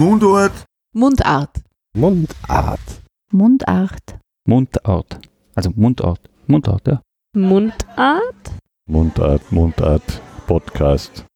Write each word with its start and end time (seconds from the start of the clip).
Mundart. 0.00 0.64
Mundart. 0.94 1.60
Mundart. 1.94 3.02
Mundart. 3.30 4.18
Mundart. 4.48 5.20
Also 5.54 5.70
Mundart. 5.76 6.30
Mundart, 6.46 6.86
ja. 6.88 7.02
Mundart? 7.36 8.54
Mundart, 8.88 9.52
Mundart. 9.52 10.22
Podcast. 10.46 11.26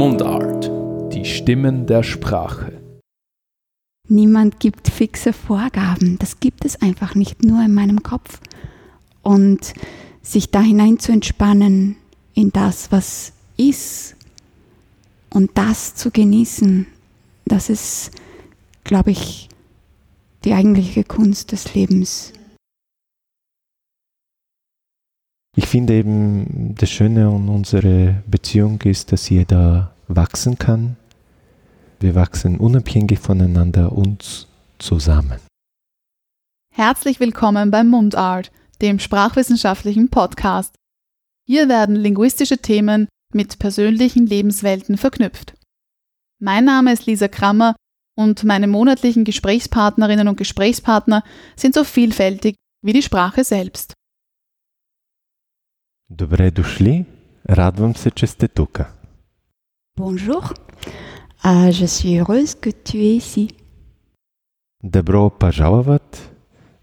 Mundart. 0.00 0.70
Die 1.12 1.26
Stimmen 1.26 1.84
der 1.86 2.04
Sprache. 2.04 2.80
Niemand 4.08 4.60
gibt 4.60 4.88
fixe 4.88 5.34
Vorgaben. 5.34 6.18
Das 6.18 6.40
gibt 6.40 6.64
es 6.64 6.80
einfach 6.80 7.14
nicht 7.14 7.44
nur 7.44 7.62
in 7.62 7.74
meinem 7.74 8.02
Kopf. 8.02 8.40
Und 9.20 9.74
sich 10.22 10.50
da 10.50 10.62
hinein 10.62 10.98
zu 10.98 11.12
entspannen 11.12 11.96
in 12.32 12.50
das, 12.50 12.90
was 12.92 13.34
ist 13.58 14.16
und 15.32 15.50
das 15.54 15.94
zu 15.94 16.10
genießen, 16.10 16.86
das 17.44 17.68
ist, 17.70 18.10
glaube 18.84 19.10
ich, 19.10 19.48
die 20.44 20.52
eigentliche 20.52 21.04
Kunst 21.04 21.52
des 21.52 21.74
Lebens. 21.74 22.32
Ich 25.56 25.66
finde 25.66 25.94
eben, 25.94 26.74
das 26.76 26.90
Schöne 26.90 27.28
an 27.28 27.48
unserer 27.48 28.22
Beziehung 28.26 28.80
ist, 28.82 29.12
dass 29.12 29.28
jeder 29.28 29.94
wachsen 30.08 30.58
kann. 30.58 30.96
Wir 31.98 32.14
wachsen 32.14 32.56
unabhängig 32.56 33.18
voneinander 33.18 33.92
und 33.92 34.48
zusammen. 34.78 35.38
Herzlich 36.72 37.20
willkommen 37.20 37.70
beim 37.70 37.88
Mundart, 37.88 38.52
dem 38.80 38.98
sprachwissenschaftlichen 39.00 40.08
Podcast. 40.08 40.74
Hier 41.46 41.68
werden 41.68 41.96
linguistische 41.96 42.58
Themen 42.58 43.08
mit 43.33 43.59
persönlichen 43.59 44.25
Lebenswelten 44.25 44.97
verknüpft. 44.97 45.53
Mein 46.39 46.65
Name 46.65 46.93
ist 46.93 47.05
Lisa 47.05 47.27
Krammer 47.27 47.75
und 48.17 48.43
meine 48.43 48.67
monatlichen 48.67 49.23
Gesprächspartnerinnen 49.23 50.27
und 50.27 50.37
Gesprächspartner 50.37 51.23
sind 51.55 51.73
so 51.75 51.83
vielfältig 51.83 52.55
wie 52.81 52.93
die 52.93 53.01
Sprache 53.01 53.43
selbst. 53.43 53.93
Добре 56.09 56.51
дошли. 56.51 57.05
Радвам 57.49 57.95
се, 57.95 58.11
че 58.11 58.27
сте 58.27 58.47
тук. 58.47 58.79
Bonjour. 59.97 60.53
Ah, 61.43 61.69
je 61.71 61.85
suis 61.85 62.13
heureuse 62.17 62.55
que 62.55 62.71
tu 62.71 62.97
es 62.97 63.17
ici. 63.17 63.55
Добро 64.83 65.29
пожаловать. 65.29 66.29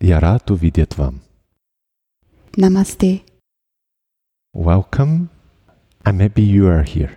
Я 0.01 0.21
рад 0.21 0.51
увидеть 0.51 0.97
вам. 0.97 1.21
Namaste. 2.57 3.21
Welcome. 4.55 5.29
I'm 6.08 6.22
happy 6.22 6.42
you 6.44 6.70
are 6.70 6.86
here. 6.86 7.10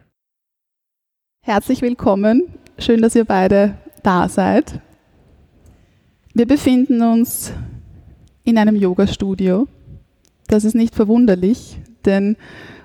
Herzlich 1.42 1.80
willkommen. 1.80 2.48
Schön, 2.76 3.00
dass 3.02 3.14
ihr 3.14 3.24
beide 3.24 3.76
da 4.02 4.28
seid. 4.28 4.80
Wir 6.34 6.44
befinden 6.44 7.00
uns 7.00 7.52
in 8.42 8.58
einem 8.58 8.74
Yoga-Studio. 8.74 9.68
Das 10.48 10.64
ist 10.64 10.74
nicht 10.74 10.96
verwunderlich, 10.96 11.78
denn 12.04 12.36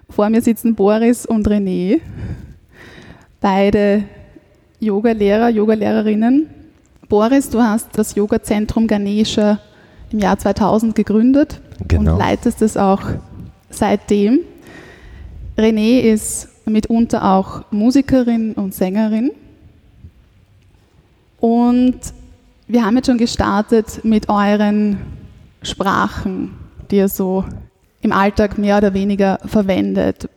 vor 0.08 0.30
mir 0.30 0.44
sitzen 0.44 0.76
Boris 0.76 1.26
und 1.26 1.48
René, 1.48 2.02
beide 3.42 4.03
Yoga-Lehrer, 4.80 5.50
Yoga-Lehrerinnen. 5.50 6.52
Boris, 7.09 7.50
du 7.50 7.64
hast 7.64 7.98
das 7.98 8.14
Yoga-Zentrum 8.14 8.86
Ganesha 8.86 9.59
im 10.11 10.20
Jahr 10.20 10.38
2000 10.38 10.94
gegründet 10.94 11.61
Genau. 11.88 12.14
und 12.14 12.20
leitest 12.20 12.61
es 12.61 12.78
auch 12.78 13.02
seitdem. 13.72 14.42
René 15.58 16.02
ist 16.02 16.50
mitunter 16.66 17.34
auch 17.34 17.64
Musikerin 17.72 18.53
und 18.53 18.73
Sängerin. 18.73 19.31
Und 21.39 22.00
wir 22.67 22.84
haben 22.84 22.95
jetzt 22.98 23.06
schon 23.06 23.17
gestartet 23.17 24.03
mit 24.03 24.30
euren 24.30 24.98
Sprachen, 25.61 26.52
die 26.89 26.98
ihr 26.98 27.10
so 27.10 27.45
im 28.02 28.11
Alltag 28.11 28.58
mehr 28.58 28.77
oder 28.77 28.94
weniger 28.94 29.39
verwendet. 29.45 30.30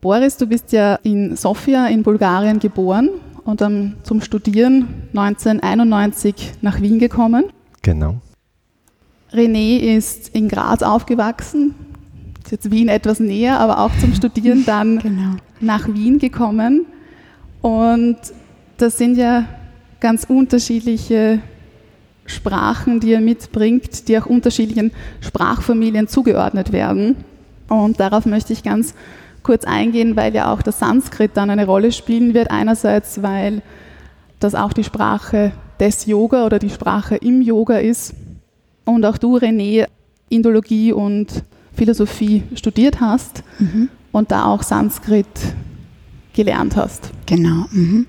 Boris, 0.00 0.36
du 0.36 0.46
bist 0.46 0.72
ja 0.72 0.96
in 1.02 1.36
Sofia 1.36 1.86
in 1.86 2.02
Bulgarien 2.02 2.58
geboren 2.58 3.08
und 3.44 3.60
dann 3.60 3.96
zum 4.02 4.20
Studieren 4.20 5.08
1991 5.14 6.54
nach 6.60 6.80
Wien 6.80 6.98
gekommen. 6.98 7.44
Genau. 7.82 8.16
René 9.32 9.78
ist 9.78 10.28
in 10.34 10.48
Graz 10.48 10.82
aufgewachsen, 10.82 11.74
ist 12.44 12.52
jetzt 12.52 12.70
Wien 12.70 12.88
etwas 12.88 13.20
näher, 13.20 13.60
aber 13.60 13.78
auch 13.78 13.90
zum 14.00 14.14
Studieren 14.14 14.64
dann 14.66 14.98
Genau. 14.98 15.36
nach 15.60 15.88
Wien 15.88 16.18
gekommen. 16.18 16.86
Und 17.60 18.16
das 18.78 18.98
sind 18.98 19.16
ja 19.16 19.44
ganz 20.00 20.24
unterschiedliche 20.24 21.38
Sprachen, 22.26 23.00
die 23.00 23.12
er 23.12 23.20
mitbringt, 23.20 24.08
die 24.08 24.18
auch 24.18 24.26
unterschiedlichen 24.26 24.90
Sprachfamilien 25.20 26.08
zugeordnet 26.08 26.72
werden. 26.72 27.16
Und 27.68 28.00
darauf 28.00 28.26
möchte 28.26 28.52
ich 28.52 28.62
ganz 28.62 28.94
kurz 29.42 29.64
eingehen, 29.64 30.16
weil 30.16 30.34
ja 30.34 30.52
auch 30.52 30.62
das 30.62 30.78
Sanskrit 30.78 31.32
dann 31.34 31.50
eine 31.50 31.66
Rolle 31.66 31.92
spielen 31.92 32.34
wird. 32.34 32.50
Einerseits, 32.50 33.22
weil 33.22 33.62
das 34.40 34.54
auch 34.54 34.72
die 34.72 34.84
Sprache 34.84 35.52
des 35.78 36.06
Yoga 36.06 36.44
oder 36.46 36.58
die 36.58 36.70
Sprache 36.70 37.16
im 37.16 37.40
Yoga 37.42 37.78
ist. 37.78 38.14
Und 38.84 39.04
auch 39.04 39.18
du, 39.18 39.36
René, 39.36 39.86
Indologie 40.28 40.92
und 40.92 41.44
Philosophie 41.74 42.42
studiert 42.54 43.00
hast 43.00 43.42
Mhm. 43.58 43.88
und 44.12 44.30
da 44.30 44.44
auch 44.46 44.62
Sanskrit 44.62 45.26
gelernt 46.34 46.76
hast. 46.76 47.10
Genau. 47.26 47.66
Mhm. 47.70 48.06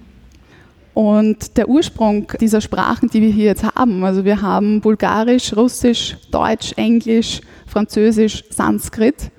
Und 0.93 1.57
der 1.57 1.69
Ursprung 1.69 2.27
dieser 2.39 2.61
Sprachen, 2.61 3.09
die 3.09 3.21
wir 3.21 3.29
hier 3.31 3.45
jetzt 3.45 3.63
haben, 3.63 4.03
also 4.03 4.25
wir 4.25 4.41
haben 4.41 4.79
Bulgarisch, 4.79 5.55
Russisch, 5.55 6.17
Deutsch, 6.29 6.73
Englisch, 6.75 7.41
Französisch, 7.65 8.43
Sanskrit. 8.51 9.31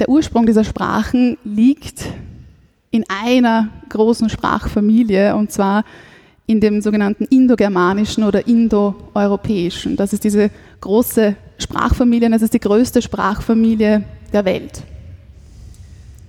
Der 0.00 0.08
Ursprung 0.08 0.46
dieser 0.46 0.64
Sprachen 0.64 1.38
liegt 1.44 2.06
in 2.90 3.04
einer 3.08 3.68
großen 3.88 4.28
Sprachfamilie 4.28 5.36
und 5.36 5.52
zwar 5.52 5.84
in 6.50 6.60
dem 6.60 6.82
sogenannten 6.82 7.26
indogermanischen 7.26 8.24
oder 8.24 8.44
indoeuropäischen. 8.48 9.94
Das 9.94 10.12
ist 10.12 10.24
diese 10.24 10.50
große 10.80 11.36
Sprachfamilie, 11.58 12.28
das 12.28 12.42
ist 12.42 12.52
die 12.52 12.58
größte 12.58 13.00
Sprachfamilie 13.00 14.02
der 14.32 14.44
Welt. 14.44 14.82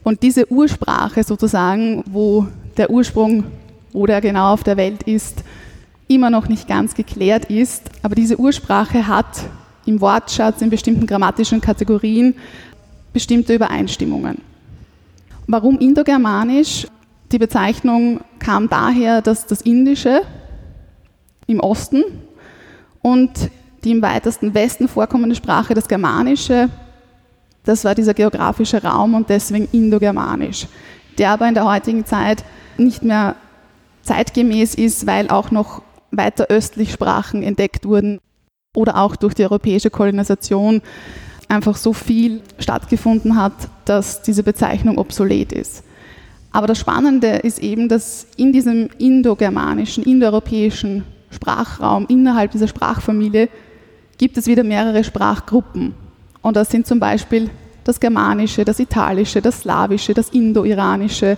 Und 0.03 0.21
diese 0.21 0.51
Ursprache 0.51 1.23
sozusagen, 1.23 2.03
wo 2.05 2.45
der 2.77 2.91
Ursprung, 2.91 3.45
wo 3.93 4.05
der 4.05 4.21
genau 4.21 4.53
auf 4.53 4.63
der 4.63 4.77
Welt 4.77 5.01
ist, 5.03 5.43
immer 6.07 6.29
noch 6.29 6.47
nicht 6.47 6.67
ganz 6.67 6.93
geklärt 6.93 7.45
ist, 7.45 7.89
aber 8.03 8.13
diese 8.13 8.39
Ursprache 8.39 9.07
hat 9.07 9.49
im 9.87 10.01
Wortschatz, 10.01 10.61
in 10.61 10.69
bestimmten 10.69 11.07
grammatischen 11.07 11.61
Kategorien 11.61 12.35
bestimmte 13.11 13.55
Übereinstimmungen. 13.55 14.37
Warum 15.47 15.79
indogermanisch? 15.79 16.85
Die 17.31 17.39
Bezeichnung 17.39 18.19
kam 18.39 18.67
daher, 18.67 19.21
dass 19.21 19.47
das 19.47 19.61
Indische 19.61 20.23
im 21.47 21.61
Osten 21.61 22.03
und 23.01 23.31
die 23.83 23.91
im 23.91 24.01
weitesten 24.01 24.53
Westen 24.53 24.87
vorkommende 24.87 25.35
Sprache, 25.35 25.73
das 25.73 25.87
Germanische, 25.87 26.69
das 27.63 27.85
war 27.85 27.95
dieser 27.95 28.13
geografische 28.13 28.83
Raum 28.83 29.15
und 29.15 29.29
deswegen 29.29 29.67
indogermanisch, 29.71 30.67
der 31.17 31.29
aber 31.29 31.47
in 31.47 31.53
der 31.53 31.65
heutigen 31.65 32.05
Zeit 32.05 32.43
nicht 32.77 33.03
mehr 33.03 33.35
zeitgemäß 34.03 34.75
ist, 34.75 35.07
weil 35.07 35.29
auch 35.29 35.51
noch 35.51 35.83
weiter 36.11 36.47
östlich 36.49 36.91
Sprachen 36.91 37.43
entdeckt 37.43 37.85
wurden 37.85 38.19
oder 38.75 38.97
auch 38.97 39.15
durch 39.15 39.35
die 39.35 39.43
europäische 39.43 39.89
Kolonisation 39.89 40.81
einfach 41.47 41.77
so 41.77 41.93
viel 41.93 42.41
stattgefunden 42.59 43.37
hat, 43.37 43.53
dass 43.85 44.21
diese 44.21 44.43
Bezeichnung 44.43 44.97
obsolet 44.97 45.53
ist. 45.53 45.83
Aber 46.51 46.67
das 46.67 46.79
Spannende 46.79 47.27
ist 47.27 47.59
eben, 47.59 47.87
dass 47.87 48.27
in 48.35 48.51
diesem 48.51 48.89
indogermanischen, 48.97 50.03
indoeuropäischen 50.03 51.03
Sprachraum, 51.29 52.05
innerhalb 52.09 52.51
dieser 52.51 52.67
Sprachfamilie, 52.67 53.49
gibt 54.17 54.37
es 54.37 54.47
wieder 54.47 54.63
mehrere 54.63 55.03
Sprachgruppen. 55.03 55.95
Und 56.41 56.55
das 56.55 56.69
sind 56.69 56.85
zum 56.87 56.99
Beispiel 56.99 57.49
das 57.83 57.99
Germanische, 57.99 58.65
das 58.65 58.79
Italische, 58.79 59.41
das 59.41 59.61
Slawische, 59.61 60.13
das 60.13 60.29
Indo-Iranische, 60.29 61.37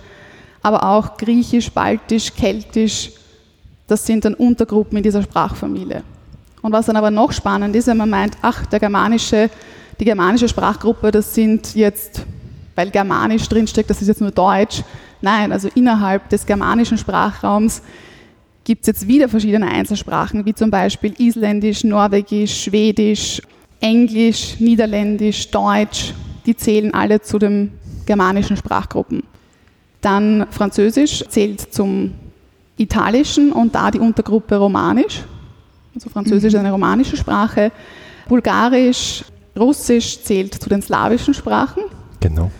aber 0.62 0.84
auch 0.84 1.16
Griechisch, 1.16 1.70
Baltisch, 1.70 2.34
Keltisch. 2.34 3.12
Das 3.86 4.04
sind 4.06 4.24
dann 4.24 4.34
Untergruppen 4.34 4.96
in 4.96 5.02
dieser 5.02 5.22
Sprachfamilie. 5.22 6.02
Und 6.62 6.72
was 6.72 6.86
dann 6.86 6.96
aber 6.96 7.10
noch 7.10 7.32
spannend 7.32 7.76
ist, 7.76 7.86
wenn 7.86 7.98
man 7.98 8.08
meint, 8.10 8.36
ach, 8.40 8.64
der 8.66 8.80
germanische, 8.80 9.50
die 10.00 10.04
germanische 10.06 10.48
Sprachgruppe, 10.48 11.10
das 11.10 11.34
sind 11.34 11.74
jetzt, 11.74 12.22
weil 12.74 12.90
Germanisch 12.90 13.48
drinsteckt, 13.48 13.90
das 13.90 14.00
ist 14.00 14.08
jetzt 14.08 14.22
nur 14.22 14.30
Deutsch. 14.30 14.82
Nein, 15.24 15.52
also 15.52 15.70
innerhalb 15.74 16.28
des 16.28 16.44
germanischen 16.44 16.98
Sprachraums 16.98 17.80
gibt 18.64 18.82
es 18.82 18.88
jetzt 18.88 19.08
wieder 19.08 19.30
verschiedene 19.30 19.66
Einzelsprachen, 19.66 20.44
wie 20.44 20.52
zum 20.52 20.70
Beispiel 20.70 21.14
Isländisch, 21.16 21.82
Norwegisch, 21.82 22.64
Schwedisch, 22.64 23.40
Englisch, 23.80 24.60
Niederländisch, 24.60 25.50
Deutsch. 25.50 26.12
Die 26.44 26.54
zählen 26.54 26.92
alle 26.92 27.22
zu 27.22 27.38
den 27.38 27.72
germanischen 28.04 28.58
Sprachgruppen. 28.58 29.22
Dann 30.02 30.46
Französisch 30.50 31.24
zählt 31.30 31.72
zum 31.72 32.12
Italischen 32.76 33.50
und 33.50 33.74
da 33.74 33.90
die 33.90 34.00
Untergruppe 34.00 34.56
Romanisch. 34.56 35.24
Also 35.94 36.10
Französisch 36.10 36.52
ist 36.52 36.60
eine 36.60 36.70
romanische 36.70 37.16
Sprache. 37.16 37.72
Bulgarisch, 38.28 39.24
Russisch 39.56 40.22
zählt 40.22 40.52
zu 40.52 40.68
den 40.68 40.82
slawischen 40.82 41.32
Sprachen. 41.32 41.84
Genau. 42.20 42.50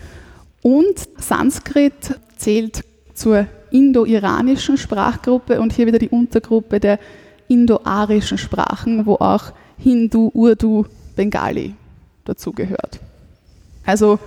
Und 0.63 0.95
Sanskrit 1.19 2.19
zählt 2.45 2.85
zur 3.15 3.47
indo-iranischen 3.71 4.77
Sprachgruppe 4.77 5.61
und 5.61 5.73
hier 5.73 5.87
wieder 5.87 5.99
die 5.99 6.11
Untergruppe 6.11 6.79
der 6.79 6.99
indo-arischen 7.49 8.39
Sprachen, 8.39 9.07
wo 9.07 9.15
auch 9.15 9.53
Hindu, 9.79 10.31
Urdu, 10.35 10.85
Bengali 11.17 11.75
dazugehört. 12.25 13.01
Also 13.87 14.19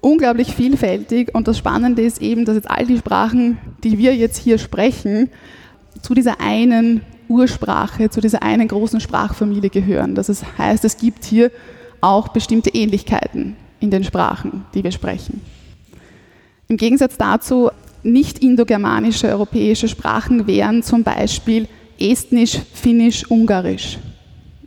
unglaublich 0.00 0.54
vielfältig 0.54 1.34
und 1.34 1.48
das 1.48 1.58
Spannende 1.58 2.02
ist 2.02 2.22
eben, 2.22 2.44
dass 2.44 2.56
jetzt 2.56 2.70
all 2.70 2.86
die 2.86 2.98
Sprachen, 2.98 3.58
die 3.84 3.98
wir 3.98 4.14
jetzt 4.16 4.38
hier 4.38 4.58
sprechen, 4.58 5.28
zu 6.02 6.14
dieser 6.14 6.40
einen 6.40 7.02
Ursprache, 7.28 8.08
zu 8.08 8.20
dieser 8.20 8.42
einen 8.42 8.68
großen 8.68 9.00
Sprachfamilie 9.00 9.70
gehören. 9.70 10.14
Das 10.14 10.28
heißt, 10.58 10.84
es 10.84 10.96
gibt 10.96 11.24
hier 11.24 11.50
auch 12.00 12.28
bestimmte 12.28 12.70
Ähnlichkeiten 12.70 13.56
in 13.80 13.90
den 13.90 14.04
Sprachen, 14.04 14.64
die 14.74 14.82
wir 14.82 14.92
sprechen. 14.92 15.42
Im 16.70 16.76
Gegensatz 16.76 17.16
dazu, 17.18 17.70
nicht 18.04 18.38
indogermanische 18.38 19.26
europäische 19.26 19.88
Sprachen 19.88 20.46
wären 20.46 20.84
zum 20.84 21.02
Beispiel 21.02 21.66
Estnisch, 21.98 22.60
Finnisch, 22.72 23.28
Ungarisch. 23.28 23.98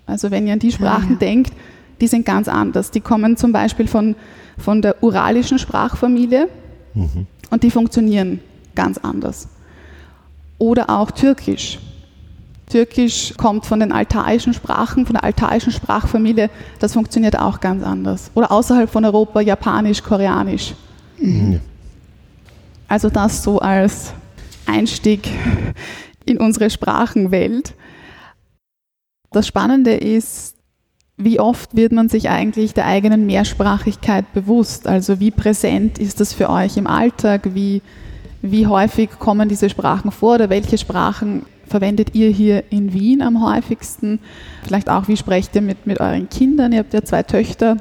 Also 0.05 0.29
wenn 0.29 0.45
ihr 0.45 0.51
an 0.51 0.59
die 0.59 0.73
Sprachen 0.73 1.11
ah, 1.11 1.13
ja. 1.13 1.17
denkt, 1.17 1.53
die 2.01 2.07
sind 2.07 2.25
ganz 2.25 2.49
anders. 2.49 2.91
Die 2.91 2.99
kommen 2.99 3.37
zum 3.37 3.53
Beispiel 3.53 3.87
von, 3.87 4.17
von 4.57 4.81
der 4.81 5.01
uralischen 5.01 5.57
Sprachfamilie 5.57 6.49
mhm. 6.93 7.25
und 7.49 7.63
die 7.63 7.71
funktionieren 7.71 8.41
ganz 8.75 8.97
anders. 8.97 9.47
Oder 10.57 10.89
auch 10.89 11.09
Türkisch. 11.09 11.79
Türkisch 12.69 13.33
kommt 13.37 13.65
von 13.65 13.79
den 13.79 13.93
altaischen 13.93 14.53
Sprachen, 14.53 15.05
von 15.05 15.13
der 15.13 15.23
altaischen 15.23 15.71
Sprachfamilie. 15.71 16.49
Das 16.79 16.91
funktioniert 16.91 17.39
auch 17.39 17.61
ganz 17.61 17.81
anders. 17.81 18.29
Oder 18.33 18.51
außerhalb 18.51 18.89
von 18.89 19.05
Europa 19.05 19.39
Japanisch, 19.39 20.03
Koreanisch. 20.03 20.73
Mhm. 21.17 21.61
Also 22.93 23.09
das 23.09 23.41
so 23.41 23.57
als 23.57 24.13
Einstieg 24.67 25.27
in 26.25 26.37
unsere 26.37 26.69
Sprachenwelt. 26.69 27.73
Das 29.31 29.47
Spannende 29.47 29.95
ist, 29.95 30.57
wie 31.17 31.39
oft 31.39 31.75
wird 31.75 31.91
man 31.91 32.07
sich 32.07 32.29
eigentlich 32.29 32.75
der 32.75 32.85
eigenen 32.85 33.25
Mehrsprachigkeit 33.25 34.31
bewusst? 34.33 34.85
Also 34.85 35.19
wie 35.19 35.31
präsent 35.31 35.97
ist 35.97 36.19
das 36.19 36.33
für 36.33 36.51
euch 36.51 36.77
im 36.77 36.85
Alltag? 36.85 37.55
Wie, 37.55 37.81
wie 38.43 38.67
häufig 38.67 39.09
kommen 39.17 39.49
diese 39.49 39.71
Sprachen 39.71 40.11
vor 40.11 40.35
oder 40.35 40.51
welche 40.51 40.77
Sprachen 40.77 41.47
verwendet 41.65 42.13
ihr 42.13 42.29
hier 42.29 42.71
in 42.71 42.93
Wien 42.93 43.23
am 43.23 43.43
häufigsten? 43.43 44.19
Vielleicht 44.61 44.87
auch, 44.91 45.07
wie 45.07 45.17
sprecht 45.17 45.55
ihr 45.55 45.63
mit, 45.63 45.87
mit 45.87 45.99
euren 45.99 46.29
Kindern? 46.29 46.71
Ihr 46.71 46.79
habt 46.81 46.93
ja 46.93 47.03
zwei 47.03 47.23
Töchter. 47.23 47.77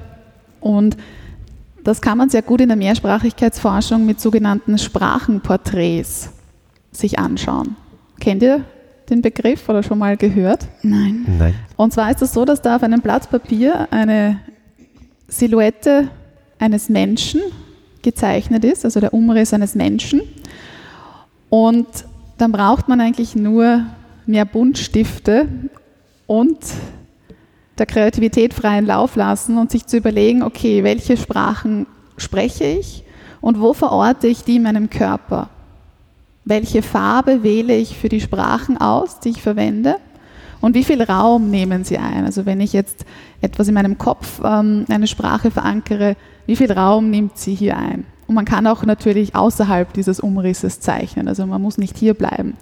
Und 0.62 0.96
das 1.84 2.00
kann 2.00 2.18
man 2.18 2.30
sehr 2.30 2.42
gut 2.42 2.60
in 2.60 2.68
der 2.68 2.76
Mehrsprachigkeitsforschung 2.76 4.06
mit 4.06 4.20
sogenannten 4.20 4.78
Sprachenporträts 4.78 6.30
sich 6.92 7.18
anschauen. 7.18 7.76
Kennt 8.20 8.42
ihr 8.42 8.64
den 9.10 9.22
Begriff 9.22 9.68
oder 9.68 9.82
schon 9.82 9.98
mal 9.98 10.16
gehört? 10.16 10.68
Nein. 10.82 11.24
Nein. 11.38 11.54
Und 11.76 11.92
zwar 11.92 12.10
ist 12.10 12.22
es 12.22 12.32
so, 12.32 12.44
dass 12.44 12.62
da 12.62 12.76
auf 12.76 12.82
einem 12.82 13.00
Blatt 13.00 13.28
Papier 13.30 13.88
eine 13.90 14.40
Silhouette 15.28 16.08
eines 16.58 16.88
Menschen 16.88 17.40
gezeichnet 18.02 18.64
ist, 18.64 18.84
also 18.84 19.00
der 19.00 19.14
Umriss 19.14 19.52
eines 19.52 19.74
Menschen. 19.74 20.22
Und 21.50 21.86
dann 22.38 22.52
braucht 22.52 22.88
man 22.88 23.00
eigentlich 23.00 23.34
nur 23.34 23.84
mehr 24.26 24.44
Buntstifte 24.44 25.48
und 26.26 26.58
der 27.78 27.86
Kreativität 27.86 28.54
freien 28.54 28.86
Lauf 28.86 29.16
lassen 29.16 29.58
und 29.58 29.70
sich 29.70 29.86
zu 29.86 29.96
überlegen, 29.96 30.42
okay, 30.42 30.84
welche 30.84 31.16
Sprachen 31.16 31.86
spreche 32.16 32.64
ich 32.64 33.04
und 33.40 33.60
wo 33.60 33.72
verorte 33.72 34.26
ich 34.26 34.44
die 34.44 34.56
in 34.56 34.62
meinem 34.62 34.90
Körper? 34.90 35.48
Welche 36.44 36.82
Farbe 36.82 37.42
wähle 37.42 37.76
ich 37.76 37.96
für 37.96 38.08
die 38.08 38.20
Sprachen 38.20 38.76
aus, 38.76 39.20
die 39.20 39.30
ich 39.30 39.42
verwende? 39.42 39.96
Und 40.60 40.74
wie 40.76 40.84
viel 40.84 41.02
Raum 41.02 41.50
nehmen 41.50 41.84
sie 41.84 41.98
ein? 41.98 42.24
Also 42.24 42.46
wenn 42.46 42.60
ich 42.60 42.72
jetzt 42.72 43.04
etwas 43.40 43.68
in 43.68 43.74
meinem 43.74 43.98
Kopf, 43.98 44.40
ähm, 44.44 44.84
eine 44.88 45.08
Sprache 45.08 45.50
verankere, 45.50 46.16
wie 46.46 46.56
viel 46.56 46.70
Raum 46.70 47.10
nimmt 47.10 47.36
sie 47.36 47.54
hier 47.54 47.76
ein? 47.76 48.04
Und 48.26 48.36
man 48.36 48.44
kann 48.44 48.66
auch 48.66 48.84
natürlich 48.84 49.34
außerhalb 49.34 49.92
dieses 49.92 50.20
Umrisses 50.20 50.80
zeichnen, 50.80 51.28
also 51.28 51.44
man 51.46 51.60
muss 51.60 51.78
nicht 51.78 51.96
hier 51.98 52.14
bleiben. 52.14 52.56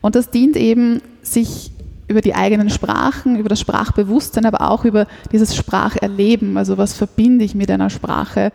Und 0.00 0.14
das 0.14 0.30
dient 0.30 0.56
eben, 0.56 1.02
sich 1.22 1.72
über 2.10 2.20
die 2.20 2.34
eigenen 2.34 2.70
Sprachen, 2.70 3.36
über 3.36 3.48
das 3.48 3.60
Sprachbewusstsein, 3.60 4.44
aber 4.44 4.68
auch 4.68 4.84
über 4.84 5.06
dieses 5.30 5.54
Spracherleben, 5.54 6.56
also 6.56 6.76
was 6.76 6.92
verbinde 6.92 7.44
ich 7.44 7.54
mit 7.54 7.70
einer 7.70 7.88
Sprache. 7.88 8.50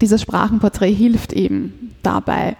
Dieses 0.00 0.20
Sprachenporträt 0.20 0.92
hilft 0.92 1.32
eben 1.32 1.94
dabei. 2.02 2.56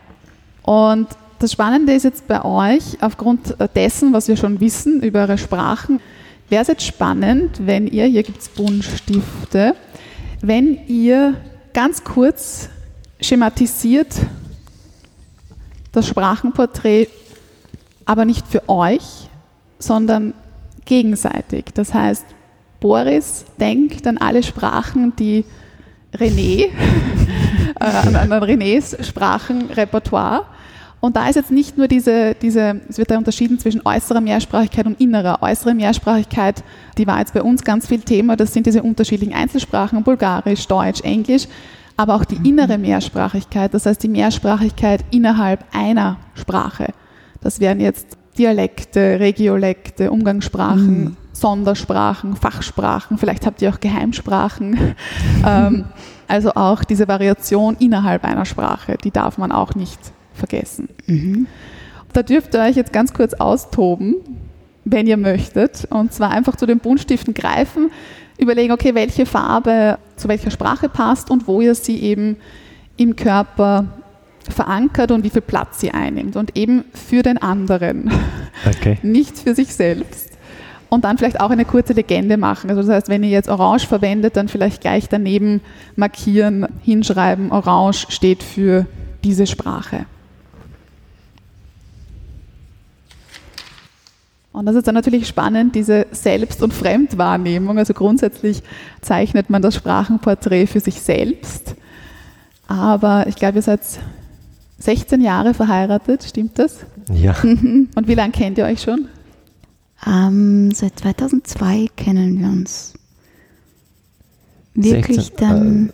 Und 0.63 1.09
das 1.41 1.51
Spannende 1.51 1.93
ist 1.93 2.05
jetzt 2.05 2.29
bei 2.29 2.45
euch, 2.45 3.03
aufgrund 3.03 3.57
dessen, 3.75 4.13
was 4.13 4.29
wir 4.29 4.37
schon 4.37 4.61
wissen 4.61 5.03
über 5.03 5.23
eure 5.23 5.39
Sprachen, 5.39 6.01
wäre 6.49 6.63
es 6.63 6.69
jetzt 6.69 6.87
spannend, 6.87 7.67
wenn 7.67 7.89
ihr, 7.89 8.05
hier 8.07 8.23
gibt 8.23 8.43
es 8.43 8.49
Buntstifte, 8.49 9.75
wenn 10.41 10.87
ihr 10.87 11.35
ganz 11.75 12.05
kurz 12.05 12.69
schematisiert 13.21 14.15
das 15.91 16.07
Sprachenporträt, 16.07 17.09
aber 18.05 18.25
nicht 18.25 18.47
für 18.47 18.69
euch, 18.69 19.29
sondern 19.83 20.35
gegenseitig. 20.85 21.67
Das 21.75 21.95
heißt, 21.95 22.25
Boris 22.81 23.45
denkt 23.61 24.07
an 24.07 24.19
alle 24.19 24.43
Sprachen, 24.43 25.15
die 25.17 25.45
René, 26.15 26.67
äh, 27.81 27.85
an, 27.85 28.17
an 28.17 28.43
Renés 28.43 29.03
Sprachenrepertoire. 29.03 30.47
Und 31.01 31.17
da 31.17 31.29
ist 31.29 31.35
jetzt 31.35 31.51
nicht 31.51 31.77
nur 31.79 31.89
diese, 31.89 32.35
diese, 32.41 32.81
es 32.89 32.99
wird 32.99 33.11
da 33.11 33.19
unterschieden 33.19 33.59
zwischen 33.59 33.83
äußerer 33.85 34.21
Mehrsprachigkeit 34.21 34.87
und 34.87 35.01
innerer. 35.01 35.43
Äußere 35.43 35.75
Mehrsprachigkeit, 35.75 36.63
die 36.97 37.07
war 37.07 37.19
jetzt 37.19 37.35
bei 37.35 37.43
uns 37.43 37.65
ganz 37.65 37.89
viel 37.89 38.01
Thema, 38.01 38.37
das 38.37 38.53
sind 38.53 38.67
diese 38.67 38.83
unterschiedlichen 38.83 39.35
Einzelsprachen, 39.35 40.05
Bulgarisch, 40.05 40.67
Deutsch, 40.69 41.01
Englisch 41.03 41.49
aber 41.97 42.15
auch 42.15 42.25
die 42.25 42.49
innere 42.49 42.79
Mehrsprachigkeit, 42.79 43.73
das 43.75 43.87
heißt 43.87 44.03
die 44.03 44.09
Mehrsprachigkeit 44.09 45.05
innerhalb 45.11 45.65
einer 45.73 46.19
Sprache. 46.35 46.89
Das 47.41 47.61
wären 47.61 47.81
jetzt 47.81 48.17
Dialekte, 48.39 49.21
Regiolekte, 49.21 50.11
Umgangssprachen, 50.11 51.05
mhm. 51.05 51.17
Sondersprachen, 51.33 52.37
Fachsprachen, 52.37 53.19
vielleicht 53.19 53.47
habt 53.47 53.63
ihr 53.63 53.71
auch 53.71 53.81
Geheimsprachen. 53.81 54.95
ähm, 55.47 55.85
also 56.29 56.53
auch 56.55 56.85
diese 56.85 57.09
Variation 57.09 57.77
innerhalb 57.79 58.25
einer 58.25 58.45
Sprache, 58.45 58.97
die 59.03 59.11
darf 59.11 59.39
man 59.39 59.53
auch 59.53 59.75
nicht 59.75 60.01
vergessen. 60.35 60.89
Mhm. 61.07 61.47
Da 62.13 62.23
dürft 62.23 62.55
ihr 62.55 62.61
euch 62.61 62.77
jetzt 62.77 62.93
ganz 62.93 63.13
kurz 63.13 63.35
austoben, 63.35 64.17
wenn 64.85 65.07
ihr 65.07 65.17
möchtet, 65.17 65.87
und 65.91 66.13
zwar 66.13 66.31
einfach 66.31 66.57
zu 66.57 66.67
den 66.67 66.79
Buntstiften 66.79 67.35
greifen 67.35 67.91
überlegen, 68.39 68.73
okay, 68.73 68.95
welche 68.95 69.27
Farbe 69.27 69.99
zu 70.17 70.29
welcher 70.29 70.51
Sprache 70.51 70.89
passt 70.89 71.31
und 71.31 71.47
wo 71.47 71.61
ihr 71.61 71.75
sie 71.75 72.01
eben 72.03 72.37
im 72.97 73.17
Körper 73.17 73.87
verankert 74.51 75.11
und 75.11 75.25
wie 75.25 75.31
viel 75.31 75.43
Platz 75.43 75.81
sie 75.81 75.91
einnimmt. 75.91 76.37
Und 76.37 76.57
eben 76.57 76.85
für 76.93 77.23
den 77.23 77.39
anderen, 77.39 78.11
okay. 78.67 78.99
nicht 79.03 79.39
für 79.39 79.55
sich 79.55 79.75
selbst. 79.75 80.31
Und 80.89 81.05
dann 81.05 81.17
vielleicht 81.17 81.41
auch 81.41 81.51
eine 81.51 81.65
kurze 81.65 81.95
Legende 81.95 82.37
machen. 82.37 82.69
Also 82.69 82.83
das 82.83 82.91
heißt, 82.91 83.09
wenn 83.09 83.23
ihr 83.23 83.31
jetzt 83.31 83.49
Orange 83.49 83.87
verwendet, 83.87 84.37
dann 84.37 84.49
vielleicht 84.49 84.83
gleich 84.83 85.09
daneben 85.09 85.63
markieren, 85.97 86.67
hinschreiben, 86.83 87.51
Orange 87.51 88.07
steht 88.11 88.43
für 88.43 88.87
diese 89.25 89.47
Sprache. 89.47 90.07
Und 94.53 94.67
das 94.67 94.77
ist 94.77 94.87
dann 94.87 94.95
natürlich 94.95 95.27
spannend, 95.27 95.75
diese 95.75 96.07
Selbst- 96.11 96.63
und 96.63 96.75
Fremdwahrnehmung. 96.75 97.79
Also 97.79 97.95
grundsätzlich 97.95 98.63
zeichnet 99.01 99.49
man 99.49 99.63
das 99.63 99.75
Sprachenporträt 99.75 100.67
für 100.67 100.81
sich 100.81 101.01
selbst. 101.01 101.75
Aber 102.69 103.27
ich 103.27 103.37
glaube, 103.37 103.59
ihr 103.59 103.63
seid 103.63 103.81
16 104.85 105.21
Jahre 105.21 105.55
verheiratet, 105.55 106.25
stimmt 106.25 106.59
das? 106.59 106.79
Ja. 107.13 107.37
Und 107.43 108.09
wie 108.09 108.15
lange 108.15 108.33
kennt 108.33 108.59
ihr 108.59 108.65
euch 108.65 108.83
schon? 108.83 109.07
Ähm, 110.07 110.73
seit 110.73 110.99
2002 110.99 111.89
kennen 111.97 112.41
wir 112.41 112.49
uns. 112.49 112.95
Wirklich 114.75 115.17
16, 115.17 115.37
dann. 115.37 115.91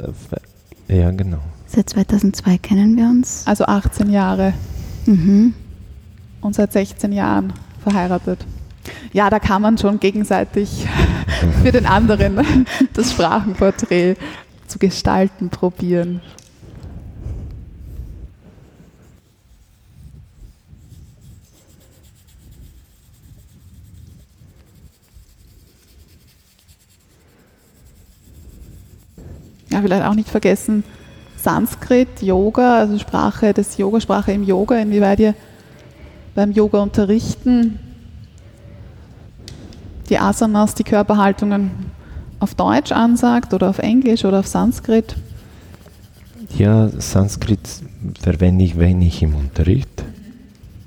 Äh, 0.88 1.00
ja, 1.00 1.11
genau. 1.11 1.40
Seit 1.66 1.90
2002 1.90 2.59
kennen 2.59 2.97
wir 2.97 3.04
uns. 3.04 3.42
Also 3.47 3.64
18 3.66 4.11
Jahre. 4.11 4.54
Mhm. 5.04 5.52
Und 6.40 6.54
seit 6.54 6.73
16 6.73 7.12
Jahren 7.12 7.52
verheiratet. 7.83 8.38
Ja, 9.12 9.28
da 9.28 9.38
kann 9.38 9.61
man 9.61 9.76
schon 9.76 10.00
gegenseitig 10.00 10.87
für 11.62 11.73
den 11.73 11.85
anderen 11.85 12.66
das 12.95 13.11
Sprachenporträt 13.12 14.16
zu 14.66 14.78
gestalten 14.78 15.50
probieren. 15.50 16.23
Ja, 29.71 29.81
vielleicht 29.81 30.05
auch 30.05 30.15
nicht 30.15 30.29
vergessen, 30.29 30.85
Sanskrit, 31.37 32.23
Yoga, 32.23 32.79
also 32.79 32.99
Sprache 32.99 33.53
des 33.55 33.77
Yoga, 33.77 34.01
Sprache 34.01 34.33
im 34.33 34.43
Yoga, 34.43 34.77
inwieweit 34.77 35.21
ihr 35.21 35.35
beim 36.35 36.53
Yoga 36.53 36.81
unterrichten 36.81 37.79
die 40.09 40.19
Asanas, 40.19 40.75
die 40.75 40.85
Körperhaltungen 40.85 41.71
auf 42.41 42.55
Deutsch 42.55 42.93
ansagt 42.93 43.53
oder 43.55 43.71
auf 43.71 43.79
Englisch 43.79 44.25
oder 44.25 44.41
auf 44.41 44.47
Sanskrit. 44.47 45.17
Ja, 46.57 46.89
Sanskrit 46.89 47.61
verwende 48.21 48.65
ich 48.65 48.79
wenig 48.79 49.23
im 49.23 49.35
Unterricht. 49.35 50.05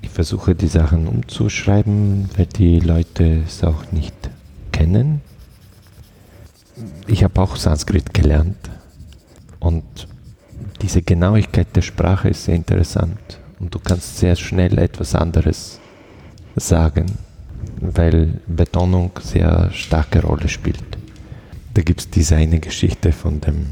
Ich 0.00 0.10
versuche 0.10 0.54
die 0.54 0.66
Sachen 0.66 1.06
umzuschreiben, 1.06 2.28
weil 2.36 2.46
die 2.46 2.80
Leute 2.80 3.42
es 3.46 3.62
auch 3.62 3.92
nicht 3.92 4.14
kennen. 4.72 5.20
Ich 7.06 7.22
habe 7.24 7.40
auch 7.40 7.56
Sanskrit 7.56 8.14
gelernt. 8.14 8.70
Und 9.60 9.84
diese 10.80 11.02
Genauigkeit 11.02 11.68
der 11.74 11.82
Sprache 11.82 12.30
ist 12.30 12.44
sehr 12.44 12.56
interessant. 12.56 13.38
Und 13.60 13.74
du 13.74 13.78
kannst 13.78 14.18
sehr 14.18 14.36
schnell 14.36 14.78
etwas 14.78 15.14
anderes 15.14 15.78
sagen, 16.56 17.06
weil 17.80 18.40
Betonung 18.46 19.12
sehr 19.22 19.70
starke 19.72 20.22
Rolle 20.22 20.48
spielt. 20.48 20.82
Da 21.74 21.82
gibt 21.82 22.00
es 22.00 22.10
diese 22.10 22.36
eine 22.36 22.58
Geschichte 22.58 23.12
von 23.12 23.40
dem, 23.40 23.66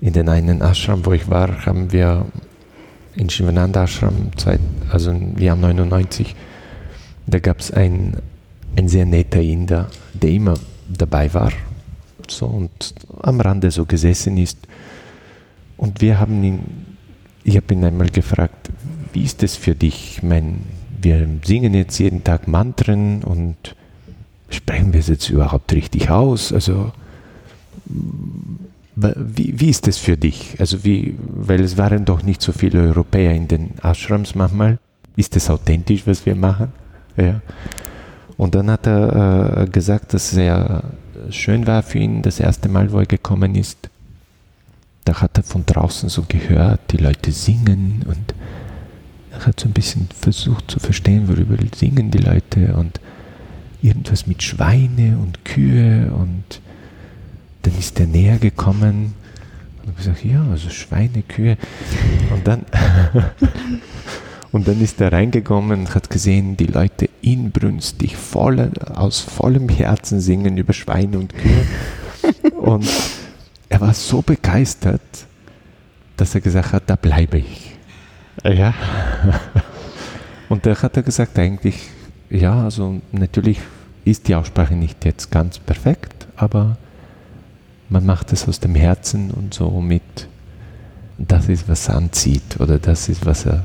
in 0.00 0.12
den 0.12 0.28
einen 0.28 0.60
Ashram, 0.60 1.06
wo 1.06 1.12
ich 1.12 1.30
war, 1.30 1.64
haben 1.64 1.92
wir 1.92 2.26
in 3.14 3.30
Shivananda 3.30 3.84
Ashram, 3.84 4.30
also 4.90 5.10
im 5.10 5.38
Jahr 5.38 5.56
99, 5.56 6.34
da 7.26 7.38
gab 7.38 7.60
es 7.60 7.70
ein, 7.70 8.16
ein 8.76 8.88
sehr 8.88 9.06
netter 9.06 9.40
Inder, 9.40 9.88
der 10.12 10.30
immer 10.30 10.54
dabei 10.96 11.32
war 11.34 11.52
so, 12.28 12.46
und 12.46 12.94
am 13.20 13.40
Rande 13.40 13.70
so 13.70 13.84
gesessen 13.84 14.36
ist. 14.38 14.58
Und 15.76 16.00
wir 16.00 16.20
haben 16.20 16.42
ihn, 16.42 16.60
ich 17.44 17.56
habe 17.56 17.74
ihn 17.74 17.84
einmal 17.84 18.08
gefragt, 18.08 18.70
wie 19.12 19.24
ist 19.24 19.42
es 19.42 19.56
für 19.56 19.74
dich? 19.74 20.16
Ich 20.16 20.22
meine, 20.22 20.54
wir 21.00 21.28
singen 21.44 21.74
jetzt 21.74 21.98
jeden 21.98 22.24
Tag 22.24 22.48
Mantren 22.48 23.22
und 23.24 23.56
sprechen 24.48 24.92
wir 24.92 25.00
es 25.00 25.08
jetzt 25.08 25.28
überhaupt 25.28 25.72
richtig 25.72 26.10
aus? 26.10 26.52
Also, 26.52 26.92
wie, 28.94 29.58
wie 29.58 29.70
ist 29.70 29.88
es 29.88 29.98
für 29.98 30.16
dich? 30.16 30.56
Also, 30.58 30.84
wie, 30.84 31.16
weil 31.18 31.60
es 31.60 31.76
waren 31.76 32.04
doch 32.04 32.22
nicht 32.22 32.42
so 32.42 32.52
viele 32.52 32.80
Europäer 32.80 33.32
in 33.32 33.48
den 33.48 33.70
Ashrams 33.82 34.34
manchmal. 34.34 34.78
Ist 35.16 35.36
es 35.36 35.50
authentisch, 35.50 36.06
was 36.06 36.24
wir 36.24 36.34
machen? 36.34 36.72
Ja. 37.16 37.40
Und 38.36 38.54
dann 38.54 38.70
hat 38.70 38.86
er 38.86 39.62
äh, 39.62 39.66
gesagt, 39.66 40.14
dass 40.14 40.24
es 40.24 40.30
sehr 40.30 40.84
schön 41.30 41.66
war 41.66 41.82
für 41.82 41.98
ihn, 41.98 42.22
das 42.22 42.40
erste 42.40 42.68
Mal, 42.68 42.92
wo 42.92 42.98
er 42.98 43.06
gekommen 43.06 43.54
ist. 43.54 43.90
Da 45.04 45.20
hat 45.20 45.36
er 45.36 45.42
von 45.42 45.66
draußen 45.66 46.08
so 46.08 46.24
gehört, 46.28 46.80
die 46.90 46.96
Leute 46.96 47.32
singen 47.32 48.04
und 48.06 48.34
er 49.32 49.46
hat 49.46 49.60
so 49.60 49.68
ein 49.68 49.72
bisschen 49.72 50.08
versucht 50.18 50.70
zu 50.70 50.78
verstehen, 50.78 51.28
worüber 51.28 51.56
singen 51.74 52.10
die 52.10 52.18
Leute 52.18 52.74
und 52.74 53.00
irgendwas 53.82 54.26
mit 54.26 54.42
Schweine 54.42 55.18
und 55.18 55.44
Kühe 55.44 56.12
und 56.12 56.60
dann 57.62 57.78
ist 57.78 57.98
er 57.98 58.06
näher 58.06 58.38
gekommen 58.38 59.14
und 59.82 59.88
hat 59.88 59.96
gesagt, 59.96 60.24
ja, 60.24 60.44
also 60.50 60.70
Schweine, 60.70 61.22
Kühe 61.22 61.56
und 62.32 62.46
dann 62.46 62.64
und 64.52 64.68
dann 64.68 64.80
ist 64.80 65.00
er 65.00 65.12
reingekommen 65.12 65.80
und 65.80 65.94
hat 65.94 66.10
gesehen, 66.10 66.56
die 66.56 66.66
Leute 66.66 67.08
inbrünstig 67.22 68.16
voll, 68.16 68.70
aus 68.94 69.20
vollem 69.20 69.68
Herzen 69.68 70.20
singen 70.20 70.58
über 70.58 70.74
Schweine 70.74 71.18
und 71.18 71.34
Kühe 71.34 71.64
und 72.60 72.88
er 73.68 73.80
war 73.80 73.94
so 73.94 74.20
begeistert, 74.20 75.00
dass 76.18 76.34
er 76.34 76.42
gesagt 76.42 76.72
hat, 76.72 76.84
da 76.86 76.94
bleibe 76.94 77.38
ich. 77.38 77.72
Ja. 78.44 78.74
Und 80.48 80.66
da 80.66 80.76
hat 80.82 80.96
er 80.98 81.02
gesagt, 81.02 81.38
eigentlich, 81.38 81.88
ja, 82.28 82.64
also 82.64 83.00
natürlich 83.10 83.58
ist 84.04 84.28
die 84.28 84.34
Aussprache 84.34 84.74
nicht 84.74 85.04
jetzt 85.06 85.30
ganz 85.30 85.58
perfekt, 85.58 86.26
aber 86.36 86.76
man 87.88 88.04
macht 88.04 88.32
es 88.34 88.46
aus 88.46 88.60
dem 88.60 88.74
Herzen 88.74 89.30
und 89.30 89.54
so 89.54 89.80
mit, 89.80 90.28
das 91.16 91.48
ist, 91.48 91.68
was 91.68 91.88
er 91.88 91.94
anzieht 91.94 92.60
oder 92.60 92.78
das 92.78 93.08
ist, 93.08 93.24
was 93.24 93.46
er 93.46 93.64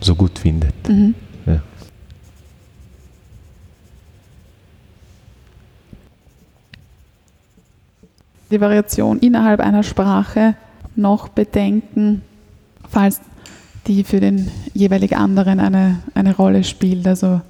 so 0.00 0.14
gut 0.14 0.38
findet. 0.38 0.88
Mhm. 0.88 1.14
Ja. 1.46 1.62
Die 8.50 8.60
Variation 8.60 9.18
innerhalb 9.18 9.60
einer 9.60 9.82
Sprache 9.82 10.54
noch 10.96 11.28
bedenken, 11.28 12.22
falls 12.88 13.20
die 13.86 14.04
für 14.04 14.20
den 14.20 14.50
jeweilig 14.72 15.16
anderen 15.16 15.60
eine, 15.60 16.00
eine 16.14 16.36
Rolle 16.36 16.64
spielt. 16.64 17.06
Also 17.06 17.40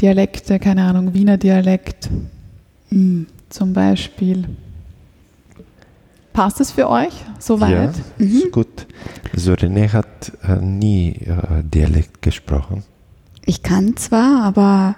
Dialekte, 0.00 0.58
keine 0.58 0.84
Ahnung, 0.84 1.14
Wiener 1.14 1.36
Dialekt 1.36 2.10
mhm. 2.90 3.26
zum 3.48 3.72
Beispiel. 3.72 4.44
Passt 6.32 6.60
es 6.60 6.70
für 6.70 6.88
euch 6.88 7.12
soweit? 7.38 7.70
Ja, 8.18 8.24
mhm. 8.24 8.36
ist 8.36 8.52
gut. 8.52 8.86
Also 9.32 9.52
René 9.52 9.92
hat 9.92 10.32
äh, 10.42 10.56
nie 10.56 11.10
äh, 11.26 11.62
Dialekt 11.62 12.22
gesprochen. 12.22 12.84
Ich 13.44 13.62
kann 13.62 13.96
zwar, 13.96 14.42
aber 14.42 14.96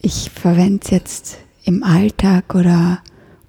ich 0.00 0.30
verwende 0.30 0.80
es 0.84 0.90
jetzt 0.90 1.38
im 1.64 1.82
Alltag 1.82 2.54
oder 2.54 3.00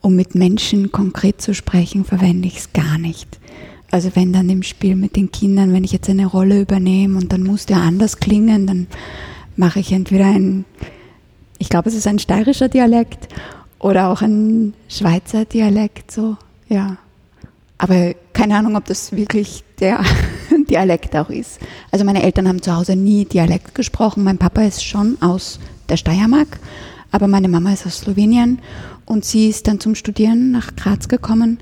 um 0.01 0.15
mit 0.15 0.35
Menschen 0.35 0.91
konkret 0.91 1.41
zu 1.41 1.53
sprechen, 1.53 2.05
verwende 2.05 2.47
ich 2.47 2.57
es 2.57 2.73
gar 2.73 2.97
nicht. 2.97 3.39
Also 3.91 4.15
wenn 4.15 4.33
dann 4.33 4.49
im 4.49 4.63
Spiel 4.63 4.95
mit 4.95 5.15
den 5.15 5.31
Kindern, 5.31 5.73
wenn 5.73 5.83
ich 5.83 5.91
jetzt 5.91 6.09
eine 6.09 6.25
Rolle 6.25 6.61
übernehme 6.61 7.17
und 7.17 7.31
dann 7.31 7.43
muss 7.43 7.65
der 7.65 7.77
anders 7.77 8.17
klingen, 8.17 8.67
dann 8.67 8.87
mache 9.55 9.79
ich 9.79 9.91
entweder 9.91 10.25
ein, 10.25 10.65
ich 11.57 11.69
glaube 11.69 11.89
es 11.89 11.95
ist 11.95 12.07
ein 12.07 12.19
steirischer 12.19 12.69
Dialekt 12.69 13.27
oder 13.79 14.09
auch 14.09 14.21
ein 14.21 14.73
Schweizer 14.89 15.45
Dialekt, 15.45 16.11
so, 16.11 16.37
ja. 16.69 16.97
Aber 17.77 18.15
keine 18.33 18.55
Ahnung, 18.55 18.75
ob 18.75 18.85
das 18.85 19.11
wirklich 19.11 19.63
der 19.79 20.03
Dialekt 20.69 21.15
auch 21.15 21.29
ist. 21.29 21.59
Also 21.91 22.05
meine 22.05 22.23
Eltern 22.23 22.47
haben 22.47 22.61
zu 22.61 22.75
Hause 22.75 22.95
nie 22.95 23.25
Dialekt 23.25 23.75
gesprochen. 23.75 24.23
Mein 24.23 24.39
Papa 24.39 24.63
ist 24.63 24.83
schon 24.83 25.17
aus 25.21 25.59
der 25.89 25.97
Steiermark, 25.97 26.59
aber 27.11 27.27
meine 27.27 27.47
Mama 27.47 27.73
ist 27.73 27.85
aus 27.85 27.99
Slowenien 27.99 28.59
und 29.05 29.25
sie 29.25 29.49
ist 29.49 29.67
dann 29.67 29.79
zum 29.79 29.95
Studieren 29.95 30.51
nach 30.51 30.75
Graz 30.75 31.07
gekommen 31.07 31.59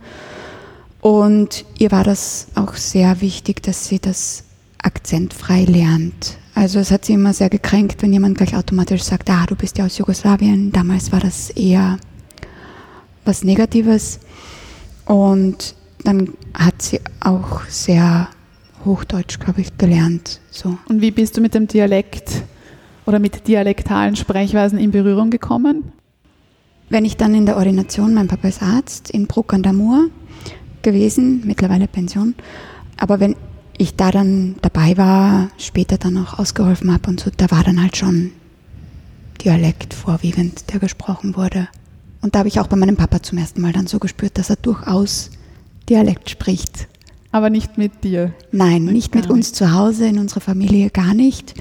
und 1.06 1.66
ihr 1.78 1.92
war 1.92 2.04
das 2.04 2.48
auch 2.56 2.74
sehr 2.74 3.22
wichtig, 3.22 3.62
dass 3.62 3.88
sie 3.88 4.00
das 4.00 4.44
akzentfrei 4.82 5.64
lernt. 5.66 6.38
Also 6.56 6.80
es 6.80 6.90
hat 6.90 7.06
sie 7.06 7.14
immer 7.14 7.32
sehr 7.32 7.50
gekränkt, 7.50 8.02
wenn 8.02 8.12
jemand 8.12 8.40
gleich 8.40 8.56
automatisch 8.56 9.04
sagt, 9.04 9.30
ah, 9.30 9.46
du 9.46 9.56
bist 9.56 9.78
ja 9.78 9.86
aus 9.86 10.00
Jugoslawien. 10.00 10.72
Damals 10.72 11.12
war 11.12 11.20
das 11.20 11.52
eher 11.52 12.00
was 13.24 13.44
Negatives. 13.44 14.20
Und 15.06 15.76
dann 16.04 16.34
hat 16.54 16.82
sie 16.82 17.00
auch 17.20 17.62
sehr 17.68 18.30
Hochdeutsch, 18.84 19.40
glaube 19.40 19.62
ich, 19.62 19.78
gelernt. 19.78 20.40
So. 20.52 20.78
Und 20.88 21.02
wie 21.02 21.12
bist 21.12 21.38
du 21.38 21.42
mit 21.42 21.54
dem 21.54 21.68
Dialekt 21.68 22.44
oder 23.06 23.20
mit 23.20 23.48
dialektalen 23.48 24.16
Sprechweisen 24.16 24.78
in 24.78 24.92
Berührung 24.92 25.30
gekommen? 25.30 25.92
Wenn 26.90 27.06
ich 27.06 27.18
dann 27.18 27.34
in 27.34 27.48
der 27.48 27.58
Ordination, 27.58 28.14
mein 28.14 28.28
Papa 28.28 28.48
ist 28.48 28.62
Arzt, 28.62 29.10
in 29.10 29.26
Bruck 29.26 29.54
an 29.54 29.64
der 29.64 29.74
Mur, 29.74 30.10
gewesen, 30.84 31.42
mittlerweile 31.46 31.88
Pension. 31.88 32.36
Aber 32.98 33.20
wenn 33.20 33.36
ich 33.78 33.96
da 33.96 34.12
dann 34.12 34.56
dabei 34.62 34.96
war, 34.98 35.50
später 35.58 35.98
dann 35.98 36.18
auch 36.18 36.40
ausgeholfen 36.40 36.94
habe 36.94 37.10
und 37.10 37.20
so, 37.20 37.32
da 37.36 37.50
war 37.52 37.64
dann 37.64 37.82
halt 37.82 37.98
schon 37.98 38.32
Dialekt 39.44 39.94
vorwiegend, 39.94 40.72
der 40.72 40.80
gesprochen 40.80 41.36
wurde. 41.36 41.68
Und 42.26 42.34
da 42.34 42.40
habe 42.40 42.48
ich 42.48 42.60
auch 42.60 42.66
bei 42.66 42.76
meinem 42.76 42.98
Papa 42.98 43.22
zum 43.22 43.38
ersten 43.38 43.62
Mal 43.62 43.72
dann 43.72 43.86
so 43.86 44.00
gespürt, 44.00 44.40
dass 44.40 44.50
er 44.50 44.56
durchaus 44.56 45.30
Dialekt 45.88 46.32
spricht. 46.32 46.88
Aber 47.32 47.52
nicht 47.52 47.78
mit 47.78 48.04
dir? 48.04 48.34
Nein, 48.52 48.86
nicht 48.86 49.14
mit 49.14 49.30
uns 49.30 49.54
zu 49.54 49.74
Hause, 49.74 50.08
in 50.08 50.18
unserer 50.18 50.40
Familie 50.40 50.90
gar 50.90 51.14
nicht. 51.14 51.54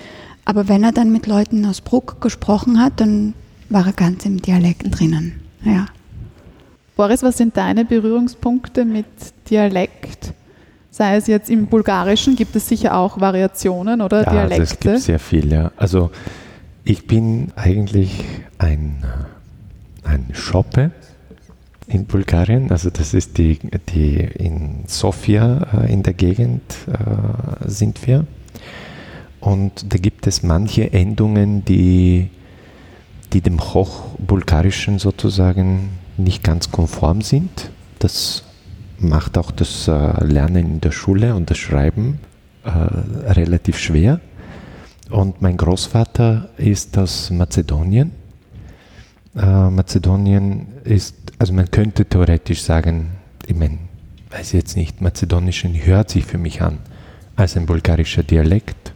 Aber 0.47 0.67
wenn 0.67 0.83
er 0.83 0.93
dann 0.93 1.13
mit 1.13 1.27
Leuten 1.27 1.67
aus 1.67 1.83
Bruck 1.83 2.23
gesprochen 2.23 2.81
hat, 2.83 2.99
dann 2.99 3.35
war 3.69 3.85
er 3.89 3.93
ganz 3.93 4.25
im 4.25 4.41
Dialekt 4.41 4.85
drinnen. 4.99 5.39
Ja. 5.65 5.85
Boris, 6.97 7.23
was 7.23 7.37
sind 7.37 7.59
deine 7.59 7.85
Berührungspunkte 7.85 8.87
mit 8.87 9.05
Dialekt? 9.51 10.33
Sei 10.91 11.17
es 11.17 11.27
jetzt 11.27 11.51
im 11.51 11.67
Bulgarischen, 11.67 12.37
gibt 12.37 12.57
es 12.57 12.69
sicher 12.71 12.97
auch 12.97 13.21
Variationen 13.21 14.01
oder 14.01 14.25
ja, 14.25 14.31
Dialekte? 14.31 14.61
Also 14.63 14.73
es 14.73 14.81
gibt 14.81 15.01
sehr 15.01 15.19
viele. 15.19 15.57
Ja. 15.57 15.73
Also 15.77 16.11
ich 16.85 17.07
bin 17.07 17.53
eigentlich 17.55 18.25
ein, 18.57 19.05
ein 20.05 20.29
Schoppe 20.33 20.93
in 21.87 22.07
Bulgarien. 22.07 22.71
Also 22.71 22.91
das 22.91 23.15
ist 23.15 23.39
die, 23.39 23.59
die 23.93 24.17
in 24.17 24.85
Sofia 24.87 25.85
äh, 25.85 25.93
in 25.93 26.03
der 26.03 26.15
Gegend 26.15 26.63
äh, 26.87 27.69
sind 27.69 28.07
wir. 28.07 28.27
Und 29.41 29.93
da 29.93 29.99
gibt 29.99 30.27
es 30.27 30.43
manche 30.43 30.93
Endungen, 30.93 31.65
die, 31.65 32.31
die 33.33 33.41
dem 33.43 33.61
Hochbulgarischen 33.61 34.99
sozusagen 34.99 35.91
nicht 36.17 36.43
ganz 36.43 36.71
konform 36.71 37.21
sind. 37.21 37.71
das 37.99 38.45
macht 38.99 39.37
auch 39.37 39.51
das 39.51 39.89
äh, 39.89 40.25
Lernen 40.25 40.67
in 40.75 40.81
der 40.81 40.93
Schule 40.93 41.35
und 41.35 41.51
das 41.51 41.59
Schreiben 41.59 42.21
relativ 42.67 43.79
schwer. 43.79 44.21
Und 45.11 45.43
mein 45.43 45.59
Großvater 45.59 46.49
ist 46.57 46.97
aus 46.97 47.29
Mazedonien. 47.29 48.13
Äh, 49.37 49.71
Mazedonien 49.71 50.67
ist, 50.85 51.17
also 51.39 51.53
man 51.53 51.71
könnte 51.71 52.05
theoretisch 52.05 52.63
sagen, 52.63 53.11
ich 53.47 53.57
meine, 53.57 53.79
weiß 54.31 54.53
jetzt 54.53 54.77
nicht, 54.77 55.01
Mazedonischen 55.01 55.75
hört 55.85 56.11
sich 56.11 56.25
für 56.25 56.39
mich 56.39 56.63
an 56.63 56.79
als 57.37 57.57
ein 57.57 57.67
bulgarischer 57.67 58.23
Dialekt. 58.23 58.93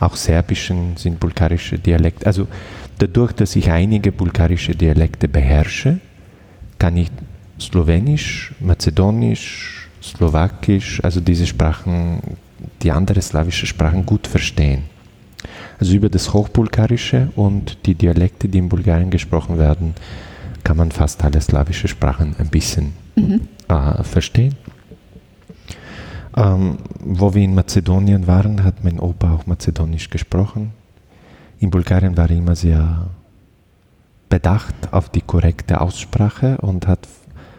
Auch 0.00 0.16
Serbischen 0.16 0.96
sind 0.96 1.20
bulgarische 1.20 1.78
Dialekte. 1.78 2.26
Also 2.26 2.48
dadurch, 2.98 3.32
dass 3.32 3.56
ich 3.56 3.70
einige 3.70 4.12
bulgarische 4.12 4.74
Dialekte 4.74 5.28
beherrsche, 5.28 6.00
kann 6.78 6.96
ich 6.96 7.10
Slowenisch, 7.58 8.54
Mazedonisch, 8.60 9.88
Slowakisch, 10.02 11.02
also 11.02 11.20
diese 11.20 11.46
Sprachen, 11.46 12.20
die 12.82 12.90
andere 12.90 13.22
slawische 13.22 13.66
Sprachen 13.66 14.04
gut 14.04 14.26
verstehen. 14.26 14.84
Also 15.78 15.94
über 15.94 16.08
das 16.08 16.32
Hochbulgarische 16.32 17.30
und 17.36 17.78
die 17.86 17.94
Dialekte, 17.94 18.48
die 18.48 18.58
in 18.58 18.68
Bulgarien 18.68 19.10
gesprochen 19.10 19.58
werden, 19.58 19.94
kann 20.64 20.76
man 20.76 20.90
fast 20.90 21.22
alle 21.24 21.40
slawische 21.40 21.88
Sprachen 21.88 22.34
ein 22.38 22.48
bisschen 22.48 22.92
Mhm. 23.16 23.48
äh, 23.68 24.02
verstehen. 24.02 24.54
Ähm, 26.36 26.76
wo 27.00 27.32
wir 27.34 27.42
in 27.42 27.54
Mazedonien 27.54 28.26
waren, 28.26 28.62
hat 28.62 28.84
mein 28.84 29.00
Opa 29.00 29.32
auch 29.34 29.46
Mazedonisch 29.46 30.10
gesprochen. 30.10 30.72
In 31.60 31.70
Bulgarien 31.70 32.16
war 32.16 32.28
er 32.28 32.36
immer 32.36 32.54
sehr 32.56 33.06
bedacht 34.28 34.74
auf 34.90 35.08
die 35.08 35.22
korrekte 35.22 35.80
Aussprache 35.80 36.58
und 36.58 36.86
hat 36.86 37.08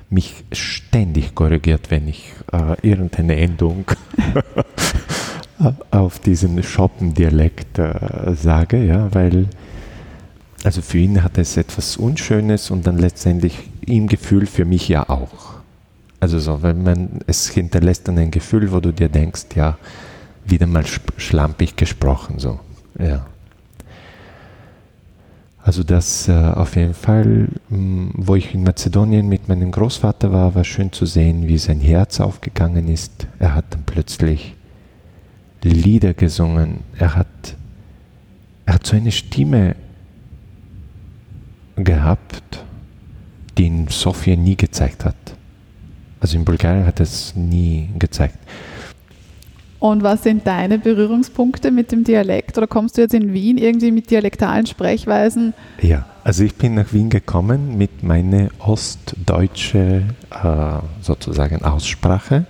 mich 0.10 0.44
ständig 0.52 1.34
korrigiert, 1.34 1.90
wenn 1.90 2.08
ich 2.08 2.34
äh, 2.54 2.76
irgendeine 2.88 3.38
Endung 3.38 3.86
auf 5.92 6.20
diesen 6.20 6.62
Schoppendialekt 6.62 7.80
äh, 7.80 8.36
sage, 8.36 8.84
ja, 8.84 9.14
weil 9.14 9.48
also 10.64 10.82
für 10.82 10.98
ihn 10.98 11.24
hat 11.24 11.38
es 11.38 11.56
etwas 11.56 11.98
Unschönes 11.98 12.72
und 12.72 12.86
dann 12.88 12.98
letztendlich 12.98 13.70
im 13.86 14.08
Gefühl 14.08 14.46
für 14.48 14.66
mich 14.66 14.90
ja 14.90 15.08
auch. 15.08 15.56
Also 16.20 16.40
so, 16.40 16.64
wenn 16.64 16.84
man, 16.84 17.20
es 17.28 17.48
hinterlässt 17.50 18.08
dann 18.08 18.18
ein 18.18 18.32
Gefühl, 18.32 18.72
wo 18.72 18.80
du 18.80 18.92
dir 18.92 19.08
denkst, 19.08 19.56
ja, 19.56 19.78
wieder 20.46 20.66
mal 20.68 20.84
sch- 20.84 21.00
schlampig 21.18 21.76
gesprochen, 21.76 22.40
so, 22.40 22.60
ja. 23.00 23.28
Also 25.64 25.84
das 25.84 26.28
äh, 26.28 26.34
auf 26.34 26.76
jeden 26.76 26.94
Fall, 26.94 27.50
mh, 27.70 28.12
wo 28.16 28.36
ich 28.36 28.54
in 28.54 28.64
Mazedonien 28.64 29.30
mit 29.30 29.48
meinem 29.48 29.72
Großvater 29.72 30.32
war, 30.32 30.56
war 30.56 30.64
schön 30.64 30.92
zu 30.92 31.06
sehen, 31.06 31.48
wie 31.48 31.58
sein 31.58 31.82
Herz 31.82 32.20
aufgegangen 32.20 32.88
ist. 32.88 33.28
Er 33.38 33.54
hat 33.54 33.66
dann 33.72 33.84
plötzlich 33.86 34.56
Lieder 35.64 36.14
gesungen. 36.14 36.82
Er 36.98 37.16
hat, 37.16 37.56
er 38.66 38.76
hat 38.76 38.86
so 38.86 38.96
eine 38.96 39.12
Stimme 39.12 39.76
gehabt, 41.76 42.64
die 43.58 43.66
ihn 43.66 43.88
Sofia 43.88 44.36
nie 44.36 44.56
gezeigt 44.56 45.06
hat. 45.06 45.16
Also 46.20 46.38
in 46.38 46.46
Bulgarien 46.46 46.86
hat 46.86 47.00
er 47.00 47.04
es 47.04 47.36
nie 47.36 47.90
gezeigt. 47.98 48.38
Und 49.80 50.02
was 50.02 50.24
sind 50.24 50.48
deine 50.48 50.80
Berührungspunkte 50.80 51.70
mit 51.70 51.92
dem 51.92 52.04
Dialekt? 52.04 52.58
Oder 52.58 52.66
kommst 52.66 52.98
du 52.98 53.02
jetzt 53.02 53.14
in 53.14 53.32
Wien 53.34 53.60
irgendwie 53.60 53.92
mit 53.92 54.10
dialektalen 54.10 54.66
Sprechweisen? 54.66 55.54
Ja, 55.82 56.06
also 56.24 56.44
ich 56.44 56.55
bin 56.55 56.74
nach 56.74 56.94
Wien 56.94 57.12
gekommen 57.12 57.77
mit 57.77 58.01
meiner 58.01 58.50
ostdeutsche 58.58 60.03
äh, 60.31 60.79
sozusagen 61.01 61.64
Aussprache. 61.64 62.48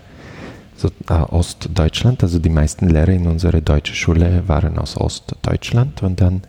So, 0.78 0.90
äh, 1.10 1.14
Ostdeutschland, 1.14 2.22
also 2.22 2.38
die 2.38 2.52
meisten 2.52 2.88
Lehrer 2.88 3.10
in 3.10 3.26
unserer 3.26 3.62
deutschen 3.62 3.96
Schule 3.96 4.48
waren 4.48 4.78
aus 4.78 4.96
Ostdeutschland 4.96 6.04
und 6.04 6.22
dann 6.22 6.44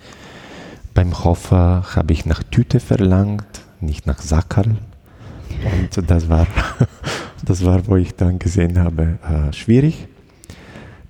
beim 0.93 1.25
Hofer 1.25 1.85
habe 1.97 2.13
ich 2.13 2.27
nach 2.27 2.43
Tüte 2.43 2.79
verlangt, 2.79 3.63
nicht 3.81 4.07
nach 4.07 4.21
Sackerl. 4.21 4.77
Und 5.65 6.11
das 6.11 6.29
war, 6.29 6.47
das 7.45 7.65
war, 7.65 7.87
wo 7.87 7.97
ich 7.97 8.17
dann 8.17 8.39
gesehen 8.39 8.79
habe, 8.79 9.19
äh, 9.27 9.53
schwierig. 9.55 10.09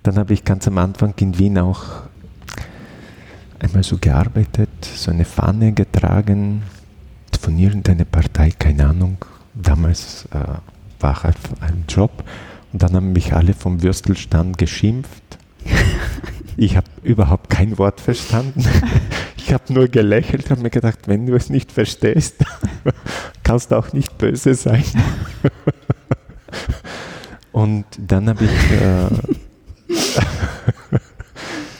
Dann 0.01 0.17
habe 0.17 0.33
ich 0.33 0.45
ganz 0.45 0.65
am 0.69 0.77
Anfang 0.77 1.13
in 1.19 1.37
Wien 1.37 1.57
auch 1.57 1.83
einmal 3.59 3.83
so 3.83 3.97
gearbeitet, 3.97 4.69
so 4.81 5.11
eine 5.11 5.25
Fahne 5.25 5.73
getragen 5.73 6.63
von 7.37 7.57
irgendeiner 7.57 8.05
Partei, 8.05 8.51
keine 8.57 8.87
Ahnung. 8.87 9.17
Damals 9.53 10.25
äh, 10.31 11.01
war 11.01 11.23
halt 11.23 11.37
ein 11.59 11.83
Job 11.89 12.23
und 12.71 12.83
dann 12.83 12.93
haben 12.93 13.13
mich 13.13 13.33
alle 13.33 13.53
vom 13.53 13.81
Würstelstand 13.83 14.57
geschimpft. 14.57 15.23
Ich 16.61 16.75
habe 16.75 16.87
überhaupt 17.03 17.49
kein 17.49 17.77
Wort 17.77 18.01
verstanden. 18.01 18.65
Ich 19.37 19.53
habe 19.53 19.73
nur 19.73 19.87
gelächelt 19.87 20.51
und 20.51 20.61
mir 20.61 20.69
gedacht, 20.69 21.07
wenn 21.07 21.25
du 21.25 21.33
es 21.33 21.49
nicht 21.49 21.71
verstehst, 21.71 22.35
kannst 23.43 23.71
du 23.71 23.77
auch 23.77 23.93
nicht 23.93 24.15
böse 24.19 24.53
sein. 24.53 24.83
Und 27.51 27.85
dann 27.97 28.29
habe 28.29 28.45
ich, 28.45 28.71
äh, 28.71 29.09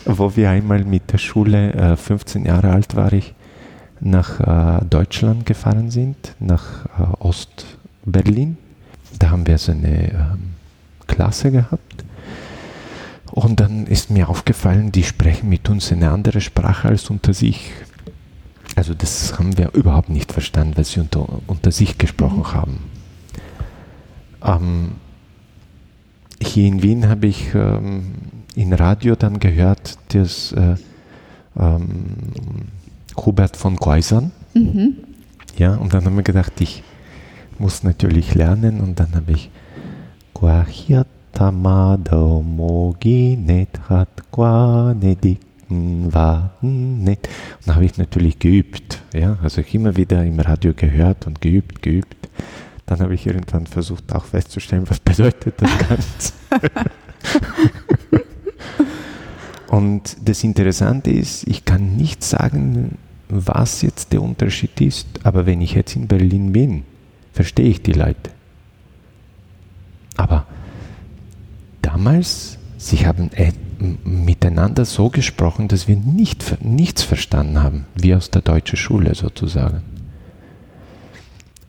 wo 0.06 0.36
wir 0.36 0.50
einmal 0.50 0.84
mit 0.84 1.12
der 1.12 1.20
Schule, 1.20 1.74
äh, 1.74 1.96
15 1.96 2.46
Jahre 2.46 2.72
alt 2.72 2.96
war 2.96 3.14
ich, 3.14 3.36
nach 4.00 4.40
äh, 4.40 4.86
Deutschland 4.86 5.46
gefahren 5.46 5.92
sind, 5.92 6.36
nach 6.40 6.86
äh, 6.98 7.04
Ostberlin. 7.20 8.58
Da 9.20 9.30
haben 9.30 9.46
wir 9.46 9.60
so 9.60 9.74
eine 9.74 10.12
ähm, 10.12 10.56
Klasse 11.10 11.52
gehabt. 11.52 12.06
Und 13.32 13.60
dann 13.60 13.86
ist 13.88 14.10
mir 14.10 14.30
aufgefallen, 14.30 14.92
die 14.92 15.04
sprechen 15.04 15.50
mit 15.50 15.70
uns 15.70 15.92
eine 15.92 16.10
andere 16.12 16.42
Sprache 16.42 16.88
als 16.88 17.10
unter 17.10 17.34
sich. 17.34 17.72
Also 18.76 18.94
das 18.94 19.38
haben 19.38 19.58
wir 19.58 19.74
überhaupt 19.74 20.10
nicht 20.10 20.32
verstanden, 20.32 20.78
weil 20.78 20.86
sie 20.86 21.00
unter, 21.02 21.28
unter 21.48 21.72
sich 21.72 21.98
gesprochen 21.98 22.54
haben. 22.54 22.80
Ähm, 24.44 24.92
hier 26.42 26.68
in 26.68 26.82
Wien 26.82 27.10
habe 27.10 27.28
ich 27.28 27.54
ähm, 27.54 28.14
in 28.56 28.74
Radio 28.74 29.16
dann 29.16 29.40
gehört, 29.40 29.98
dass 30.14 30.54
äh, 30.54 30.76
ähm, 31.60 31.90
Hubert 33.18 33.58
von 33.58 33.76
Geusern, 33.76 34.32
Mhm. 34.54 34.96
ja, 35.58 35.76
und 35.76 35.94
dann 35.94 36.06
haben 36.06 36.16
wir 36.16 36.24
gedacht, 36.24 36.54
ich 36.60 36.82
muss 37.60 37.84
natürlich 37.84 38.34
lernen 38.34 38.80
und 38.82 39.00
dann 39.00 39.14
habe 39.14 39.34
ich 39.34 39.52
Guahiatamado 40.34 42.42
mogi 42.42 43.38
netrat 43.38 44.32
guanedikten 44.32 46.14
vanet. 46.14 46.60
Und 46.62 47.18
dann 47.66 47.76
habe 47.76 47.86
ich 47.86 47.98
natürlich 47.98 48.40
geübt, 48.40 49.02
ja, 49.14 49.38
also 49.42 49.62
ich 49.62 49.76
immer 49.76 49.96
wieder 49.98 50.24
im 50.24 50.40
Radio 50.40 50.74
gehört 50.74 51.28
und 51.28 51.42
geübt, 51.42 51.82
geübt. 51.82 52.16
Dann 52.86 53.00
habe 53.00 53.14
ich 53.14 53.28
irgendwann 53.28 53.68
versucht 53.68 54.14
auch 54.14 54.26
festzustellen, 54.26 54.90
was 54.90 55.00
bedeutet 55.00 55.56
das 55.58 55.78
Ganze. 55.90 56.34
Und 59.70 60.18
das 60.26 60.44
Interessante 60.44 61.12
ist, 61.12 61.48
ich 61.48 61.66
kann 61.66 61.96
nicht 61.96 62.24
sagen, 62.24 62.98
was 63.30 63.84
jetzt 63.84 64.12
der 64.12 64.24
Unterschied 64.24 64.82
ist, 64.82 65.08
aber 65.24 65.46
wenn 65.46 65.62
ich 65.62 65.76
jetzt 65.76 65.96
in 65.96 66.08
Berlin 66.08 66.52
bin, 66.52 66.84
verstehe 67.32 67.68
ich 67.68 67.84
die 67.84 67.94
Leute. 67.94 68.32
Aber 70.20 70.46
damals, 71.82 72.58
sie 72.78 73.08
haben 73.08 73.32
äh, 73.32 73.54
miteinander 74.04 74.84
so 74.84 75.10
gesprochen, 75.10 75.70
dass 75.70 75.88
wir 75.88 75.96
nicht, 75.96 76.62
nichts 76.62 77.04
verstanden 77.04 77.64
haben, 77.64 77.86
wie 77.96 78.14
aus 78.14 78.30
der 78.30 78.42
deutschen 78.42 78.76
Schule 78.76 79.16
sozusagen. 79.16 79.82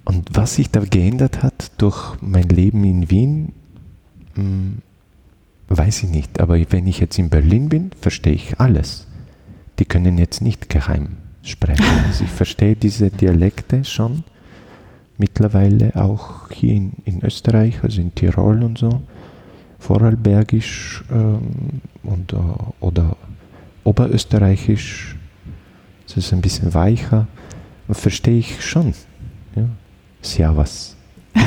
Und 0.04 0.30
was 0.32 0.56
sich 0.56 0.68
da 0.68 0.80
geändert 0.80 1.44
hat 1.44 1.70
durch 1.78 2.20
mein 2.20 2.48
Leben 2.48 2.82
in 2.82 3.08
Wien, 3.08 3.52
weiß 5.68 6.02
ich 6.02 6.08
nicht. 6.08 6.40
Aber 6.40 6.58
wenn 6.72 6.88
ich 6.88 6.98
jetzt 6.98 7.20
in 7.20 7.30
Berlin 7.30 7.68
bin, 7.68 7.92
verstehe 8.00 8.32
ich 8.32 8.58
alles. 8.58 9.06
Die 9.78 9.84
können 9.84 10.18
jetzt 10.18 10.42
nicht 10.42 10.68
geheim 10.68 11.18
sprechen. 11.44 11.86
Also 12.08 12.24
ich 12.24 12.30
verstehe 12.30 12.74
diese 12.74 13.10
Dialekte 13.10 13.84
schon 13.84 14.24
mittlerweile 15.20 15.92
auch 15.94 16.50
hier 16.50 16.74
in, 16.74 16.92
in 17.04 17.22
Österreich, 17.24 17.78
also 17.85 18.00
in 18.00 18.12
Tirol 18.14 18.62
und 18.64 18.78
so, 18.78 19.02
Vorarlbergisch 19.78 21.04
ähm, 21.12 21.80
und, 22.02 22.33
äh, 22.33 22.37
oder 22.80 23.16
Oberösterreichisch. 23.85 25.16
Das 26.06 26.16
ist 26.16 26.33
ein 26.33 26.40
bisschen 26.40 26.74
weicher. 26.74 27.26
Verstehe 27.90 28.38
ich 28.38 28.64
schon. 28.64 28.92
Ja. 29.54 29.64
Servus. 30.22 30.96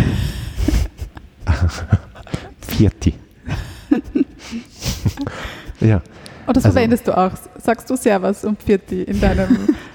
Vierti. 2.62 3.14
ja. 5.80 6.02
Und 6.46 6.58
das 6.58 6.66
Also- 6.66 6.74
verwendest 6.76 7.08
du 7.08 7.18
auch. 7.18 7.32
Sagst 7.62 7.90
du 7.90 7.96
Servus 7.96 8.44
und 8.44 8.60
Pfirti 8.62 9.04
in 9.04 9.20
deinem 9.22 9.48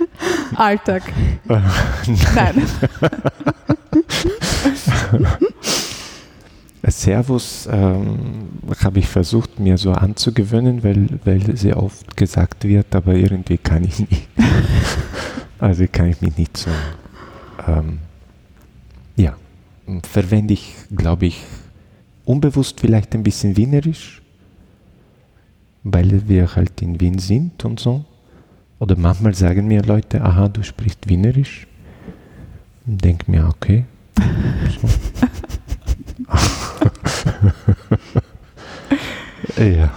Alltag? 0.57 1.03
Nein. 1.47 2.63
Servus 6.91 7.69
ähm, 7.71 8.49
habe 8.83 8.99
ich 8.99 9.09
versucht, 9.09 9.61
mir 9.61 9.79
so 9.79 9.93
anzugewöhnen, 9.93 10.83
weil, 10.83 11.09
weil 11.25 11.57
sehr 11.57 11.83
oft 11.83 12.17
gesagt 12.17 12.65
wird, 12.65 12.95
aber 12.95 13.15
irgendwie 13.15 13.59
kann 13.59 13.85
ich 13.85 13.99
nicht. 13.99 14.29
also 15.59 15.85
kann 15.91 16.07
ich 16.07 16.21
mich 16.21 16.37
nicht 16.37 16.57
so. 16.57 16.71
Ähm, 17.67 17.99
ja, 19.17 19.37
verwende 20.03 20.55
ich, 20.55 20.75
glaube 20.95 21.27
ich, 21.27 21.43
unbewusst 22.25 22.81
vielleicht 22.81 23.15
ein 23.15 23.23
bisschen 23.23 23.57
wienerisch, 23.57 24.23
weil 25.83 26.29
wir 26.29 26.55
halt 26.55 26.81
in 26.83 27.01
Wien 27.01 27.19
sind 27.19 27.65
und 27.65 27.81
so. 27.81 28.05
Oder 28.81 28.97
manchmal 28.97 29.35
sagen 29.35 29.67
mir 29.67 29.83
Leute, 29.83 30.21
aha, 30.23 30.49
du 30.49 30.63
sprichst 30.63 31.09
wienerisch. 31.09 31.67
Und 32.87 33.05
denke 33.05 33.31
mir, 33.31 33.47
okay. 33.49 33.85
So. 34.81 34.89
ja. 39.63 39.91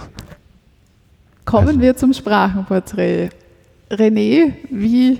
Kommen 1.44 1.68
Also- 1.68 1.80
wir 1.80 1.96
zum 1.96 2.12
Sprachenporträt. 2.12 3.30
René, 3.90 4.52
wie, 4.70 5.18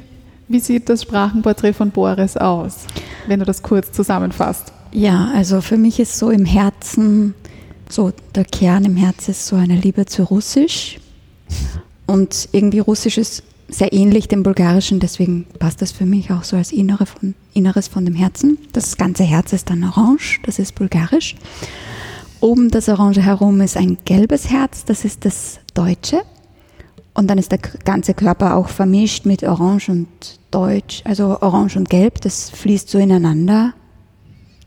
wie 0.49 0.59
sieht 0.61 0.89
das 0.89 1.03
Sprachenporträt 1.03 1.75
von 1.75 1.91
Boris 1.91 2.39
aus, 2.39 2.87
wenn 3.27 3.39
du 3.41 3.45
das 3.45 3.63
kurz 3.63 3.93
zusammenfasst? 3.93 4.73
Ja, 4.93 5.31
also 5.35 5.61
für 5.61 5.77
mich 5.77 6.01
ist 6.01 6.19
so 6.19 6.31
im 6.31 6.47
Herzen, 6.47 7.35
so 7.91 8.13
der 8.35 8.45
Kern 8.47 8.87
im 8.87 8.97
Herzen 8.97 9.33
ist 9.33 9.47
so 9.47 9.57
eine 9.57 9.77
Liebe 9.77 10.07
zu 10.07 10.23
Russisch. 10.23 10.99
Und 12.07 12.49
irgendwie 12.53 12.79
Russisch 12.79 13.19
ist 13.19 13.43
sehr 13.73 13.93
ähnlich 13.93 14.29
dem 14.29 14.43
Bulgarischen, 14.43 15.01
deswegen 15.01 15.47
passt 15.59 15.83
das 15.83 15.93
für 15.93 16.07
mich 16.07 16.31
auch 16.31 16.45
so 16.45 16.57
als 16.57 16.73
Innere 16.73 17.07
von, 17.07 17.35
Inneres 17.55 17.89
von 17.89 18.05
dem 18.05 18.15
Herzen. 18.15 18.59
Das 18.73 18.97
ganze 18.97 19.25
Herz 19.25 19.53
ist 19.53 19.71
dann 19.71 19.83
orange, 19.83 20.41
das 20.45 20.59
ist 20.59 20.75
Bulgarisch. 20.75 21.35
Oben 22.41 22.71
das 22.71 22.89
Orange 22.89 23.23
herum 23.23 23.61
ist 23.61 23.77
ein 23.77 23.99
gelbes 24.05 24.51
Herz, 24.51 24.85
das 24.85 25.05
ist 25.05 25.25
das 25.25 25.61
Deutsche. 25.75 26.23
Und 27.15 27.29
dann 27.29 27.39
ist 27.39 27.53
der 27.53 27.59
ganze 27.59 28.15
Körper 28.15 28.57
auch 28.57 28.69
vermischt 28.69 29.27
mit 29.27 29.43
Orange 29.43 29.91
und 29.91 30.09
Deutsch, 30.51 31.03
also 31.05 31.41
Orange 31.41 31.77
und 31.77 31.91
Gelb, 31.91 32.21
das 32.21 32.51
fließt 32.51 32.89
so 32.89 32.99
ineinander 32.99 33.75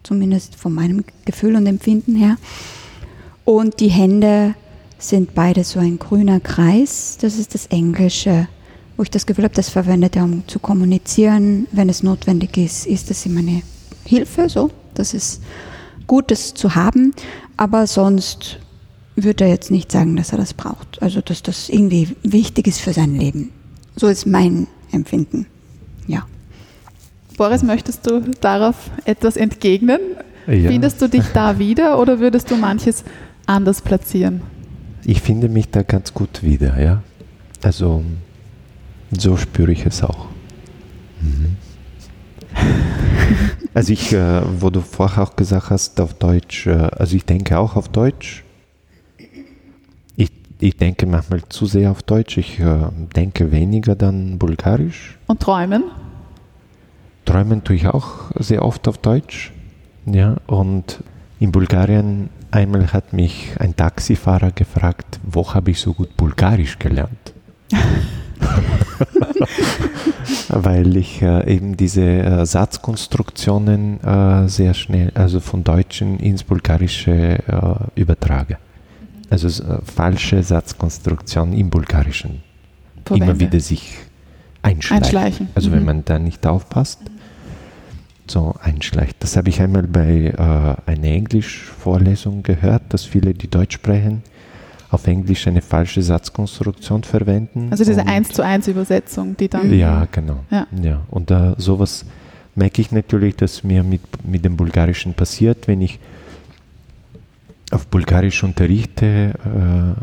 zumindest 0.05 0.55
von 0.55 0.73
meinem 0.73 1.03
Gefühl 1.25 1.55
und 1.55 1.65
Empfinden 1.65 2.15
her. 2.15 2.37
Und 3.43 3.79
die 3.79 3.89
Hände 3.89 4.55
sind 4.97 5.35
beide 5.35 5.63
so 5.63 5.79
ein 5.79 5.99
grüner 5.99 6.39
Kreis. 6.39 7.17
Das 7.19 7.37
ist 7.37 7.53
das 7.53 7.67
Englische, 7.67 8.47
wo 8.97 9.03
ich 9.03 9.09
das 9.09 9.25
Gefühl 9.25 9.43
habe, 9.43 9.55
das 9.55 9.69
verwendet 9.69 10.15
er, 10.15 10.23
um 10.23 10.47
zu 10.47 10.59
kommunizieren. 10.59 11.67
Wenn 11.71 11.89
es 11.89 12.03
notwendig 12.03 12.57
ist, 12.57 12.85
ist 12.85 13.09
das 13.09 13.25
ihm 13.25 13.37
eine 13.37 13.61
Hilfe. 14.05 14.49
So, 14.49 14.71
das 14.93 15.13
ist 15.13 15.41
gut, 16.07 16.31
das 16.31 16.53
zu 16.53 16.75
haben. 16.75 17.13
Aber 17.57 17.87
sonst 17.87 18.59
würde 19.15 19.45
er 19.45 19.49
jetzt 19.49 19.71
nicht 19.71 19.91
sagen, 19.91 20.15
dass 20.15 20.31
er 20.31 20.37
das 20.37 20.53
braucht. 20.53 21.01
Also, 21.01 21.21
dass 21.21 21.43
das 21.43 21.69
irgendwie 21.69 22.15
wichtig 22.23 22.67
ist 22.67 22.79
für 22.79 22.93
sein 22.93 23.15
Leben. 23.15 23.51
So 23.95 24.07
ist 24.07 24.25
mein 24.25 24.67
Empfinden. 24.91 25.45
Ja. 26.07 26.25
Boris, 27.37 27.63
möchtest 27.63 28.09
du 28.09 28.21
darauf 28.41 28.75
etwas 29.05 29.35
entgegnen? 29.37 29.99
Ja. 30.47 30.69
Findest 30.69 31.01
du 31.01 31.09
dich 31.09 31.23
da 31.33 31.59
wieder 31.59 31.99
oder 31.99 32.19
würdest 32.19 32.51
du 32.51 32.55
manches 32.55 33.03
anders 33.45 33.81
platzieren? 33.81 34.41
Ich 35.03 35.21
finde 35.21 35.49
mich 35.49 35.69
da 35.69 35.83
ganz 35.83 36.13
gut 36.13 36.43
wieder, 36.43 36.79
ja. 36.79 37.03
Also 37.61 38.03
so 39.11 39.37
spüre 39.37 39.71
ich 39.71 39.85
es 39.85 40.03
auch. 40.03 40.27
Mhm. 41.21 41.57
Also 43.73 43.91
ich, 43.91 44.13
äh, 44.13 44.41
wo 44.61 44.69
du 44.69 44.79
vorher 44.79 45.23
auch 45.23 45.35
gesagt 45.35 45.69
hast, 45.69 45.99
auf 45.99 46.13
Deutsch, 46.13 46.65
äh, 46.65 46.71
also 46.71 47.15
ich 47.17 47.25
denke 47.25 47.59
auch 47.59 47.75
auf 47.75 47.89
Deutsch. 47.89 48.45
Ich, 50.15 50.31
ich 50.59 50.77
denke 50.77 51.05
manchmal 51.05 51.41
zu 51.49 51.65
sehr 51.65 51.91
auf 51.91 52.01
Deutsch. 52.01 52.37
Ich 52.37 52.59
äh, 52.61 52.87
denke 53.15 53.51
weniger 53.51 53.95
dann 53.95 54.39
Bulgarisch. 54.39 55.17
Und 55.27 55.41
träumen? 55.41 55.83
Träumen 57.25 57.65
tue 57.65 57.75
ich 57.75 57.87
auch 57.87 58.31
sehr 58.39 58.63
oft 58.63 58.87
auf 58.87 58.97
Deutsch. 58.99 59.51
Ja, 60.05 60.37
und 60.47 61.03
in 61.41 61.51
Bulgarien 61.51 62.29
einmal 62.51 62.93
hat 62.93 63.11
mich 63.11 63.55
ein 63.59 63.75
Taxifahrer 63.75 64.51
gefragt, 64.51 65.19
wo 65.23 65.53
habe 65.53 65.71
ich 65.71 65.81
so 65.81 65.93
gut 65.93 66.15
Bulgarisch 66.15 66.79
gelernt? 66.79 67.33
Weil 70.49 70.95
ich 70.97 71.21
äh, 71.21 71.53
eben 71.53 71.75
diese 71.77 72.01
äh, 72.03 72.45
Satzkonstruktionen 72.45 74.01
äh, 74.03 74.47
sehr 74.47 74.73
schnell, 74.73 75.11
also 75.15 75.39
von 75.39 75.63
Deutschen 75.63 76.19
ins 76.19 76.43
Bulgarische 76.43 77.11
äh, 77.11 77.99
übertrage. 77.99 78.57
Also 79.29 79.47
äh, 79.47 79.77
falsche 79.83 80.43
Satzkonstruktion 80.43 81.53
im 81.53 81.69
Bulgarischen 81.69 82.43
immer 83.09 83.25
Verwende. 83.25 83.39
wieder 83.39 83.59
sich 83.59 83.95
einschleichen. 84.61 85.03
Einschleichen. 85.03 85.47
Also 85.55 85.71
wenn 85.71 85.79
Mhm. 85.79 85.85
man 85.85 86.05
da 86.05 86.19
nicht 86.19 86.45
aufpasst, 86.47 86.99
so 88.27 88.55
einschleicht. 88.61 89.17
Das 89.19 89.37
habe 89.37 89.49
ich 89.49 89.61
einmal 89.61 89.83
bei 89.83 90.33
äh, 90.35 90.91
einer 90.91 91.07
Englischvorlesung 91.07 92.41
gehört, 92.43 92.81
dass 92.89 93.05
viele, 93.05 93.33
die 93.35 93.47
Deutsch 93.47 93.75
sprechen, 93.75 94.23
auf 94.91 95.07
Englisch 95.07 95.47
eine 95.47 95.61
falsche 95.61 96.01
Satzkonstruktion 96.01 97.03
verwenden. 97.03 97.67
Also 97.71 97.83
diese 97.83 98.01
und- 98.01 98.07
1 98.09 98.29
zu 98.29 98.43
1 98.43 98.67
Übersetzung, 98.67 99.35
die 99.37 99.47
dann. 99.47 99.73
Ja, 99.73 100.07
genau. 100.11 100.39
Ja. 100.51 100.67
Ja. 100.81 101.01
Und 101.09 101.31
da 101.31 101.55
sowas 101.57 102.05
merke 102.55 102.81
ich 102.81 102.91
natürlich, 102.91 103.35
dass 103.35 103.63
mir 103.63 103.83
mit, 103.83 104.01
mit 104.25 104.45
dem 104.45 104.55
Bulgarischen 104.57 105.13
passiert, 105.13 105.67
wenn 105.67 105.81
ich 105.81 105.99
auf 107.71 107.87
Bulgarisch 107.87 108.43
unterrichte. 108.43 109.33
Äh, 109.43 110.01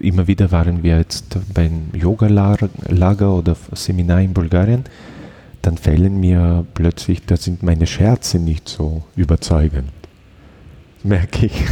immer 0.00 0.26
wieder 0.26 0.50
waren 0.52 0.82
wir 0.82 0.98
jetzt 0.98 1.38
beim 1.54 1.90
Yoga-Lager 1.92 3.34
oder 3.34 3.56
Seminar 3.72 4.22
in 4.22 4.32
Bulgarien, 4.32 4.84
dann 5.62 5.76
fällen 5.76 6.18
mir 6.18 6.64
plötzlich, 6.74 7.24
da 7.26 7.36
sind 7.36 7.62
meine 7.62 7.86
Scherze 7.86 8.38
nicht 8.38 8.68
so 8.68 9.02
überzeugend. 9.16 9.90
Merke 11.04 11.46
ich. 11.46 11.52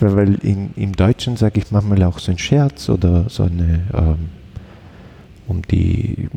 Weil 0.00 0.34
in, 0.36 0.70
im 0.76 0.94
Deutschen 0.94 1.36
sage 1.36 1.60
ich 1.60 1.70
manchmal 1.70 2.02
auch 2.04 2.18
so 2.18 2.32
ein 2.32 2.38
Scherz 2.38 2.88
oder 2.88 3.28
so 3.28 3.44
eine, 3.44 3.80
ähm, 3.94 4.28
um 5.46 5.62
die, 5.62 6.28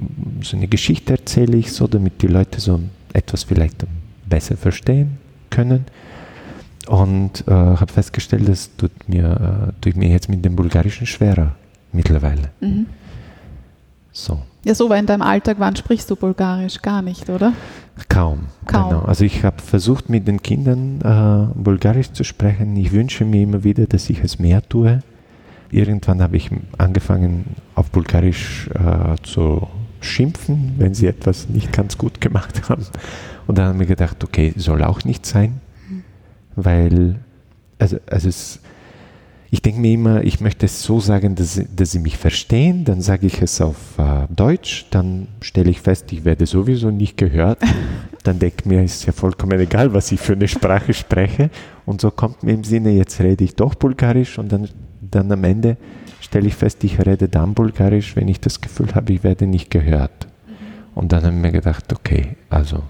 so 0.41 0.55
eine 0.57 0.67
Geschichte 0.67 1.13
erzähle 1.13 1.57
ich 1.57 1.71
so, 1.71 1.87
damit 1.87 2.21
die 2.21 2.27
Leute 2.27 2.59
so 2.59 2.79
etwas 3.13 3.43
vielleicht 3.43 3.85
besser 4.27 4.55
verstehen 4.55 5.17
können. 5.49 5.85
Und 6.87 7.47
äh, 7.47 7.51
habe 7.51 7.91
festgestellt, 7.91 8.47
das 8.47 8.75
tut 8.75 8.91
mir, 9.07 9.69
äh, 9.69 9.81
tut 9.81 9.95
mir 9.95 10.09
jetzt 10.09 10.29
mit 10.29 10.43
dem 10.43 10.55
Bulgarischen 10.55 11.05
schwerer 11.05 11.55
mittlerweile. 11.91 12.49
Mhm. 12.61 12.87
So. 14.11 14.39
Ja, 14.63 14.75
so, 14.75 14.89
weil 14.89 14.99
in 14.99 15.05
deinem 15.05 15.21
Alltag, 15.21 15.57
wann 15.59 15.75
sprichst 15.75 16.09
du 16.09 16.15
Bulgarisch? 16.15 16.81
Gar 16.81 17.01
nicht, 17.01 17.29
oder? 17.29 17.53
Kaum. 18.09 18.47
Kaum. 18.65 18.89
Genau. 18.89 19.01
Also 19.03 19.23
ich 19.23 19.43
habe 19.43 19.61
versucht 19.61 20.09
mit 20.09 20.27
den 20.27 20.41
Kindern 20.41 20.99
äh, 21.01 21.59
Bulgarisch 21.59 22.11
zu 22.11 22.23
sprechen. 22.23 22.75
Ich 22.75 22.91
wünsche 22.91 23.25
mir 23.25 23.43
immer 23.43 23.63
wieder, 23.63 23.85
dass 23.87 24.09
ich 24.09 24.23
es 24.23 24.39
mehr 24.39 24.61
tue. 24.67 25.01
Irgendwann 25.71 26.21
habe 26.21 26.37
ich 26.37 26.49
angefangen 26.77 27.55
auf 27.75 27.89
Bulgarisch 27.91 28.69
äh, 28.73 29.15
zu 29.23 29.67
schimpfen, 30.01 30.75
wenn 30.77 30.93
sie 30.93 31.07
etwas 31.07 31.49
nicht 31.49 31.71
ganz 31.71 31.97
gut 31.97 32.19
gemacht 32.19 32.69
haben. 32.69 32.85
Und 33.47 33.57
dann 33.57 33.73
habe 33.73 33.83
ich 33.83 33.89
gedacht, 33.89 34.23
okay, 34.23 34.53
soll 34.57 34.83
auch 34.83 35.03
nicht 35.03 35.25
sein, 35.25 35.61
weil 36.55 37.19
also, 37.79 37.97
also 38.09 38.27
es, 38.27 38.59
ich 39.51 39.61
denke 39.63 39.79
mir 39.79 39.93
immer, 39.93 40.23
ich 40.23 40.41
möchte 40.41 40.65
es 40.67 40.83
so 40.83 40.99
sagen, 40.99 41.33
dass, 41.35 41.55
sie- 41.55 41.67
dass 41.75 41.91
sie 41.91 41.99
mich 41.99 42.17
verstehen, 42.17 42.85
dann 42.85 43.01
sage 43.01 43.25
ich 43.27 43.41
es 43.41 43.59
auf 43.61 43.77
äh, 43.97 44.27
Deutsch, 44.33 44.85
dann 44.91 45.27
stelle 45.41 45.71
ich 45.71 45.81
fest, 45.81 46.11
ich 46.11 46.23
werde 46.25 46.45
sowieso 46.45 46.91
nicht 46.91 47.17
gehört, 47.17 47.59
dann 48.23 48.37
denke 48.39 48.57
ich 48.59 48.65
mir, 48.65 48.83
ist 48.83 49.05
ja 49.05 49.11
vollkommen 49.11 49.59
egal, 49.59 49.93
was 49.93 50.11
ich 50.11 50.19
für 50.19 50.33
eine 50.33 50.47
Sprache 50.47 50.93
spreche 50.93 51.49
und 51.85 51.99
so 52.01 52.11
kommt 52.11 52.43
mir 52.43 52.53
im 52.53 52.63
Sinne, 52.63 52.91
jetzt 52.91 53.19
rede 53.21 53.43
ich 53.43 53.55
doch 53.55 53.73
Bulgarisch 53.75 54.37
und 54.37 54.51
dann, 54.51 54.69
dann 55.01 55.31
am 55.31 55.43
Ende 55.43 55.77
stelle 56.21 56.47
ich 56.47 56.55
fest, 56.55 56.83
ich 56.83 56.99
rede 57.03 57.27
dann 57.27 57.55
Bulgarisch, 57.55 58.15
wenn 58.15 58.27
ich 58.27 58.39
das 58.39 58.61
Gefühl 58.61 58.93
habe, 58.93 59.13
ich 59.13 59.23
werde 59.23 59.47
nicht 59.47 59.71
gehört. 59.71 60.27
Und 60.93 61.11
dann 61.11 61.23
habe 61.23 61.33
ich 61.35 61.41
mir 61.41 61.51
gedacht, 61.51 61.91
okay, 61.93 62.35
also 62.49 62.83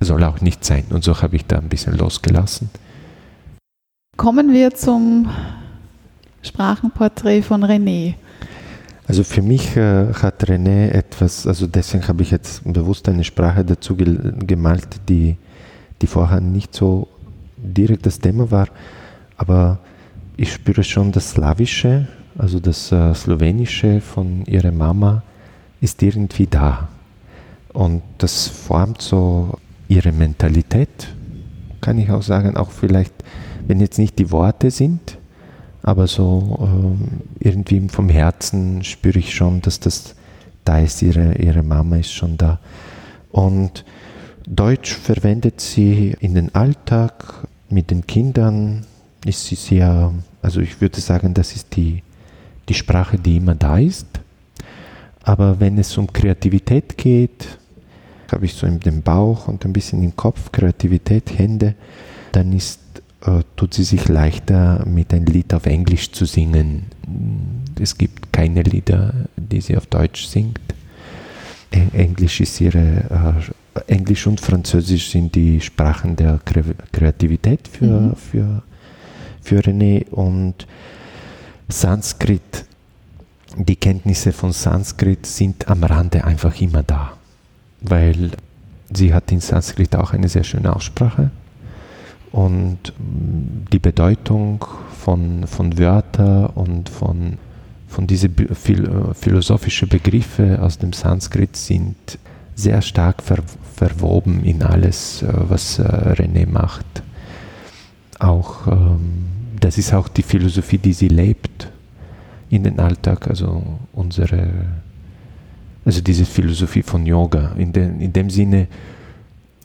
soll 0.00 0.22
auch 0.24 0.40
nicht 0.40 0.64
sein. 0.64 0.84
Und 0.90 1.02
so 1.02 1.20
habe 1.22 1.34
ich 1.36 1.46
da 1.46 1.58
ein 1.58 1.68
bisschen 1.68 1.96
losgelassen. 1.96 2.70
Kommen 4.20 4.52
wir 4.52 4.74
zum 4.74 5.30
Sprachenporträt 6.42 7.40
von 7.40 7.64
René. 7.64 8.16
Also 9.08 9.24
für 9.24 9.40
mich 9.40 9.74
äh, 9.78 10.12
hat 10.12 10.44
René 10.44 10.90
etwas, 10.90 11.46
also 11.46 11.66
deswegen 11.66 12.06
habe 12.06 12.20
ich 12.20 12.30
jetzt 12.30 12.60
bewusst 12.70 13.08
eine 13.08 13.24
Sprache 13.24 13.64
dazu 13.64 13.96
gemalt, 13.96 14.88
die, 15.08 15.36
die 16.02 16.06
vorher 16.06 16.42
nicht 16.42 16.74
so 16.74 17.08
direkt 17.56 18.04
das 18.04 18.18
Thema 18.18 18.50
war, 18.50 18.68
aber 19.38 19.78
ich 20.36 20.52
spüre 20.52 20.84
schon 20.84 21.12
das 21.12 21.30
Slawische, 21.30 22.06
also 22.36 22.60
das 22.60 22.92
äh, 22.92 23.14
Slowenische 23.14 24.02
von 24.02 24.44
ihrer 24.44 24.70
Mama 24.70 25.22
ist 25.80 26.02
irgendwie 26.02 26.46
da. 26.46 26.88
Und 27.72 28.02
das 28.18 28.48
formt 28.48 29.00
so 29.00 29.54
ihre 29.88 30.12
Mentalität, 30.12 31.08
kann 31.80 31.98
ich 31.98 32.10
auch 32.10 32.22
sagen, 32.22 32.58
auch 32.58 32.70
vielleicht, 32.70 33.14
wenn 33.70 33.78
jetzt 33.78 33.98
nicht 34.00 34.18
die 34.18 34.32
Worte 34.32 34.72
sind, 34.72 35.16
aber 35.84 36.08
so 36.08 36.58
ähm, 36.60 37.20
irgendwie 37.38 37.88
vom 37.88 38.08
Herzen 38.08 38.82
spüre 38.82 39.20
ich 39.20 39.32
schon, 39.32 39.62
dass 39.62 39.78
das 39.78 40.16
da 40.64 40.80
ist, 40.80 41.00
ihre, 41.02 41.36
ihre 41.36 41.62
Mama 41.62 41.96
ist 41.96 42.12
schon 42.12 42.36
da. 42.36 42.58
Und 43.30 43.84
Deutsch 44.44 44.92
verwendet 44.92 45.60
sie 45.60 46.16
in 46.18 46.34
den 46.34 46.52
Alltag 46.52 47.46
mit 47.68 47.92
den 47.92 48.08
Kindern, 48.08 48.86
ist 49.24 49.46
sie 49.46 49.54
sehr, 49.54 50.12
also 50.42 50.60
ich 50.60 50.80
würde 50.80 51.00
sagen, 51.00 51.32
das 51.32 51.54
ist 51.54 51.76
die, 51.76 52.02
die 52.68 52.74
Sprache, 52.74 53.18
die 53.18 53.36
immer 53.36 53.54
da 53.54 53.78
ist. 53.78 54.08
Aber 55.22 55.60
wenn 55.60 55.78
es 55.78 55.96
um 55.96 56.12
Kreativität 56.12 56.98
geht, 56.98 57.46
habe 58.32 58.46
ich 58.46 58.54
so 58.54 58.66
in 58.66 58.80
dem 58.80 59.02
Bauch 59.02 59.46
und 59.46 59.64
ein 59.64 59.72
bisschen 59.72 60.02
im 60.02 60.16
Kopf 60.16 60.50
Kreativität, 60.50 61.38
Hände, 61.38 61.76
dann 62.32 62.52
ist, 62.52 62.80
äh, 63.24 63.42
tut 63.56 63.74
sie 63.74 63.84
sich 63.84 64.08
leichter, 64.08 64.84
mit 64.86 65.12
ein 65.12 65.26
Lied 65.26 65.52
auf 65.54 65.66
Englisch 65.66 66.12
zu 66.12 66.24
singen. 66.24 66.86
Es 67.80 67.96
gibt 67.96 68.32
keine 68.32 68.62
Lieder, 68.62 69.14
die 69.36 69.60
sie 69.60 69.76
auf 69.76 69.86
Deutsch 69.86 70.26
singt. 70.26 70.60
Englisch 71.70 72.40
ist 72.40 72.60
ihre, 72.60 73.40
äh, 73.76 73.80
Englisch 73.92 74.26
und 74.26 74.40
Französisch 74.40 75.10
sind 75.10 75.34
die 75.34 75.60
Sprachen 75.60 76.16
der 76.16 76.40
Kreativität 76.92 77.68
für, 77.68 78.00
mhm. 78.00 78.16
für, 78.16 78.62
für 79.42 79.60
René 79.60 80.08
und 80.08 80.66
Sanskrit, 81.68 82.64
die 83.56 83.76
Kenntnisse 83.76 84.32
von 84.32 84.52
Sanskrit 84.52 85.26
sind 85.26 85.68
am 85.68 85.84
Rande 85.84 86.24
einfach 86.24 86.60
immer 86.60 86.82
da 86.82 87.12
weil 87.80 88.30
sie 88.92 89.14
hat 89.14 89.32
in 89.32 89.40
Sanskrit 89.40 89.96
auch 89.96 90.12
eine 90.12 90.28
sehr 90.28 90.44
schöne 90.44 90.74
Aussprache 90.74 91.30
und 92.32 92.92
die 92.98 93.78
Bedeutung 93.78 94.64
von, 94.98 95.46
von 95.46 95.78
Wörtern 95.78 96.46
und 96.46 96.88
von, 96.88 97.38
von 97.88 98.06
diesen 98.06 98.34
philosophischen 98.34 99.88
Begriffe 99.88 100.60
aus 100.62 100.78
dem 100.78 100.92
Sanskrit 100.92 101.56
sind 101.56 102.18
sehr 102.54 102.82
stark 102.82 103.22
ver, 103.22 103.42
verwoben 103.74 104.44
in 104.44 104.62
alles, 104.62 105.22
äh, 105.22 105.32
was 105.32 105.78
äh, 105.78 105.82
René 105.82 106.46
macht. 106.46 106.86
Auch, 108.18 108.66
ähm, 108.66 109.26
das 109.58 109.78
ist 109.78 109.94
auch 109.94 110.08
die 110.08 110.22
Philosophie, 110.22 110.78
die 110.78 110.92
sie 110.92 111.08
lebt 111.08 111.68
in 112.50 112.64
den 112.64 112.78
Alltag, 112.78 113.28
also 113.28 113.62
unsere 113.92 114.50
also 115.84 116.02
diese 116.02 116.24
Philosophie 116.24 116.82
von 116.82 117.06
Yoga. 117.06 117.52
In, 117.56 117.72
den, 117.72 118.00
in 118.00 118.12
dem 118.12 118.30
Sinne, 118.30 118.68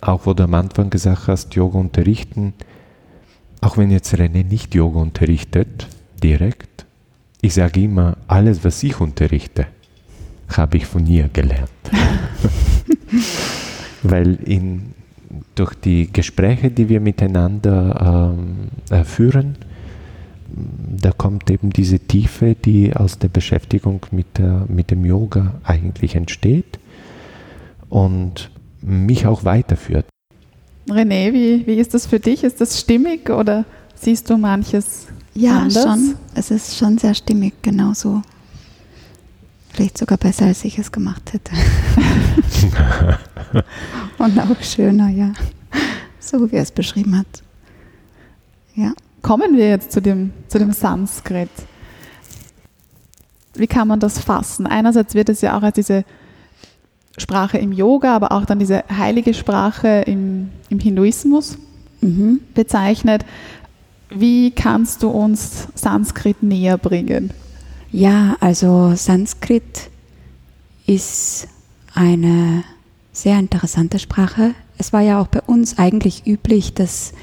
auch 0.07 0.25
wo 0.25 0.33
du 0.33 0.43
am 0.43 0.53
Anfang 0.53 0.89
gesagt 0.89 1.27
hast, 1.27 1.55
Yoga 1.55 1.79
unterrichten, 1.79 2.53
auch 3.61 3.77
wenn 3.77 3.91
jetzt 3.91 4.13
René 4.13 4.45
nicht 4.45 4.75
Yoga 4.75 4.99
unterrichtet, 4.99 5.87
direkt, 6.21 6.85
ich 7.41 7.53
sage 7.53 7.81
immer, 7.81 8.17
alles, 8.27 8.63
was 8.63 8.81
ich 8.83 8.99
unterrichte, 8.99 9.67
habe 10.49 10.77
ich 10.77 10.85
von 10.85 11.07
ihr 11.07 11.29
gelernt. 11.29 11.69
Weil 14.03 14.35
in, 14.35 14.93
durch 15.55 15.73
die 15.73 16.11
Gespräche, 16.11 16.69
die 16.69 16.89
wir 16.89 16.99
miteinander 16.99 18.35
ähm, 18.91 19.05
führen, 19.05 19.57
da 20.47 21.11
kommt 21.11 21.49
eben 21.49 21.71
diese 21.71 21.99
Tiefe, 21.99 22.55
die 22.55 22.95
aus 22.95 23.19
der 23.19 23.29
Beschäftigung 23.29 24.05
mit, 24.11 24.37
der, 24.37 24.65
mit 24.67 24.91
dem 24.91 25.03
Yoga 25.03 25.55
eigentlich 25.63 26.15
entsteht 26.15 26.79
und 27.89 28.51
mich 28.85 29.25
auch 29.25 29.43
weiterführt. 29.43 30.05
René, 30.87 31.33
wie, 31.33 31.65
wie 31.65 31.75
ist 31.75 31.93
das 31.93 32.05
für 32.05 32.19
dich? 32.19 32.43
Ist 32.43 32.61
das 32.61 32.79
stimmig 32.79 33.29
oder 33.29 33.65
siehst 33.95 34.29
du 34.29 34.37
manches 34.37 35.07
ja, 35.33 35.59
anders? 35.59 35.75
Ja, 35.75 35.81
schon. 35.81 36.15
Es 36.35 36.51
ist 36.51 36.77
schon 36.77 36.97
sehr 36.97 37.15
stimmig, 37.15 37.53
genauso. 37.61 38.21
Vielleicht 39.69 39.97
sogar 39.97 40.17
besser, 40.17 40.45
als 40.45 40.63
ich 40.63 40.77
es 40.77 40.91
gemacht 40.91 41.33
hätte. 41.33 41.51
und 44.17 44.39
auch 44.39 44.61
schöner, 44.61 45.09
ja. 45.09 45.33
So 46.19 46.51
wie 46.51 46.55
er 46.55 46.63
es 46.63 46.71
beschrieben 46.71 47.17
hat. 47.17 47.43
Ja 48.75 48.93
kommen 49.25 49.57
wir 49.57 49.67
jetzt 49.67 49.91
zu 49.91 50.03
dem, 50.03 50.31
zu 50.47 50.59
dem 50.59 50.71
Sanskrit. 50.71 51.49
Wie 53.55 53.65
kann 53.65 53.87
man 53.87 53.99
das 53.99 54.19
fassen? 54.19 54.67
Einerseits 54.67 55.15
wird 55.15 55.29
es 55.29 55.41
ja 55.41 55.57
auch 55.57 55.63
als 55.63 55.73
diese 55.73 56.05
Sprache 57.17 57.57
im 57.57 57.71
Yoga, 57.71 58.15
aber 58.15 58.31
auch 58.31 58.45
dann 58.45 58.59
diese 58.59 58.83
heilige 58.89 59.33
Sprache 59.33 60.03
im, 60.05 60.49
im 60.69 60.79
Hinduismus 60.79 61.57
mhm. 62.01 62.41
bezeichnet. 62.53 63.25
Wie 64.09 64.51
kannst 64.51 65.03
du 65.03 65.09
uns 65.09 65.67
Sanskrit 65.75 66.43
näher 66.43 66.77
bringen? 66.77 67.31
Ja, 67.91 68.35
also 68.39 68.93
Sanskrit 68.95 69.89
ist 70.85 71.47
eine 71.93 72.63
sehr 73.13 73.39
interessante 73.39 73.99
Sprache. 73.99 74.53
Es 74.77 74.91
war 74.91 75.01
ja 75.01 75.21
auch 75.21 75.27
bei 75.27 75.41
uns 75.41 75.77
eigentlich 75.77 76.27
üblich, 76.27 76.73
dass 76.73 77.13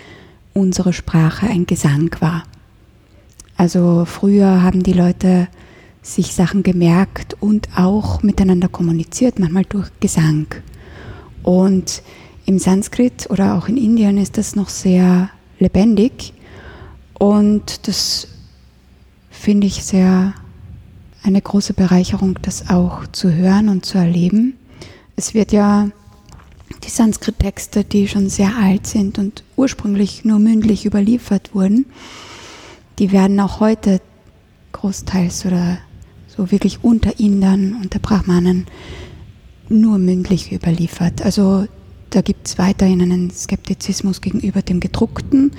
unsere 0.55 0.93
Sprache 0.93 1.47
ein 1.47 1.67
Gesang 1.67 2.15
war. 2.21 2.45
Also 3.57 4.05
früher 4.07 4.63
haben 4.63 4.83
die 4.83 4.95
Leute 4.95 5.49
sich 6.03 6.35
Sachen 6.35 6.63
gemerkt 6.65 7.37
und 7.41 7.69
auch 7.77 8.23
miteinander 8.23 8.69
kommuniziert, 8.69 9.39
manchmal 9.39 9.65
durch 9.65 9.89
Gesang. 10.01 10.47
Und 11.43 12.03
im 12.45 12.59
Sanskrit 12.59 13.31
oder 13.31 13.57
auch 13.57 13.69
in 13.69 13.77
Indien 13.77 14.19
ist 14.19 14.37
das 14.37 14.57
noch 14.57 14.69
sehr 14.69 15.31
lebendig 15.61 16.35
und 17.15 17.87
das 17.87 18.27
finde 19.31 19.69
ich 19.69 19.85
sehr 19.85 20.35
eine 21.23 21.41
große 21.41 21.73
Bereicherung, 21.73 22.39
das 22.43 22.69
auch 22.69 23.07
zu 23.13 23.33
hören 23.33 23.69
und 23.69 23.87
zu 23.87 23.97
erleben. 23.97 24.59
Es 25.15 25.35
wird 25.35 25.53
ja 25.53 25.89
die 26.83 26.91
Sanskrit-Texte, 26.91 27.85
die 27.85 28.09
schon 28.09 28.29
sehr 28.29 28.57
alt 28.57 28.89
sind 28.89 29.19
und 29.19 29.45
ursprünglich 29.57 30.25
nur 30.25 30.41
mündlich 30.41 30.85
überliefert 30.85 31.55
wurden, 31.55 31.87
die 32.99 33.13
werden 33.13 33.39
auch 33.39 33.61
heute 33.61 34.01
großteils 34.73 35.47
oder 35.47 35.79
so 36.37 36.51
wirklich 36.51 36.83
unter 36.83 37.19
Indern, 37.19 37.77
unter 37.83 37.99
Brahmanen 37.99 38.67
nur 39.69 39.99
mündlich 39.99 40.53
überliefert. 40.53 41.23
Also 41.23 41.67
da 42.11 42.21
gibt 42.21 42.47
es 42.47 42.59
weiterhin 42.59 43.01
einen 43.03 43.31
Skeptizismus 43.31 44.21
gegenüber 44.21 44.63
dem 44.63 44.81
gedruckten. 44.81 45.53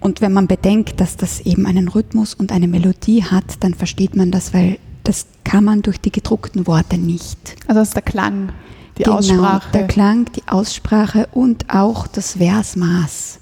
Und 0.00 0.20
wenn 0.20 0.32
man 0.32 0.46
bedenkt, 0.46 1.00
dass 1.00 1.16
das 1.16 1.40
eben 1.40 1.66
einen 1.66 1.88
Rhythmus 1.88 2.34
und 2.34 2.52
eine 2.52 2.68
Melodie 2.68 3.24
hat, 3.24 3.56
dann 3.60 3.74
versteht 3.74 4.14
man 4.14 4.30
das, 4.30 4.52
weil 4.52 4.78
das 5.04 5.26
kann 5.44 5.64
man 5.64 5.82
durch 5.82 6.00
die 6.00 6.12
gedruckten 6.12 6.66
Worte 6.66 6.98
nicht. 6.98 7.56
Also 7.66 7.80
das 7.80 7.88
ist 7.88 7.94
der 7.94 8.02
Klang 8.02 8.52
die 8.98 9.02
genau, 9.02 9.18
Aussprache. 9.18 9.72
Der 9.72 9.86
Klang, 9.86 10.26
die 10.32 10.42
Aussprache 10.46 11.28
und 11.32 11.70
auch 11.72 12.06
das 12.06 12.34
Versmaß, 12.34 13.38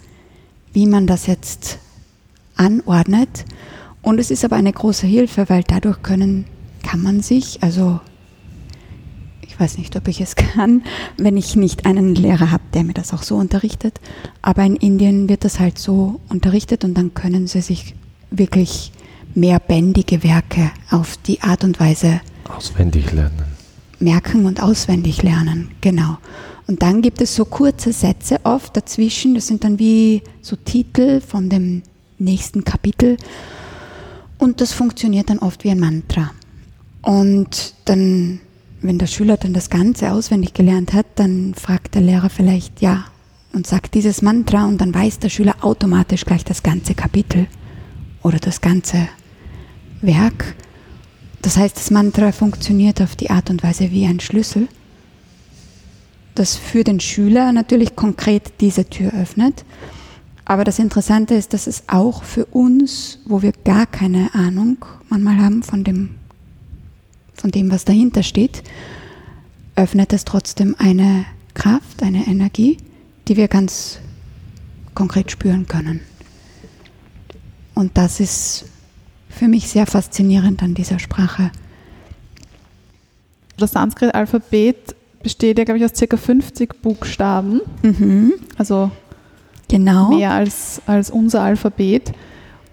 wie 0.73 0.87
man 0.87 1.07
das 1.07 1.27
jetzt 1.27 1.79
anordnet. 2.57 3.45
Und 4.03 4.19
es 4.19 4.31
ist 4.31 4.45
aber 4.45 4.57
eine 4.57 4.73
große 4.73 5.07
Hilfe, 5.07 5.49
weil 5.49 5.63
dadurch 5.63 6.03
können, 6.03 6.47
kann 6.85 7.03
man 7.03 7.21
sich, 7.21 7.63
also 7.63 8.01
ich 9.43 9.59
weiß 9.59 9.79
nicht, 9.79 9.97
ob 9.97 10.07
ich 10.07 10.21
es 10.21 10.37
kann, 10.37 10.83
wenn 11.17 11.37
ich 11.37 11.57
nicht 11.57 11.87
einen 11.87 12.15
Lehrer 12.15 12.53
habe, 12.53 12.63
der 12.73 12.85
mir 12.85 12.95
das 12.95 13.13
auch 13.13 13.23
so 13.23 13.37
unterrichtet, 13.37 14.01
aber 14.43 14.63
in 14.63 14.77
Indien 14.77 15.29
wird 15.29 15.45
das 15.45 15.59
halt 15.59 15.79
so 15.79 16.21
unterrichtet 16.29 16.85
und 16.85 16.95
dann 16.95 17.15
können 17.15 17.47
sie 17.49 17.61
sich 17.61 17.95
wirklich 18.31 18.93
mehr 19.35 19.59
bändige 19.59 20.23
Werke 20.23 20.71
auf 20.91 21.17
die 21.17 21.43
Art 21.43 21.65
und 21.65 21.81
Weise 21.81 22.21
auswendig 22.49 23.11
lernen 23.13 23.55
merken 24.05 24.47
und 24.47 24.63
auswendig 24.63 25.23
lernen, 25.23 25.71
genau. 25.81 26.19
Und 26.67 26.83
dann 26.83 27.03
gibt 27.03 27.21
es 27.21 27.35
so 27.35 27.45
kurze 27.45 27.93
Sätze 27.93 28.39
oft 28.45 28.77
dazwischen, 28.77 29.35
das 29.35 29.47
sind 29.47 29.65
dann 29.65 29.79
wie 29.79 30.23
so 30.41 30.57
Titel 30.57 31.21
von 31.21 31.49
dem 31.49 31.83
nächsten 32.19 32.65
Kapitel 32.65 33.17
und 34.39 34.61
das 34.61 34.73
funktioniert 34.73 35.31
dann 35.31 35.41
oft 35.41 35.65
wie 35.65 35.71
ein 35.71 35.81
Mantra. 35.81 36.31
Und 37.05 37.75
dann, 37.85 38.41
wenn 38.81 38.99
der 38.99 39.07
Schüler 39.07 39.37
dann 39.37 39.53
das 39.53 39.71
Ganze 39.71 40.13
auswendig 40.13 40.55
gelernt 40.55 40.93
hat, 40.93 41.07
dann 41.17 41.55
fragt 41.55 41.95
der 41.95 42.03
Lehrer 42.03 42.31
vielleicht 42.31 42.81
ja 42.81 43.05
und 43.53 43.67
sagt 43.67 43.95
dieses 43.95 44.23
Mantra 44.23 44.65
und 44.67 44.81
dann 44.81 44.95
weiß 44.95 45.19
der 45.19 45.29
Schüler 45.29 45.57
automatisch 45.61 46.25
gleich 46.25 46.45
das 46.45 46.63
ganze 46.63 46.95
Kapitel 46.95 47.47
oder 48.23 48.39
das 48.39 48.61
ganze 48.61 49.09
Werk 50.01 50.55
das 51.45 51.59
heißt, 51.59 51.77
das 51.77 51.91
Mantra 51.91 52.33
funktioniert 52.33 53.03
auf 53.03 53.17
die 53.17 53.29
Art 53.29 53.51
und 53.51 53.63
Weise 53.63 53.91
wie 53.91 54.07
ein 54.07 54.19
Schlüssel, 54.19 54.67
das 56.35 56.57
für 56.57 56.85
den 56.85 57.01
Schüler 57.01 57.53
natürlich 57.53 57.97
konkret 57.97 58.55
diese 58.61 58.89
Tür 58.89 59.13
öffnet. 59.13 59.67
Aber 60.47 60.65
das 60.65 60.79
Interessante 60.79 61.35
ist, 61.35 61.53
dass 61.53 61.67
es 61.67 61.85
auch 61.87 62.25
für 62.25 62.47
uns, 62.47 63.19
wo 63.27 63.43
wir 63.43 63.53
gar 63.53 63.85
keine 63.85 64.35
Ahnung 64.35 64.87
manchmal 65.11 65.37
haben 65.37 65.63
von 65.63 65.85
dem, 65.85 66.15
von 67.35 67.51
dem, 67.51 67.71
was 67.71 67.85
dahinter 67.85 68.23
steht, 68.23 68.63
öffnet 69.77 70.13
es 70.13 70.25
trotzdem 70.25 70.75
eine 70.79 71.25
Kraft, 71.55 72.03
eine 72.03 72.27
Energie, 72.27 72.79
die 73.29 73.37
wir 73.37 73.49
ganz 73.49 73.99
konkret 74.95 75.31
spüren 75.31 75.67
können. 75.67 76.01
Und 77.75 77.97
das 77.97 78.21
ist 78.21 78.67
für 79.29 79.49
mich 79.49 79.69
sehr 79.69 79.87
faszinierend 79.87 80.63
an 80.63 80.75
dieser 80.75 80.99
Sprache. 81.01 81.51
Das 83.57 83.73
Sanskrit-Alphabet 83.73 84.95
besteht 85.23 85.59
ja, 85.59 85.65
glaube 85.65 85.79
ich, 85.79 85.85
aus 85.85 85.93
ca. 85.93 86.17
50 86.17 86.83
Buchstaben, 86.83 87.61
Mhm, 87.83 88.35
also 88.57 88.91
genau. 89.69 90.11
mehr 90.11 90.33
als, 90.33 90.83
als 90.87 91.11
unser 91.11 91.43
Alphabet. 91.43 92.13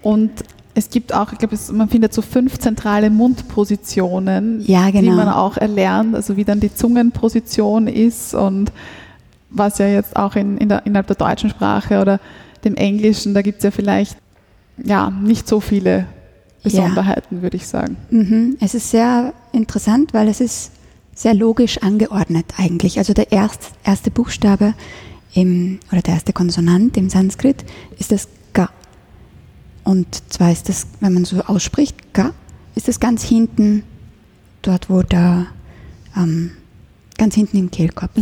Und 0.02 0.32
es 0.74 0.90
gibt 0.90 1.14
auch, 1.14 1.32
ich 1.34 1.40
glaube, 1.40 1.58
man 1.74 1.90
findet 1.90 2.14
so 2.14 2.22
fünf 2.22 2.60
zentrale 2.60 3.10
Mundpositionen, 3.10 4.62
Ja, 4.66 4.90
die 4.92 5.02
man 5.02 5.26
genau. 5.26 5.36
auch 5.36 5.58
erlernt, 5.58 6.16
also 6.16 6.38
wie 6.38 6.46
dann 6.46 6.60
die 6.60 6.74
Zungenposition 6.74 7.88
ist 7.88 8.34
und 8.34 8.72
was 9.50 9.80
ja 9.80 9.88
jetzt 9.88 10.16
auch 10.16 10.36
in, 10.36 10.58
in 10.58 10.70
der, 10.70 10.86
innerhalb 10.86 11.08
der 11.08 11.18
deutschen 11.18 11.50
Sprache 11.50 12.00
oder 12.02 12.20
dem 12.64 12.76
Englischen, 12.76 13.34
da 13.34 13.42
gibt 13.42 13.58
es 13.58 13.64
ja 13.64 13.72
vielleicht 13.72 14.18
ja, 14.78 15.10
nicht 15.10 15.48
so 15.48 15.60
viele 15.60 16.06
Besonderheiten, 16.64 17.42
würde 17.42 17.58
ich 17.58 17.68
sagen. 17.68 17.98
Mhm. 18.10 18.58
Es 18.62 18.74
ist 18.74 18.92
sehr 18.92 19.34
interessant, 19.52 20.14
weil 20.14 20.28
es 20.28 20.40
ist 20.40 20.72
sehr 21.14 21.34
logisch 21.34 21.80
angeordnet 21.80 22.46
eigentlich. 22.58 22.98
Also 22.98 23.14
der 23.14 23.32
erst, 23.32 23.72
erste 23.84 24.12
Buchstabe 24.12 24.74
im, 25.34 25.80
oder 25.92 26.02
der 26.02 26.16
erste 26.16 26.34
Konsonant 26.34 26.98
im 26.98 27.10
Sanskrit 27.10 27.64
ist 28.00 28.12
das. 28.12 28.28
Und 29.92 30.24
zwar 30.32 30.54
ist 30.54 30.70
das, 30.70 30.88
wenn 31.02 31.14
man 31.14 31.26
so 31.26 31.42
ausspricht, 31.42 32.14
Ga, 32.14 32.34
ist 32.76 32.88
das 32.88 33.02
ganz 33.02 33.24
hinten, 33.26 33.84
dort 34.62 34.90
wo 34.90 35.02
der, 35.02 35.48
ähm, 36.16 36.52
ganz 37.18 37.36
hinten 37.36 37.58
im 37.58 37.72
Kehlkopf. 37.72 38.18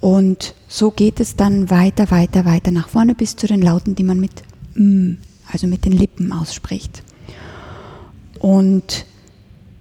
Und 0.00 0.54
so 0.68 0.92
geht 0.92 1.18
es 1.18 1.34
dann 1.34 1.68
weiter, 1.68 2.12
weiter, 2.12 2.44
weiter 2.44 2.70
nach 2.70 2.88
vorne 2.88 3.16
bis 3.16 3.34
zu 3.34 3.48
den 3.48 3.60
Lauten, 3.60 3.96
die 3.96 4.04
man 4.04 4.20
mit 4.20 4.44
M, 4.76 5.18
also 5.50 5.66
mit 5.66 5.84
den 5.84 5.90
Lippen 5.90 6.32
ausspricht. 6.32 7.02
Und 8.38 9.04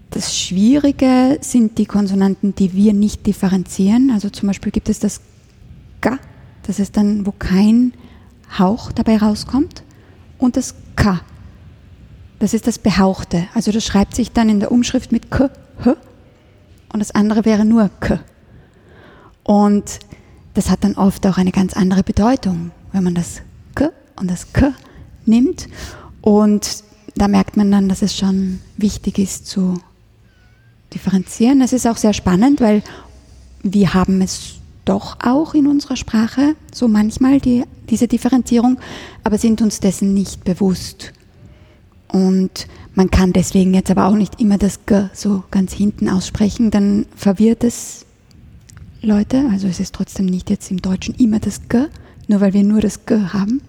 das 0.10 0.36
Schwierige 0.36 1.38
sind 1.42 1.78
die 1.78 1.86
Konsonanten, 1.86 2.56
die 2.56 2.74
wir 2.74 2.94
nicht 2.94 3.28
differenzieren. 3.28 4.10
Also 4.10 4.32
zum 4.32 4.48
Beispiel 4.48 4.72
gibt 4.72 4.90
es 4.90 4.98
das 4.98 5.22
Ga, 6.02 6.18
das 6.64 6.80
ist 6.80 6.98
dann, 6.98 7.28
wo 7.28 7.34
kein 7.38 7.94
Hauch 8.58 8.92
dabei 8.92 9.18
rauskommt, 9.18 9.84
und 10.38 10.58
das 10.58 10.76
K, 10.98 11.22
das 12.40 12.54
ist 12.54 12.68
das 12.68 12.78
Behauchte. 12.78 13.48
Also 13.54 13.72
das 13.72 13.86
schreibt 13.86 14.14
sich 14.14 14.34
dann 14.34 14.50
in 14.50 14.60
der 14.60 14.72
Umschrift 14.74 15.14
mit 15.14 15.32
K, 15.32 15.50
H, 15.86 15.96
und 16.92 17.00
das 17.00 17.12
andere 17.12 17.46
wäre 17.46 17.64
nur 17.64 17.90
K. 18.02 18.20
Und 19.44 20.00
das 20.54 20.70
hat 20.70 20.84
dann 20.84 20.96
oft 20.96 21.26
auch 21.26 21.38
eine 21.38 21.52
ganz 21.52 21.74
andere 21.74 22.04
Bedeutung, 22.04 22.72
wenn 22.92 23.04
man 23.04 23.16
das 23.16 23.42
K 23.76 23.92
und 24.20 24.30
das 24.30 24.52
K 24.52 24.74
nimmt. 25.26 25.68
Und 26.22 26.84
da 27.16 27.28
merkt 27.28 27.56
man 27.58 27.72
dann, 27.72 27.88
dass 27.88 28.02
es 28.02 28.16
schon 28.16 28.60
wichtig 28.76 29.20
ist 29.20 29.48
zu 29.48 29.80
differenzieren. 30.94 31.62
Es 31.62 31.74
ist 31.74 31.88
auch 31.88 31.98
sehr 31.98 32.14
spannend, 32.14 32.60
weil 32.60 32.84
wir 33.64 33.94
haben 33.94 34.22
es 34.22 34.56
doch 34.88 35.18
auch 35.22 35.54
in 35.54 35.68
unserer 35.68 35.96
Sprache, 35.96 36.56
so 36.74 36.88
manchmal 36.88 37.40
die, 37.40 37.64
diese 37.90 38.08
Differenzierung, 38.08 38.80
aber 39.24 39.38
sind 39.38 39.62
uns 39.62 39.80
dessen 39.80 40.14
nicht 40.14 40.44
bewusst. 40.44 41.14
Und 42.08 42.68
man 42.96 43.12
kann 43.12 43.34
deswegen 43.34 43.74
jetzt 43.74 43.92
aber 43.92 44.08
auch 44.08 44.16
nicht 44.16 44.40
immer 44.40 44.58
das 44.58 44.86
G 44.86 45.06
so 45.14 45.44
ganz 45.52 45.74
hinten 45.74 46.10
aussprechen, 46.10 46.72
dann 46.72 47.06
verwirrt 47.16 47.64
es 47.64 48.06
Leute. 49.02 49.48
Also 49.52 49.68
es 49.68 49.80
ist 49.80 49.94
trotzdem 49.94 50.26
nicht 50.26 50.50
jetzt 50.50 50.72
im 50.72 50.82
Deutschen 50.82 51.16
immer 51.16 51.40
das 51.40 51.68
G, 51.70 51.86
nur 52.28 52.42
weil 52.42 52.54
wir 52.54 52.64
nur 52.64 52.82
das 52.82 53.06
G 53.06 53.20
haben. 53.34 53.62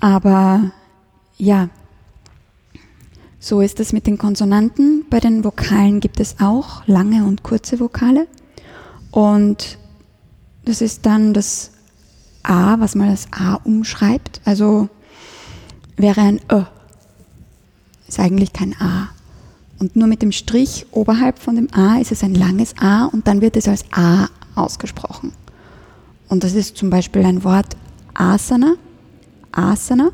Aber 0.00 0.72
ja, 1.36 1.68
so 3.38 3.60
ist 3.60 3.80
es 3.80 3.92
mit 3.92 4.06
den 4.06 4.18
Konsonanten. 4.18 5.04
Bei 5.10 5.18
den 5.18 5.44
Vokalen 5.44 6.00
gibt 6.00 6.20
es 6.20 6.36
auch 6.40 6.86
lange 6.86 7.24
und 7.24 7.42
kurze 7.42 7.80
Vokale. 7.80 8.28
Und 9.10 9.78
das 10.64 10.80
ist 10.80 11.06
dann 11.06 11.34
das 11.34 11.70
A, 12.42 12.78
was 12.80 12.94
man 12.94 13.08
als 13.08 13.28
A 13.32 13.54
umschreibt. 13.54 14.40
Also 14.44 14.88
wäre 15.96 16.20
ein 16.20 16.40
Ö. 16.50 16.62
Ist 18.08 18.20
eigentlich 18.20 18.52
kein 18.52 18.74
A. 18.80 19.08
Und 19.78 19.96
nur 19.96 20.06
mit 20.06 20.22
dem 20.22 20.32
Strich 20.32 20.86
oberhalb 20.92 21.38
von 21.38 21.56
dem 21.56 21.68
A 21.72 21.98
ist 21.98 22.12
es 22.12 22.22
ein 22.22 22.34
langes 22.34 22.74
A 22.78 23.06
und 23.06 23.26
dann 23.26 23.40
wird 23.40 23.56
es 23.56 23.66
als 23.66 23.84
A 23.92 24.28
ausgesprochen. 24.54 25.32
Und 26.28 26.44
das 26.44 26.54
ist 26.54 26.76
zum 26.76 26.90
Beispiel 26.90 27.24
ein 27.24 27.42
Wort 27.42 27.76
Asana. 28.14 28.74
Asana 29.50 30.10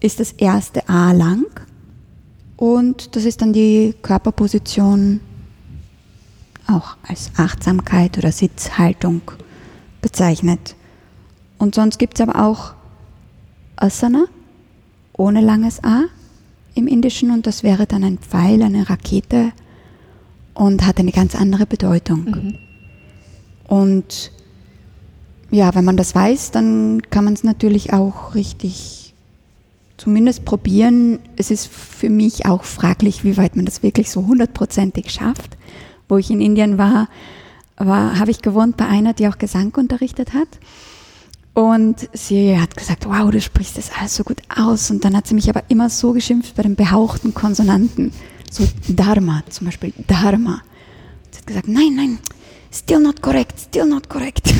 ist 0.00 0.20
das 0.20 0.32
erste 0.32 0.88
A 0.88 1.12
lang 1.12 1.46
und 2.56 3.16
das 3.16 3.24
ist 3.24 3.40
dann 3.40 3.52
die 3.52 3.94
Körperposition 4.02 5.20
auch 6.66 6.96
als 7.06 7.30
Achtsamkeit 7.36 8.18
oder 8.18 8.32
Sitzhaltung 8.32 9.22
bezeichnet. 10.02 10.74
Und 11.58 11.74
sonst 11.74 11.98
gibt 11.98 12.18
es 12.18 12.26
aber 12.26 12.44
auch 12.44 12.74
Asana 13.76 14.26
ohne 15.16 15.40
langes 15.40 15.82
A 15.82 16.04
im 16.74 16.86
Indischen 16.86 17.30
und 17.30 17.46
das 17.46 17.62
wäre 17.62 17.86
dann 17.86 18.04
ein 18.04 18.18
Pfeil, 18.18 18.62
eine 18.62 18.88
Rakete 18.88 19.52
und 20.54 20.86
hat 20.86 20.98
eine 20.98 21.12
ganz 21.12 21.34
andere 21.34 21.66
Bedeutung. 21.66 22.58
Und 23.66 24.30
ja, 25.50 25.74
wenn 25.74 25.84
man 25.84 25.96
das 25.96 26.14
weiß, 26.14 26.50
dann 26.50 27.02
kann 27.10 27.24
man 27.24 27.34
es 27.34 27.44
natürlich 27.44 27.92
auch 27.92 28.34
richtig 28.34 29.14
zumindest 29.96 30.44
probieren. 30.44 31.18
Es 31.36 31.50
ist 31.50 31.66
für 31.66 32.10
mich 32.10 32.46
auch 32.46 32.64
fraglich, 32.64 33.24
wie 33.24 33.36
weit 33.36 33.56
man 33.56 33.64
das 33.64 33.82
wirklich 33.82 34.10
so 34.10 34.26
hundertprozentig 34.26 35.10
schafft. 35.10 35.56
Wo 36.08 36.18
ich 36.18 36.30
in 36.30 36.40
Indien 36.40 36.78
war 36.78 37.08
habe 37.78 38.30
ich 38.30 38.42
gewohnt 38.42 38.76
bei 38.76 38.86
einer, 38.86 39.12
die 39.12 39.28
auch 39.28 39.38
Gesang 39.38 39.72
unterrichtet 39.76 40.32
hat. 40.34 40.48
Und 41.54 42.10
sie 42.12 42.58
hat 42.60 42.76
gesagt, 42.76 43.06
wow, 43.06 43.30
du 43.30 43.40
sprichst 43.40 43.78
das 43.78 43.90
alles 43.98 44.16
so 44.16 44.24
gut 44.24 44.42
aus. 44.54 44.90
Und 44.90 45.04
dann 45.04 45.16
hat 45.16 45.26
sie 45.26 45.34
mich 45.34 45.48
aber 45.48 45.62
immer 45.68 45.88
so 45.88 46.12
geschimpft 46.12 46.54
bei 46.54 46.62
den 46.62 46.76
behauchten 46.76 47.32
Konsonanten. 47.32 48.12
So 48.50 48.64
Dharma, 48.88 49.42
zum 49.48 49.66
Beispiel 49.66 49.94
Dharma. 50.06 50.62
Sie 51.30 51.38
hat 51.38 51.46
gesagt, 51.46 51.68
nein, 51.68 51.94
nein, 51.96 52.18
still 52.70 53.00
not 53.00 53.22
correct, 53.22 53.58
still 53.58 53.86
not 53.86 54.08
correct. 54.08 54.52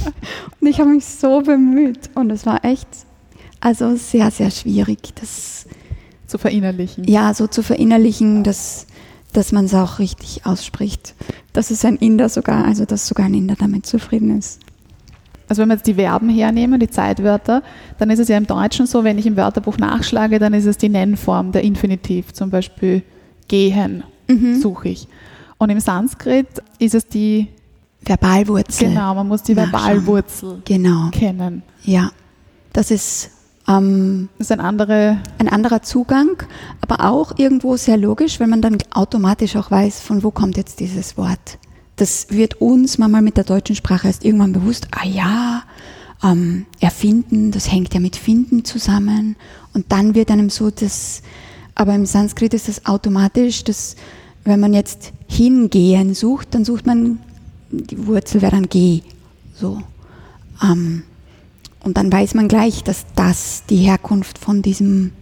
und 0.60 0.66
ich 0.66 0.80
habe 0.80 0.90
mich 0.90 1.04
so 1.04 1.42
bemüht. 1.42 2.10
Und 2.14 2.30
es 2.30 2.44
war 2.44 2.64
echt, 2.64 2.88
also 3.60 3.94
sehr, 3.94 4.32
sehr 4.32 4.50
schwierig, 4.50 5.14
das 5.14 5.66
Zu 6.26 6.38
verinnerlichen. 6.38 7.04
ja 7.04 7.34
so 7.34 7.46
zu 7.46 7.62
verinnerlichen, 7.62 8.42
dass, 8.42 8.86
dass 9.32 9.52
man 9.52 9.64
es 9.66 9.74
auch 9.74 9.98
richtig 9.98 10.44
ausspricht. 10.44 11.14
Dass 11.52 11.70
es 11.70 11.84
ein 11.84 11.96
Inder 11.96 12.28
sogar, 12.28 12.64
also 12.64 12.84
dass 12.84 13.06
sogar 13.08 13.26
ein 13.26 13.34
Inder 13.34 13.56
damit 13.58 13.86
zufrieden 13.86 14.38
ist. 14.38 14.60
Also 15.48 15.62
wenn 15.62 15.68
wir 15.68 15.74
jetzt 15.74 15.86
die 15.86 15.94
Verben 15.94 16.28
hernehmen, 16.30 16.80
die 16.80 16.88
Zeitwörter, 16.88 17.62
dann 17.98 18.08
ist 18.10 18.18
es 18.20 18.28
ja 18.28 18.36
im 18.38 18.46
Deutschen 18.46 18.86
so, 18.86 19.04
wenn 19.04 19.18
ich 19.18 19.26
im 19.26 19.36
Wörterbuch 19.36 19.76
nachschlage, 19.76 20.38
dann 20.38 20.54
ist 20.54 20.64
es 20.66 20.78
die 20.78 20.88
Nennform, 20.88 21.52
der 21.52 21.62
Infinitiv, 21.62 22.32
zum 22.32 22.50
Beispiel 22.50 23.02
gehen 23.48 24.04
suche 24.60 24.88
ich. 24.88 25.08
Und 25.58 25.68
im 25.68 25.78
Sanskrit 25.80 26.46
ist 26.78 26.94
es 26.94 27.06
die, 27.06 27.48
Verbalwurzel. 28.00 28.88
genau, 28.88 29.14
man 29.14 29.28
muss 29.28 29.42
die. 29.42 29.54
Verbalwurzel 29.54 30.62
Genau, 30.64 31.10
kennen. 31.10 31.62
ja. 31.84 32.10
Das 32.72 32.90
ist 32.90 33.30
ähm, 33.78 34.28
Das 34.38 34.48
ist 34.48 34.52
ein 34.52 34.60
andere, 34.60 35.18
ein 35.38 35.48
anderer 35.48 35.82
Zugang, 35.82 36.42
aber 36.80 37.08
auch 37.10 37.38
irgendwo 37.38 37.76
sehr 37.76 37.96
logisch, 37.96 38.40
weil 38.40 38.48
man 38.48 38.62
dann 38.62 38.78
automatisch 38.92 39.56
auch 39.56 39.70
weiß, 39.70 40.00
von 40.00 40.22
wo 40.22 40.30
kommt 40.30 40.56
jetzt 40.56 40.80
dieses 40.80 41.16
Wort. 41.16 41.58
Das 41.96 42.26
wird 42.30 42.60
uns 42.60 42.98
manchmal 42.98 43.22
mit 43.22 43.36
der 43.36 43.44
deutschen 43.44 43.76
Sprache 43.76 44.06
erst 44.08 44.24
irgendwann 44.24 44.52
bewusst, 44.52 44.88
ah 44.92 45.06
ja, 45.06 45.62
ähm, 46.24 46.66
erfinden, 46.80 47.50
das 47.50 47.70
hängt 47.70 47.94
ja 47.94 48.00
mit 48.00 48.16
finden 48.16 48.64
zusammen. 48.64 49.36
Und 49.74 49.86
dann 49.90 50.14
wird 50.14 50.30
einem 50.30 50.50
so 50.50 50.70
das, 50.70 51.22
aber 51.74 51.94
im 51.94 52.06
Sanskrit 52.06 52.54
ist 52.54 52.68
das 52.68 52.86
automatisch, 52.86 53.64
dass 53.64 53.96
wenn 54.44 54.60
man 54.60 54.74
jetzt 54.74 55.12
hingehen 55.28 56.14
sucht, 56.14 56.54
dann 56.54 56.64
sucht 56.64 56.86
man, 56.86 57.20
die 57.70 58.06
Wurzel 58.06 58.42
wäre 58.42 58.52
dann 58.52 58.68
geh. 58.68 59.00
So. 59.54 59.80
Ähm, 60.62 61.04
und 61.84 61.96
dann 61.96 62.12
weiß 62.12 62.34
man 62.34 62.48
gleich, 62.48 62.84
dass 62.84 63.06
das 63.16 63.64
die 63.68 63.76
Herkunft 63.76 64.38
von 64.38 64.62
diesem 64.62 65.12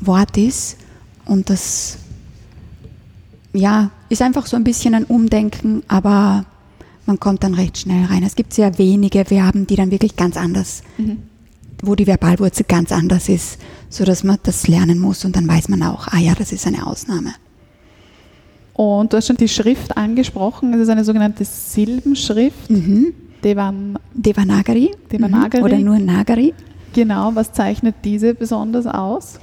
Wort 0.00 0.36
ist. 0.36 0.76
Und 1.24 1.48
das, 1.48 1.98
ja, 3.52 3.90
ist 4.10 4.22
einfach 4.22 4.46
so 4.46 4.56
ein 4.56 4.64
bisschen 4.64 4.94
ein 4.94 5.04
Umdenken, 5.04 5.82
aber 5.88 6.44
man 7.06 7.18
kommt 7.20 7.42
dann 7.42 7.54
recht 7.54 7.78
schnell 7.78 8.04
rein. 8.06 8.22
Es 8.22 8.36
gibt 8.36 8.52
sehr 8.52 8.78
wenige 8.78 9.24
Verben, 9.24 9.66
die 9.66 9.76
dann 9.76 9.90
wirklich 9.90 10.16
ganz 10.16 10.36
anders, 10.36 10.82
wo 11.82 11.94
die 11.94 12.06
Verbalwurzel 12.06 12.66
ganz 12.68 12.92
anders 12.92 13.28
ist, 13.28 13.58
so 13.88 14.04
dass 14.04 14.24
man 14.24 14.38
das 14.42 14.68
lernen 14.68 14.98
muss 14.98 15.24
und 15.24 15.36
dann 15.36 15.48
weiß 15.48 15.68
man 15.68 15.82
auch, 15.82 16.08
ah 16.08 16.18
ja, 16.18 16.34
das 16.34 16.52
ist 16.52 16.66
eine 16.66 16.86
Ausnahme. 16.86 17.34
Und 18.74 19.12
du 19.12 19.16
hast 19.16 19.28
schon 19.28 19.36
die 19.36 19.48
Schrift 19.48 19.96
angesprochen. 19.96 20.74
Es 20.74 20.80
ist 20.80 20.88
eine 20.88 21.04
sogenannte 21.04 21.44
Silbenschrift. 21.44 22.68
Mhm. 22.68 23.14
Devan, 23.44 23.98
Devanagari. 24.14 24.90
Devanagari. 25.12 25.60
Mhm. 25.60 25.64
Oder 25.64 25.78
nur 25.78 25.98
Nagari. 25.98 26.54
genau, 26.92 27.34
was 27.34 27.52
zeichnet 27.52 27.96
diese 28.04 28.34
besonders 28.34 28.86
aus? 28.86 29.38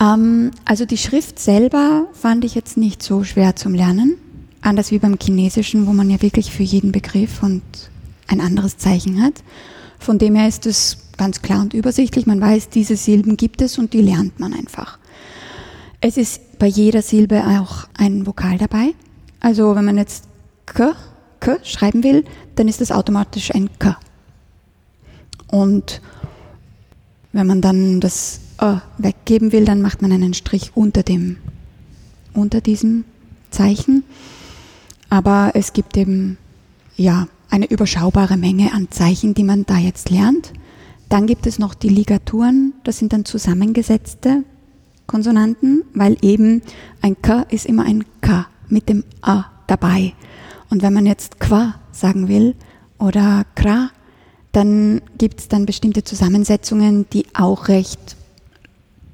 Ähm, 0.00 0.50
also 0.64 0.84
die 0.84 0.96
Schrift 0.96 1.38
selber 1.38 2.06
fand 2.12 2.44
ich 2.44 2.54
jetzt 2.54 2.76
nicht 2.76 3.02
so 3.02 3.24
schwer 3.24 3.56
zum 3.56 3.74
Lernen. 3.74 4.16
Anders 4.60 4.90
wie 4.90 4.98
beim 4.98 5.16
Chinesischen, 5.20 5.86
wo 5.86 5.92
man 5.92 6.10
ja 6.10 6.20
wirklich 6.22 6.50
für 6.50 6.62
jeden 6.62 6.90
Begriff 6.90 7.42
und 7.42 7.62
ein 8.26 8.40
anderes 8.40 8.78
Zeichen 8.78 9.22
hat. 9.22 9.34
Von 9.98 10.18
dem 10.18 10.34
her 10.34 10.48
ist 10.48 10.66
es 10.66 10.98
ganz 11.16 11.42
klar 11.42 11.60
und 11.60 11.74
übersichtlich. 11.74 12.26
Man 12.26 12.40
weiß, 12.40 12.70
diese 12.70 12.96
Silben 12.96 13.36
gibt 13.36 13.62
es 13.62 13.78
und 13.78 13.92
die 13.92 14.00
lernt 14.00 14.40
man 14.40 14.52
einfach. 14.54 14.98
Es 16.00 16.16
ist 16.16 16.58
bei 16.58 16.66
jeder 16.66 17.02
Silbe 17.02 17.44
auch 17.60 17.86
ein 17.96 18.26
Vokal 18.26 18.58
dabei. 18.58 18.94
Also 19.40 19.76
wenn 19.76 19.84
man 19.84 19.98
jetzt 19.98 20.24
K, 20.66 20.94
K 21.44 21.58
schreiben 21.62 22.02
will, 22.02 22.24
dann 22.56 22.68
ist 22.68 22.80
das 22.80 22.90
automatisch 22.90 23.54
ein 23.54 23.68
K. 23.78 23.96
Und 25.48 26.00
wenn 27.32 27.46
man 27.46 27.60
dann 27.60 28.00
das 28.00 28.40
Ö 28.60 28.76
weggeben 28.98 29.52
will, 29.52 29.64
dann 29.64 29.82
macht 29.82 30.00
man 30.02 30.10
einen 30.10 30.34
Strich 30.34 30.72
unter 30.74 31.02
dem, 31.02 31.36
unter 32.32 32.60
diesem 32.60 33.04
Zeichen. 33.50 34.04
Aber 35.10 35.52
es 35.54 35.72
gibt 35.72 35.96
eben, 35.96 36.38
ja, 36.96 37.28
eine 37.50 37.70
überschaubare 37.70 38.36
Menge 38.36 38.72
an 38.72 38.88
Zeichen, 38.90 39.34
die 39.34 39.44
man 39.44 39.66
da 39.66 39.76
jetzt 39.76 40.10
lernt. 40.10 40.52
Dann 41.08 41.26
gibt 41.26 41.46
es 41.46 41.58
noch 41.58 41.74
die 41.74 41.90
Ligaturen, 41.90 42.72
das 42.82 42.98
sind 42.98 43.12
dann 43.12 43.24
zusammengesetzte 43.24 44.42
Konsonanten, 45.06 45.84
weil 45.92 46.16
eben 46.22 46.62
ein 47.02 47.20
K 47.20 47.42
ist 47.50 47.66
immer 47.66 47.84
ein 47.84 48.04
K 48.22 48.46
mit 48.68 48.88
dem 48.88 49.04
A 49.20 49.44
dabei. 49.66 50.14
Und 50.74 50.82
wenn 50.82 50.92
man 50.92 51.06
jetzt 51.06 51.38
Qua 51.38 51.76
sagen 51.92 52.26
will 52.26 52.56
oder 52.98 53.46
Kra, 53.54 53.90
dann 54.50 55.02
gibt 55.18 55.38
es 55.38 55.46
dann 55.46 55.66
bestimmte 55.66 56.02
Zusammensetzungen, 56.02 57.06
die 57.12 57.26
auch 57.32 57.68
recht 57.68 58.16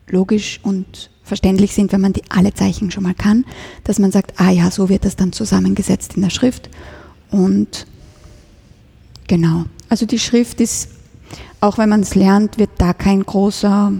logisch 0.08 0.58
und 0.62 1.10
verständlich 1.22 1.74
sind, 1.74 1.92
wenn 1.92 2.00
man 2.00 2.14
die 2.14 2.22
alle 2.30 2.54
Zeichen 2.54 2.90
schon 2.90 3.02
mal 3.02 3.12
kann, 3.12 3.44
dass 3.84 3.98
man 3.98 4.10
sagt, 4.10 4.40
ah 4.40 4.48
ja, 4.48 4.70
so 4.70 4.88
wird 4.88 5.04
das 5.04 5.16
dann 5.16 5.34
zusammengesetzt 5.34 6.14
in 6.16 6.22
der 6.22 6.30
Schrift. 6.30 6.70
Und 7.30 7.86
genau, 9.26 9.66
also 9.90 10.06
die 10.06 10.18
Schrift 10.18 10.62
ist, 10.62 10.88
auch 11.60 11.76
wenn 11.76 11.90
man 11.90 12.00
es 12.00 12.14
lernt, 12.14 12.56
wird 12.56 12.70
da 12.78 12.94
kein 12.94 13.22
großer, 13.22 13.92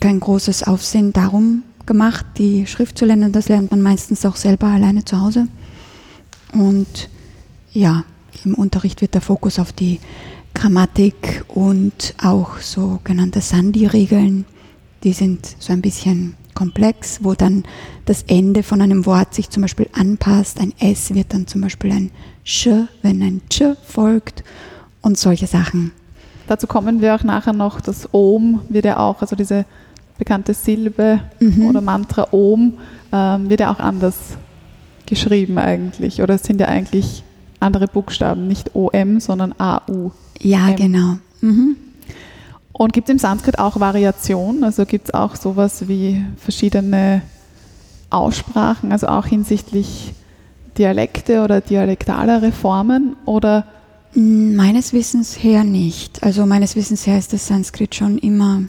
kein 0.00 0.18
großes 0.18 0.64
Aufsehen 0.64 1.12
darum 1.12 1.62
gemacht, 1.86 2.26
die 2.36 2.66
Schrift 2.66 2.98
zu 2.98 3.04
lernen. 3.04 3.30
Das 3.30 3.48
lernt 3.48 3.70
man 3.70 3.80
meistens 3.80 4.26
auch 4.26 4.34
selber 4.34 4.66
alleine 4.66 5.04
zu 5.04 5.20
Hause. 5.20 5.46
Und 6.54 7.08
ja, 7.72 8.04
im 8.44 8.54
Unterricht 8.54 9.00
wird 9.00 9.14
der 9.14 9.20
Fokus 9.20 9.58
auf 9.58 9.72
die 9.72 10.00
Grammatik 10.54 11.44
und 11.48 12.14
auch 12.22 12.58
sogenannte 12.58 13.40
Sandi-Regeln, 13.40 14.44
die 15.02 15.12
sind 15.12 15.56
so 15.58 15.72
ein 15.72 15.82
bisschen 15.82 16.34
komplex, 16.54 17.18
wo 17.22 17.34
dann 17.34 17.64
das 18.04 18.22
Ende 18.28 18.62
von 18.62 18.80
einem 18.80 19.06
Wort 19.06 19.34
sich 19.34 19.50
zum 19.50 19.62
Beispiel 19.62 19.88
anpasst. 19.92 20.60
Ein 20.60 20.72
S 20.78 21.12
wird 21.12 21.34
dann 21.34 21.46
zum 21.48 21.60
Beispiel 21.62 21.90
ein 21.90 22.10
Sch, 22.44 22.68
wenn 23.02 23.22
ein 23.22 23.40
Ch 23.50 23.62
folgt 23.84 24.44
und 25.02 25.18
solche 25.18 25.46
Sachen. 25.48 25.90
Dazu 26.46 26.66
kommen 26.66 27.00
wir 27.00 27.14
auch 27.16 27.24
nachher 27.24 27.52
noch. 27.52 27.80
Das 27.80 28.08
Om 28.12 28.60
wird 28.68 28.84
ja 28.84 28.98
auch, 28.98 29.20
also 29.20 29.34
diese 29.34 29.64
bekannte 30.18 30.54
Silbe 30.54 31.20
Mhm. 31.40 31.66
oder 31.66 31.80
Mantra 31.80 32.28
Om, 32.30 32.74
ähm, 33.12 33.50
wird 33.50 33.60
ja 33.60 33.72
auch 33.72 33.80
anders 33.80 34.36
geschrieben 35.06 35.58
eigentlich. 35.58 36.22
Oder 36.22 36.34
es 36.34 36.42
sind 36.42 36.60
ja 36.60 36.68
eigentlich 36.68 37.22
andere 37.60 37.86
Buchstaben, 37.86 38.48
nicht 38.48 38.74
OM, 38.74 39.20
sondern 39.20 39.54
AU. 39.58 40.10
Ja, 40.40 40.72
genau. 40.72 41.18
Mhm. 41.40 41.76
Und 42.72 42.92
gibt 42.92 43.08
es 43.08 43.12
im 43.12 43.18
Sanskrit 43.18 43.58
auch 43.58 43.78
Variationen? 43.78 44.64
Also 44.64 44.84
gibt 44.84 45.08
es 45.08 45.14
auch 45.14 45.36
sowas 45.36 45.88
wie 45.88 46.24
verschiedene 46.36 47.22
Aussprachen, 48.10 48.92
also 48.92 49.06
auch 49.06 49.26
hinsichtlich 49.26 50.12
Dialekte 50.76 51.44
oder 51.44 51.60
dialektalere 51.60 52.50
Formen? 52.50 53.16
Oder 53.26 53.64
Mm, 54.14 54.54
Meines 54.54 54.92
Wissens 54.92 55.42
her 55.42 55.64
nicht. 55.64 56.22
Also 56.22 56.46
meines 56.46 56.76
Wissens 56.76 57.06
her 57.06 57.18
ist 57.18 57.32
das 57.32 57.46
Sanskrit 57.46 57.94
schon 57.94 58.18
immer, 58.18 58.62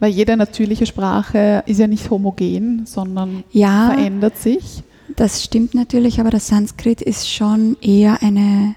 weil 0.00 0.10
jede 0.10 0.36
natürliche 0.36 0.86
Sprache 0.86 1.62
ist 1.66 1.78
ja 1.78 1.86
nicht 1.86 2.10
homogen, 2.10 2.82
sondern 2.86 3.44
ja, 3.52 3.92
verändert 3.92 4.36
sich. 4.38 4.82
Das 5.16 5.42
stimmt 5.42 5.74
natürlich, 5.74 6.20
aber 6.20 6.30
das 6.30 6.48
Sanskrit 6.48 7.00
ist 7.00 7.28
schon 7.28 7.76
eher 7.80 8.22
eine 8.22 8.74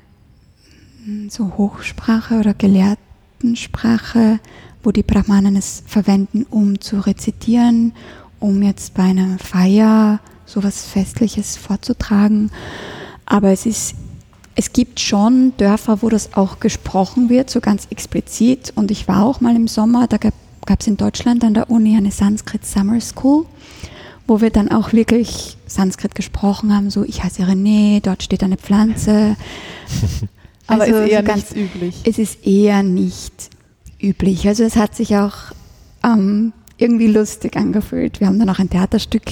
mm, 1.06 1.30
so 1.30 1.58
Hochsprache 1.58 2.40
oder 2.40 2.54
Gelehrtensprache, 2.54 4.40
wo 4.84 4.92
die 4.92 5.04
Brahmanen 5.04 5.56
es 5.56 5.84
verwenden, 5.86 6.46
um 6.50 6.80
zu 6.80 7.06
rezitieren, 7.06 7.94
um 8.40 8.62
jetzt 8.64 8.94
bei 8.94 9.04
einer 9.04 9.38
Feier 9.40 10.20
sowas 10.46 10.86
Festliches 10.86 11.58
vorzutragen. 11.58 12.50
Aber 13.26 13.52
es 13.52 13.66
ist, 13.66 13.96
es 14.56 14.74
gibt 14.74 15.00
schon 15.00 15.54
Dörfer, 15.58 16.02
wo 16.02 16.10
das 16.10 16.34
auch 16.34 16.60
gesprochen 16.60 17.30
wird, 17.30 17.50
so 17.50 17.60
ganz 17.60 17.88
explizit. 17.90 18.74
Und 18.76 18.90
ich 18.90 19.08
war 19.08 19.24
auch 19.24 19.42
mal 19.42 19.56
im 19.56 19.68
Sommer, 19.68 20.08
da 20.08 20.18
gab 20.18 20.80
es 20.80 20.88
in 20.88 20.98
Deutschland 20.98 21.44
an 21.44 21.54
der 21.54 21.70
Uni 21.70 21.96
eine 21.96 22.12
Sanskrit 22.12 22.66
Summer 22.66 23.00
School 23.00 23.46
wo 24.32 24.40
wir 24.40 24.50
dann 24.50 24.72
auch 24.72 24.94
wirklich 24.94 25.58
Sanskrit 25.68 26.16
gesprochen 26.16 26.74
haben, 26.74 26.90
so 26.90 27.04
ich 27.04 27.22
heiße 27.22 27.44
René, 27.44 28.00
dort 28.02 28.24
steht 28.24 28.44
eine 28.44 28.56
Pflanze. 28.56 29.36
Aber 30.68 30.84
Also 30.84 30.96
ist 30.96 31.10
eher 31.12 31.20
so 31.20 31.26
ganz- 31.28 31.52
nicht 31.54 31.76
üblich. 31.76 31.96
Es 32.06 32.18
ist 32.18 32.48
eher 32.48 32.82
nicht 32.82 33.34
üblich. 34.02 34.48
Also 34.48 34.64
es 34.64 34.78
hat 34.78 34.96
sich 34.96 35.18
auch 35.18 35.34
ähm, 36.06 36.54
irgendwie 36.78 37.08
lustig 37.08 37.58
angefühlt. 37.58 38.22
Wir 38.22 38.28
haben 38.28 38.40
dann 38.40 38.50
auch 38.50 38.60
ein 38.60 38.70
Theaterstück 38.70 39.24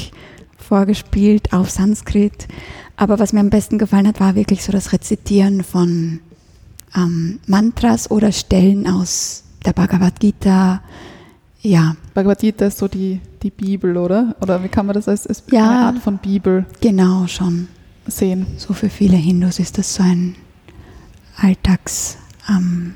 vorgespielt 0.58 1.54
auf 1.54 1.70
Sanskrit. 1.70 2.50
Aber 2.98 3.20
was 3.20 3.32
mir 3.32 3.40
am 3.40 3.50
besten 3.50 3.78
gefallen 3.78 4.06
hat, 4.06 4.20
war 4.20 4.36
wirklich 4.36 4.66
so 4.66 4.74
das 4.74 4.92
Rezitieren 4.92 5.64
von 5.64 6.20
ähm, 6.94 7.40
Mantras 7.48 8.12
oder 8.12 8.34
Stellen 8.34 8.86
aus 8.86 9.46
der 9.66 9.72
Bhagavad 9.72 10.20
Gita. 10.20 10.82
Ja, 11.62 11.96
Bhagavad 12.14 12.40
Gita 12.40 12.66
ist 12.66 12.80
so 12.80 12.90
die, 12.90 13.22
die 13.44 13.52
Bibel, 13.52 13.98
oder? 13.98 14.36
Oder 14.42 14.64
wie 14.64 14.68
kann 14.68 14.86
man 14.86 14.94
das 14.94 15.08
als, 15.08 15.26
als 15.28 15.44
Ja. 15.52 15.70
eine 15.70 15.80
Art 15.86 16.00
von 16.00 16.18
Bibel 16.18 16.66
genau 16.82 17.28
schon. 17.28 17.68
sehen? 18.08 18.48
So 18.58 18.74
für 18.74 18.90
viele 18.90 19.18
Hindus 19.18 19.60
ist 19.60 19.78
das 19.78 19.94
so 19.96 20.04
ein 20.04 20.36
Alltags, 21.38 22.18
ähm, 22.50 22.96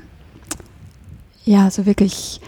ja, 1.44 1.70
so 1.70 1.86
wirklich 1.86 2.40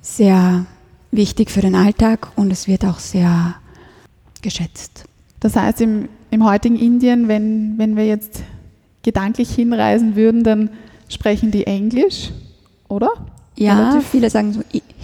sehr 0.00 0.64
wichtig 1.10 1.50
für 1.50 1.60
den 1.60 1.74
Alltag 1.74 2.28
und 2.36 2.50
es 2.52 2.66
wird 2.66 2.84
auch 2.84 2.98
sehr 2.98 3.54
geschätzt. 4.42 5.04
Das 5.40 5.56
heißt, 5.56 5.80
im, 5.80 6.08
im 6.30 6.44
heutigen 6.44 6.76
Indien, 6.76 7.28
wenn, 7.28 7.78
wenn 7.78 7.96
wir 7.96 8.06
jetzt 8.06 8.42
gedanklich 9.02 9.50
hinreisen 9.54 10.16
würden, 10.16 10.44
dann 10.44 10.70
sprechen 11.08 11.50
die 11.50 11.66
Englisch, 11.66 12.30
oder? 12.88 13.10
Ja, 13.58 13.90
Relativ- 13.90 14.08
viele 14.08 14.30
sagen 14.30 14.52
so 14.52 14.60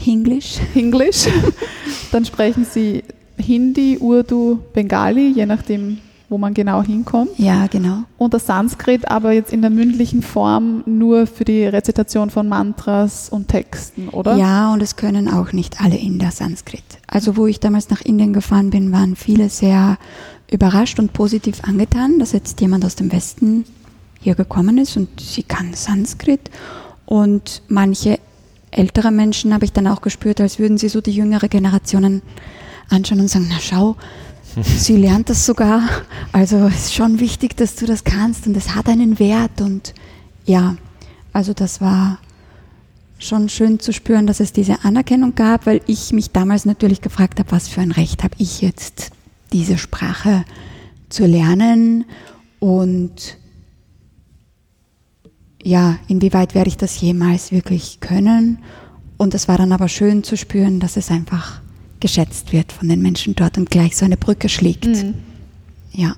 Englisch. 0.06 0.56
Englisch. 0.74 1.26
dann 2.12 2.24
sprechen 2.24 2.64
sie 2.64 3.02
Hindi, 3.36 3.98
Urdu, 3.98 4.60
Bengali, 4.72 5.32
je 5.34 5.44
nachdem, 5.44 5.98
wo 6.28 6.38
man 6.38 6.54
genau 6.54 6.82
hinkommt. 6.82 7.30
Ja, 7.36 7.66
genau. 7.66 8.04
Und 8.16 8.32
das 8.32 8.46
Sanskrit 8.46 9.10
aber 9.10 9.32
jetzt 9.32 9.52
in 9.52 9.60
der 9.60 9.70
mündlichen 9.70 10.22
Form 10.22 10.82
nur 10.86 11.26
für 11.26 11.44
die 11.44 11.64
Rezitation 11.64 12.30
von 12.30 12.48
Mantras 12.48 13.28
und 13.28 13.48
Texten, 13.48 14.08
oder? 14.08 14.36
Ja, 14.36 14.72
und 14.72 14.82
es 14.82 14.94
können 14.96 15.28
auch 15.28 15.52
nicht 15.52 15.80
alle 15.80 15.96
Inder 15.96 16.30
Sanskrit. 16.30 16.84
Also 17.08 17.36
wo 17.36 17.46
ich 17.46 17.58
damals 17.60 17.90
nach 17.90 18.02
Indien 18.02 18.32
gefahren 18.32 18.70
bin, 18.70 18.92
waren 18.92 19.16
viele 19.16 19.48
sehr 19.48 19.98
überrascht 20.50 20.98
und 21.00 21.12
positiv 21.12 21.58
angetan, 21.64 22.18
dass 22.20 22.32
jetzt 22.32 22.60
jemand 22.60 22.84
aus 22.84 22.94
dem 22.94 23.10
Westen 23.10 23.64
hier 24.20 24.34
gekommen 24.36 24.78
ist 24.78 24.96
und 24.96 25.08
sie 25.20 25.42
kann 25.42 25.74
Sanskrit. 25.74 26.50
Und 27.06 27.62
manche 27.68 28.18
ältere 28.76 29.10
Menschen 29.10 29.54
habe 29.54 29.64
ich 29.64 29.72
dann 29.72 29.86
auch 29.86 30.00
gespürt, 30.00 30.40
als 30.40 30.58
würden 30.58 30.78
sie 30.78 30.88
so 30.88 31.00
die 31.00 31.12
jüngere 31.12 31.48
Generationen 31.48 32.22
anschauen 32.88 33.20
und 33.20 33.28
sagen, 33.28 33.46
na 33.48 33.58
schau, 33.60 33.96
sie 34.62 34.96
lernt 34.96 35.30
das 35.30 35.46
sogar. 35.46 35.82
Also 36.32 36.66
es 36.66 36.86
ist 36.86 36.94
schon 36.94 37.20
wichtig, 37.20 37.56
dass 37.56 37.76
du 37.76 37.86
das 37.86 38.04
kannst 38.04 38.46
und 38.46 38.56
es 38.56 38.74
hat 38.74 38.88
einen 38.88 39.18
Wert. 39.18 39.60
Und 39.60 39.94
ja, 40.44 40.76
also 41.32 41.54
das 41.54 41.80
war 41.80 42.18
schon 43.18 43.48
schön 43.48 43.80
zu 43.80 43.92
spüren, 43.92 44.26
dass 44.26 44.40
es 44.40 44.52
diese 44.52 44.84
Anerkennung 44.84 45.34
gab, 45.34 45.66
weil 45.66 45.80
ich 45.86 46.12
mich 46.12 46.30
damals 46.30 46.64
natürlich 46.64 47.00
gefragt 47.00 47.38
habe, 47.38 47.52
was 47.52 47.68
für 47.68 47.80
ein 47.80 47.92
Recht 47.92 48.22
habe 48.22 48.34
ich 48.38 48.60
jetzt, 48.60 49.10
diese 49.52 49.78
Sprache 49.78 50.44
zu 51.08 51.26
lernen 51.26 52.04
und 52.58 53.38
ja, 55.64 55.96
inwieweit 56.08 56.54
werde 56.54 56.68
ich 56.68 56.76
das 56.76 57.00
jemals 57.00 57.50
wirklich 57.50 57.98
können? 58.00 58.58
Und 59.16 59.34
es 59.34 59.48
war 59.48 59.58
dann 59.58 59.72
aber 59.72 59.88
schön 59.88 60.22
zu 60.22 60.36
spüren, 60.36 60.78
dass 60.78 60.96
es 60.96 61.10
einfach 61.10 61.60
geschätzt 62.00 62.52
wird 62.52 62.70
von 62.70 62.88
den 62.88 63.00
Menschen 63.00 63.34
dort 63.34 63.56
und 63.56 63.70
gleich 63.70 63.96
so 63.96 64.04
eine 64.04 64.18
Brücke 64.18 64.48
schlägt. 64.48 64.86
Mhm. 64.86 65.14
Ja. 65.92 66.14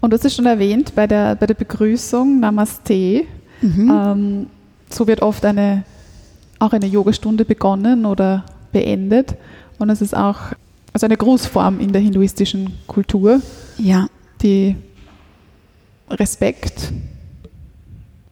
Und 0.00 0.10
du 0.10 0.16
hast 0.16 0.24
es 0.24 0.34
schon 0.34 0.46
erwähnt 0.46 0.94
bei 0.94 1.06
der, 1.06 1.36
bei 1.36 1.46
der 1.46 1.54
Begrüßung 1.54 2.40
Namaste. 2.40 3.24
Mhm. 3.62 3.90
Ähm, 3.90 4.46
so 4.90 5.06
wird 5.06 5.22
oft 5.22 5.44
eine, 5.44 5.84
auch 6.58 6.72
eine 6.72 6.86
Yogastunde 6.86 7.44
begonnen 7.44 8.04
oder 8.04 8.44
beendet. 8.72 9.36
Und 9.78 9.88
es 9.88 10.02
ist 10.02 10.16
auch 10.16 10.38
also 10.92 11.06
eine 11.06 11.16
Grußform 11.16 11.80
in 11.80 11.92
der 11.92 12.02
hinduistischen 12.02 12.72
Kultur, 12.86 13.40
ja. 13.78 14.08
die 14.42 14.76
Respekt 16.10 16.92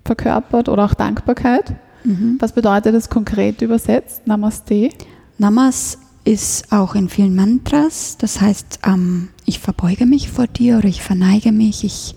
verkörpert 0.05 0.69
oder 0.69 0.85
auch 0.85 0.95
Dankbarkeit. 0.95 1.75
Mhm. 2.05 2.37
Was 2.41 2.53
bedeutet 2.53 2.95
das 2.95 3.11
konkret 3.11 3.63
übersetzt? 3.63 4.27
Namaste? 4.27 4.91
Namas 5.39 5.99
ist 6.25 6.73
auch 6.73 6.95
in 6.95 7.09
vielen 7.09 7.35
Mantras. 7.35 8.17
Das 8.19 8.41
heißt, 8.41 8.81
ähm, 8.87 9.29
ich 9.45 9.59
verbeuge 9.59 10.07
mich 10.07 10.31
vor 10.31 10.47
dir 10.47 10.79
oder 10.79 10.89
ich 10.89 11.03
verneige 11.03 11.53
mich, 11.53 11.85
ich 11.85 12.15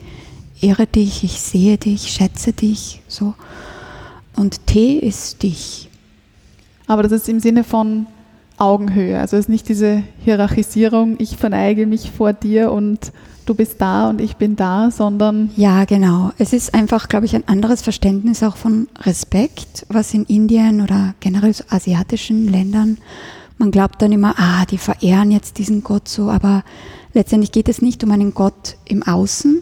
ehre 0.62 0.88
dich, 0.88 1.24
ich 1.24 1.42
sehe 1.42 1.78
dich, 1.78 2.12
schätze 2.12 2.54
dich. 2.54 3.02
So. 3.08 3.34
Und 4.36 4.68
T 4.68 4.98
ist 4.98 5.44
dich. 5.44 5.90
Aber 6.88 7.04
das 7.04 7.12
ist 7.12 7.30
im 7.30 7.40
Sinne 7.40 7.64
von 7.64 8.08
Augenhöhe. 8.58 9.20
Also 9.20 9.38
es 9.38 9.46
ist 9.46 9.50
nicht 9.50 9.70
diese 9.70 10.04
Hierarchisierung, 10.24 11.16
ich 11.20 11.38
verneige 11.38 11.88
mich 11.88 12.12
vor 12.12 12.34
dir 12.34 12.72
und 12.72 13.12
du 13.46 13.56
bist 13.56 13.76
da 13.80 14.10
und 14.10 14.22
ich 14.22 14.36
bin 14.36 14.56
da, 14.56 14.92
sondern 14.92 15.52
Ja, 15.56 15.86
genau. 15.86 16.32
Es 16.38 16.54
ist 16.54 16.74
einfach, 16.74 17.08
glaube 17.10 17.26
ich, 17.26 17.36
ein 17.36 17.48
anderes 17.48 17.82
Verständnis 17.82 18.44
auch 18.44 18.58
von 18.58 18.88
Respekt, 19.02 19.86
was 19.90 20.14
in 20.14 20.26
Indien 20.26 20.82
oder 20.82 21.14
generell 21.20 21.54
so 21.54 21.64
asiatischen 21.70 22.48
Ländern, 22.48 22.98
man 23.58 23.72
glaubt 23.72 24.02
dann 24.02 24.12
immer, 24.12 24.36
ah, 24.38 24.66
die 24.66 24.78
verehren 24.78 25.32
jetzt 25.32 25.58
diesen 25.58 25.84
Gott 25.84 26.08
so, 26.10 26.30
aber 26.30 26.64
letztendlich 27.14 27.52
geht 27.52 27.70
es 27.70 27.82
nicht 27.82 28.04
um 28.04 28.12
einen 28.12 28.34
Gott 28.34 28.78
im 28.86 29.04
Außen 29.04 29.62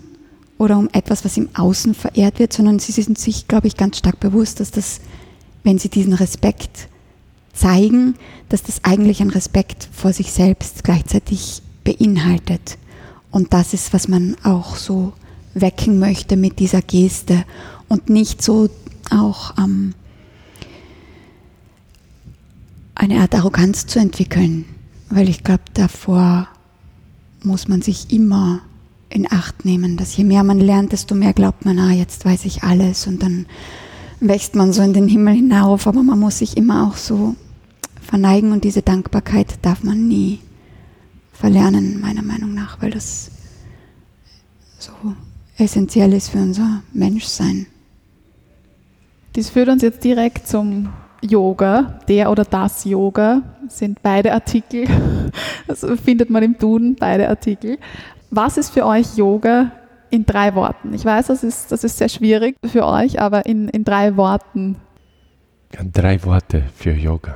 oder 0.57 0.77
um 0.77 0.89
etwas, 0.93 1.23
was 1.23 1.37
im 1.37 1.49
Außen 1.53 1.93
verehrt 1.93 2.39
wird, 2.39 2.53
sondern 2.53 2.79
sie 2.79 2.91
sind 2.91 3.19
sich, 3.19 3.47
glaube 3.47 3.67
ich, 3.67 3.77
ganz 3.77 3.99
stark 3.99 4.19
bewusst, 4.19 4.59
dass 4.59 4.71
das, 4.71 4.99
wenn 5.63 5.77
sie 5.77 5.89
diesen 5.89 6.13
Respekt 6.13 6.87
zeigen, 7.53 8.15
dass 8.49 8.63
das 8.63 8.83
eigentlich 8.83 9.21
ein 9.21 9.29
Respekt 9.29 9.87
vor 9.91 10.11
sich 10.11 10.31
selbst 10.31 10.83
gleichzeitig 10.83 11.61
beinhaltet. 11.83 12.77
Und 13.33 13.51
das 13.51 13.73
ist, 13.73 13.93
was 13.93 14.07
man 14.07 14.35
auch 14.43 14.75
so 14.75 15.11
wecken 15.55 15.97
möchte 15.97 16.37
mit 16.37 16.59
dieser 16.59 16.83
Geste. 16.83 17.45
Und 17.89 18.07
nicht 18.07 18.43
so 18.43 18.69
auch 19.09 19.57
ähm, 19.57 19.95
eine 22.93 23.21
Art 23.21 23.33
Arroganz 23.33 23.87
zu 23.87 23.97
entwickeln, 23.97 24.65
weil 25.09 25.29
ich 25.29 25.43
glaube, 25.43 25.63
davor 25.73 26.47
muss 27.41 27.67
man 27.67 27.81
sich 27.81 28.13
immer 28.13 28.61
in 29.09 29.29
Acht 29.31 29.65
nehmen, 29.65 29.97
dass 29.97 30.15
je 30.15 30.23
mehr 30.23 30.43
man 30.43 30.59
lernt, 30.59 30.91
desto 30.91 31.15
mehr 31.15 31.33
glaubt 31.33 31.65
man, 31.65 31.79
ah, 31.79 31.91
jetzt 31.91 32.25
weiß 32.25 32.45
ich 32.45 32.61
alles 32.61 33.07
und 33.07 33.23
dann 33.23 33.47
wächst 34.19 34.53
man 34.53 34.73
so 34.73 34.83
in 34.83 34.93
den 34.93 35.07
Himmel 35.07 35.33
hinauf, 35.33 35.87
aber 35.87 36.03
man 36.03 36.19
muss 36.19 36.37
sich 36.37 36.55
immer 36.55 36.87
auch 36.87 36.97
so 36.97 37.35
verneigen 37.99 38.51
und 38.51 38.63
diese 38.63 38.83
Dankbarkeit 38.83 39.57
darf 39.63 39.83
man 39.83 40.07
nie 40.07 40.39
verlernen, 41.43 41.99
meiner 41.99 42.21
Meinung 42.21 42.53
nach, 42.53 42.81
weil 42.81 42.91
das 42.91 43.29
so 44.79 44.93
essentiell 45.57 46.13
ist 46.13 46.29
für 46.29 46.37
unser 46.37 46.83
Menschsein. 46.93 47.65
dies 49.35 49.49
führt 49.49 49.67
uns 49.67 49.81
jetzt 49.81 50.05
direkt 50.05 50.47
zum 50.47 50.93
Yoga. 51.21 51.99
Der 52.07 52.31
oder 52.31 52.45
das 52.45 52.85
Yoga 52.85 53.41
sind 53.67 54.01
beide 54.01 54.31
Artikel. 54.31 54.87
Also 55.67 55.95
findet 55.95 56.29
man 56.29 56.43
im 56.43 56.57
Duden 56.57 56.95
beide 56.95 57.27
Artikel. 57.29 57.77
Was 58.29 58.57
ist 58.57 58.69
für 58.69 58.85
euch 58.85 59.17
Yoga 59.17 59.71
in 60.11 60.25
drei 60.25 60.55
Worten? 60.55 60.93
Ich 60.93 61.03
weiß, 61.05 61.27
das 61.27 61.43
ist, 61.43 61.71
das 61.71 61.83
ist 61.83 61.97
sehr 61.97 62.09
schwierig 62.09 62.55
für 62.65 62.85
euch, 62.85 63.19
aber 63.19 63.45
in, 63.45 63.69
in 63.69 63.83
drei 63.83 64.15
Worten. 64.15 64.75
Drei 65.71 66.23
Worte 66.23 66.63
für 66.75 66.91
Yoga. 66.91 67.35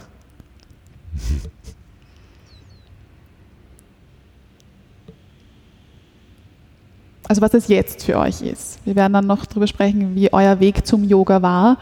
Also 7.27 7.41
was 7.41 7.53
es 7.53 7.67
jetzt 7.67 8.03
für 8.03 8.17
euch 8.17 8.41
ist. 8.41 8.79
Wir 8.85 8.95
werden 8.95 9.13
dann 9.13 9.27
noch 9.27 9.45
darüber 9.45 9.67
sprechen, 9.67 10.15
wie 10.15 10.31
euer 10.31 10.59
Weg 10.59 10.85
zum 10.85 11.03
Yoga 11.03 11.41
war. 11.41 11.77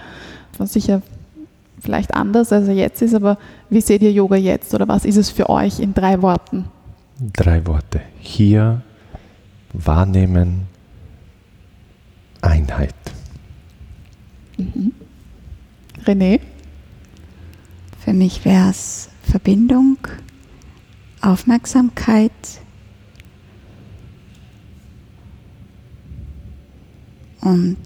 Was 0.58 0.74
sicher 0.74 1.02
vielleicht 1.80 2.14
anders, 2.14 2.52
als 2.52 2.68
er 2.68 2.74
jetzt 2.74 3.02
ist, 3.02 3.14
aber 3.14 3.38
wie 3.70 3.82
seht 3.82 4.02
ihr 4.02 4.12
Yoga 4.12 4.36
jetzt 4.36 4.74
oder 4.74 4.88
was 4.88 5.06
ist 5.06 5.18
es 5.18 5.30
für 5.30 5.50
euch 5.50 5.80
in 5.80 5.94
drei 5.94 6.22
Worten? 6.22 6.66
Drei 7.34 7.66
Worte. 7.68 8.02
Hier 8.20 8.82
wahrnehmen, 9.74 10.64
Einheit. 12.42 12.96
René? 16.06 16.40
Für 18.00 18.14
mich 18.14 18.46
wäre 18.46 18.70
es 18.70 19.10
Verbindung, 19.24 19.98
Aufmerksamkeit, 21.22 22.32
und 27.46 27.78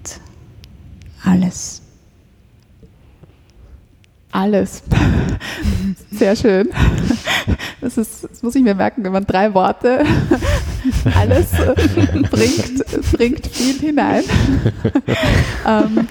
alles. 1.23 1.81
Alles. 4.31 4.83
Sehr 6.11 6.35
schön. 6.35 6.69
Das, 7.81 7.97
ist, 7.97 8.23
das 8.29 8.41
muss 8.43 8.55
ich 8.55 8.63
mir 8.63 8.75
merken, 8.75 9.03
wenn 9.03 9.11
man 9.11 9.25
drei 9.25 9.53
Worte 9.53 10.03
alles 11.17 11.53
äh, 11.53 11.73
bringt, 12.29 12.85
bringt 13.11 13.47
viel 13.47 13.79
hinein. 13.79 14.23
Ähm, 15.67 16.07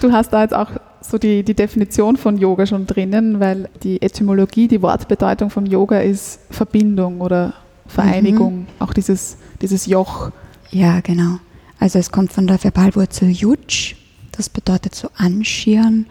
du 0.00 0.12
hast 0.12 0.30
da 0.32 0.42
jetzt 0.42 0.54
auch 0.54 0.70
so 1.00 1.18
die, 1.18 1.42
die 1.42 1.54
Definition 1.54 2.16
von 2.16 2.36
Yoga 2.36 2.66
schon 2.66 2.86
drinnen, 2.86 3.40
weil 3.40 3.68
die 3.82 4.00
Etymologie, 4.02 4.68
die 4.68 4.82
Wortbedeutung 4.82 5.50
von 5.50 5.66
Yoga 5.66 6.00
ist 6.00 6.40
Verbindung 6.50 7.20
oder 7.20 7.54
Vereinigung, 7.86 8.58
Mhm. 8.60 8.66
auch 8.78 8.92
dieses, 8.92 9.38
dieses 9.62 9.86
Joch. 9.86 10.30
Ja, 10.70 11.00
genau. 11.00 11.38
Also 11.78 11.98
es 11.98 12.10
kommt 12.10 12.32
von 12.32 12.46
der 12.46 12.58
Verbalwurzel 12.58 13.30
Yuj, 13.30 13.94
das 14.32 14.48
bedeutet 14.48 14.94
so 14.94 15.08
anschirren 15.16 16.06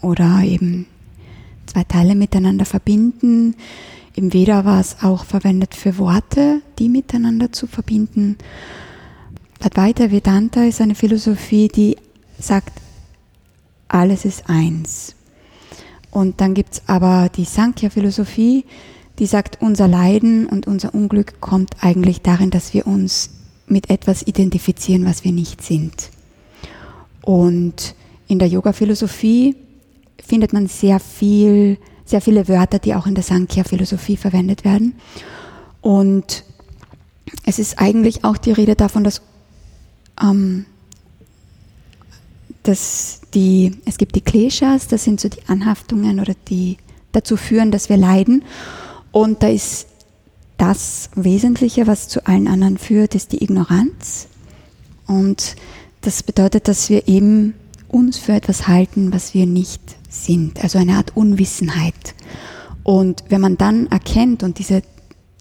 oder 0.00 0.40
eben 0.42 0.86
zwei 1.66 1.84
Teile 1.84 2.14
miteinander 2.14 2.64
verbinden. 2.64 3.54
Im 4.14 4.32
Veda 4.32 4.64
war 4.64 4.80
es 4.80 4.96
auch 5.02 5.24
verwendet 5.24 5.74
für 5.74 5.98
Worte, 5.98 6.62
die 6.78 6.88
miteinander 6.88 7.52
zu 7.52 7.66
verbinden. 7.66 8.36
Advaita 9.60 10.10
Vedanta 10.10 10.64
ist 10.64 10.80
eine 10.80 10.94
Philosophie, 10.94 11.68
die 11.68 11.96
sagt, 12.38 12.80
alles 13.88 14.24
ist 14.24 14.48
eins. 14.48 15.14
Und 16.10 16.40
dann 16.40 16.54
gibt 16.54 16.74
es 16.74 16.82
aber 16.86 17.28
die 17.28 17.44
Sankhya-Philosophie, 17.44 18.64
die 19.18 19.26
sagt, 19.26 19.60
unser 19.60 19.88
Leiden 19.88 20.46
und 20.46 20.66
unser 20.66 20.94
Unglück 20.94 21.40
kommt 21.40 21.82
eigentlich 21.82 22.22
darin, 22.22 22.50
dass 22.50 22.72
wir 22.72 22.86
uns 22.86 23.30
mit 23.70 23.90
etwas 23.90 24.26
identifizieren, 24.26 25.04
was 25.04 25.24
wir 25.24 25.32
nicht 25.32 25.62
sind. 25.62 26.10
Und 27.22 27.94
in 28.26 28.38
der 28.38 28.48
Yoga-Philosophie 28.48 29.56
findet 30.24 30.52
man 30.52 30.66
sehr 30.66 31.00
viel, 31.00 31.78
sehr 32.04 32.20
viele 32.20 32.48
Wörter, 32.48 32.78
die 32.78 32.94
auch 32.94 33.06
in 33.06 33.14
der 33.14 33.24
Sankhya-Philosophie 33.24 34.16
verwendet 34.16 34.64
werden. 34.64 34.94
Und 35.80 36.44
es 37.44 37.58
ist 37.58 37.78
eigentlich 37.78 38.24
auch 38.24 38.36
die 38.36 38.52
Rede 38.52 38.74
davon, 38.74 39.04
dass, 39.04 39.22
ähm, 40.22 40.66
dass 42.62 43.22
die, 43.34 43.78
es 43.84 43.98
gibt 43.98 44.14
die 44.14 44.20
Kleshas, 44.20 44.88
das 44.88 45.04
sind 45.04 45.20
so 45.20 45.28
die 45.28 45.46
Anhaftungen 45.48 46.20
oder 46.20 46.34
die 46.48 46.78
dazu 47.12 47.36
führen, 47.36 47.70
dass 47.70 47.88
wir 47.88 47.96
leiden. 47.96 48.44
Und 49.12 49.42
da 49.42 49.48
ist 49.48 49.87
das 50.58 51.10
Wesentliche, 51.14 51.86
was 51.86 52.08
zu 52.08 52.26
allen 52.26 52.48
anderen 52.48 52.78
führt, 52.78 53.14
ist 53.14 53.32
die 53.32 53.42
Ignoranz. 53.42 54.28
Und 55.06 55.56
das 56.02 56.22
bedeutet, 56.22 56.68
dass 56.68 56.90
wir 56.90 57.08
eben 57.08 57.54
uns 57.88 58.18
für 58.18 58.32
etwas 58.32 58.68
halten, 58.68 59.12
was 59.12 59.32
wir 59.32 59.46
nicht 59.46 59.80
sind. 60.10 60.62
Also 60.62 60.78
eine 60.78 60.96
Art 60.96 61.16
Unwissenheit. 61.16 62.14
Und 62.82 63.24
wenn 63.28 63.40
man 63.40 63.56
dann 63.56 63.86
erkennt 63.86 64.42
und 64.42 64.58
diese 64.58 64.82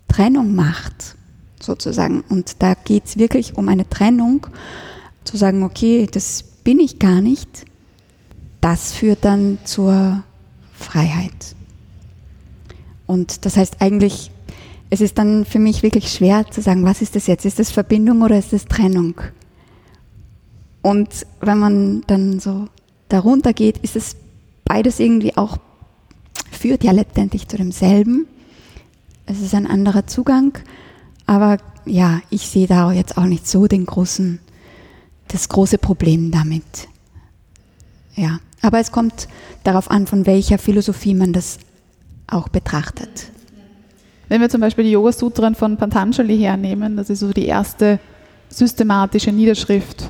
Trennung 0.07 0.55
macht, 0.55 1.15
sozusagen, 1.61 2.23
und 2.29 2.57
da 2.59 2.75
geht 2.75 3.05
es 3.05 3.17
wirklich 3.17 3.57
um 3.57 3.67
eine 3.69 3.89
Trennung, 3.89 4.47
zu 5.23 5.35
sagen, 5.35 5.63
okay, 5.63 6.07
das 6.09 6.43
bin 6.63 6.79
ich 6.79 6.99
gar 6.99 7.21
nicht, 7.21 7.65
das 8.61 8.93
führt 8.93 9.25
dann 9.25 9.57
zur 9.63 10.23
Freiheit. 10.73 11.55
Und 13.05 13.45
das 13.45 13.57
heißt 13.57 13.81
eigentlich, 13.81 14.31
es 14.89 15.01
ist 15.01 15.17
dann 15.17 15.45
für 15.45 15.59
mich 15.59 15.83
wirklich 15.83 16.11
schwer 16.11 16.49
zu 16.49 16.61
sagen, 16.61 16.85
was 16.85 17.01
ist 17.01 17.15
das 17.15 17.27
jetzt? 17.27 17.45
Ist 17.45 17.59
das 17.59 17.71
Verbindung 17.71 18.21
oder 18.21 18.37
ist 18.37 18.53
das 18.53 18.65
Trennung? 18.65 19.15
Und 20.81 21.25
wenn 21.41 21.57
man 21.57 22.03
dann 22.07 22.39
so 22.39 22.67
darunter 23.09 23.53
geht, 23.53 23.77
ist 23.79 23.95
es 23.95 24.15
beides 24.63 24.99
irgendwie 24.99 25.35
auch, 25.35 25.57
führt 26.51 26.83
ja 26.83 26.91
letztendlich 26.91 27.47
zu 27.47 27.57
demselben. 27.57 28.27
es 29.25 29.41
ist 29.41 29.53
ein 29.53 29.67
anderer 29.67 30.07
Zugang, 30.07 30.57
aber 31.25 31.57
ja, 31.85 32.21
ich 32.29 32.47
sehe 32.47 32.67
da 32.67 32.91
jetzt 32.91 33.17
auch 33.17 33.25
nicht 33.25 33.47
so 33.47 33.67
den 33.67 33.85
großen, 33.85 34.39
das 35.27 35.49
große 35.49 35.77
Problem 35.77 36.31
damit. 36.31 36.87
Ja, 38.15 38.39
aber 38.61 38.79
es 38.79 38.91
kommt 38.91 39.27
darauf 39.63 39.91
an, 39.91 40.07
von 40.07 40.25
welcher 40.25 40.57
Philosophie 40.57 41.13
man 41.13 41.33
das 41.33 41.59
auch 42.27 42.47
betrachtet. 42.47 43.31
Wenn 44.29 44.41
wir 44.41 44.49
zum 44.49 44.61
Beispiel 44.61 44.83
die 44.83 44.91
Yoga-Sutren 44.91 45.55
von 45.55 45.77
Patanjali 45.77 46.37
hernehmen, 46.37 46.97
das 46.97 47.09
ist 47.09 47.19
so 47.21 47.31
die 47.31 47.45
erste 47.45 47.99
systematische 48.49 49.31
Niederschrift 49.31 50.09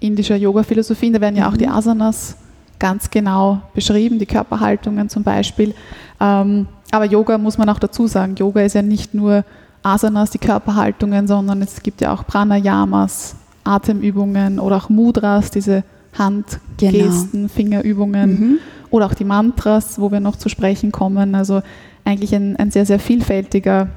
indischer 0.00 0.36
Yoga-Philosophien, 0.36 1.12
da 1.12 1.20
werden 1.20 1.36
ja 1.36 1.48
auch 1.48 1.56
die 1.56 1.68
Asanas 1.68 2.36
ganz 2.78 3.10
genau 3.10 3.60
beschrieben, 3.74 4.18
die 4.18 4.26
Körperhaltungen 4.26 5.08
zum 5.08 5.24
Beispiel. 5.24 5.74
Ähm, 6.20 6.66
aber 6.90 7.04
Yoga 7.04 7.36
muss 7.38 7.58
man 7.58 7.68
auch 7.68 7.78
dazu 7.78 8.06
sagen, 8.06 8.36
Yoga 8.36 8.62
ist 8.62 8.74
ja 8.74 8.82
nicht 8.82 9.14
nur 9.14 9.44
Asanas, 9.82 10.30
die 10.30 10.38
Körperhaltungen, 10.38 11.26
sondern 11.26 11.62
es 11.62 11.82
gibt 11.82 12.00
ja 12.00 12.12
auch 12.12 12.26
Pranayamas, 12.26 13.36
Atemübungen 13.64 14.58
oder 14.58 14.76
auch 14.76 14.88
Mudras, 14.88 15.50
diese 15.50 15.84
Handgesten, 16.16 17.30
genau. 17.32 17.48
Fingerübungen 17.48 18.30
mhm. 18.30 18.58
oder 18.90 19.06
auch 19.06 19.14
die 19.14 19.24
Mantras, 19.24 20.00
wo 20.00 20.10
wir 20.10 20.20
noch 20.20 20.36
zu 20.36 20.48
sprechen 20.48 20.90
kommen. 20.90 21.34
Also 21.34 21.62
eigentlich 22.08 22.34
ein, 22.34 22.56
ein 22.56 22.70
sehr, 22.70 22.86
sehr 22.86 22.98
vielfältiger 22.98 23.88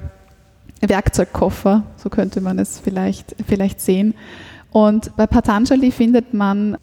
Werkzeugkoffer, 0.82 1.84
so 1.96 2.10
könnte 2.10 2.42
man 2.42 2.60
es 2.60 2.78
vielleicht, 2.78 3.36
vielleicht 3.48 3.80
sehen. 3.80 4.16
Und 4.72 5.16
bei 5.16 5.28
Patanjali 5.28 5.92
findet 5.92 6.34
man 6.34 6.78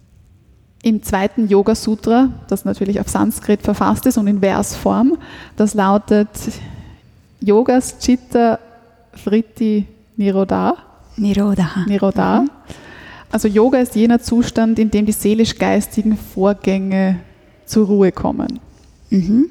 im 0.83 1.03
zweiten 1.03 1.49
Yoga 1.49 1.75
Sutra, 1.75 2.31
das 2.49 2.65
natürlich 2.65 2.99
auf 3.01 3.09
Sanskrit 3.09 3.61
verfasst 3.61 4.07
ist 4.07 4.17
und 4.17 4.27
in 4.27 4.41
Versform, 4.41 5.19
das 5.57 5.75
lautet 5.75 6.29
Yogas 7.41 7.99
Chitta 7.99 8.59
Vritti 9.13 9.87
Nirodha. 10.17 10.77
Nirodha. 11.17 11.85
Nirodha. 11.87 12.41
Mhm. 12.41 12.51
Also 13.31 13.49
Yoga 13.49 13.81
ist 13.81 13.95
jener 13.97 14.21
Zustand, 14.21 14.79
in 14.79 14.91
dem 14.91 15.05
die 15.05 15.13
seelisch-geistigen 15.13 16.17
Vorgänge 16.17 17.21
zur 17.67 17.87
Ruhe 17.87 18.13
kommen. 18.13 18.61
Mhm. 19.11 19.51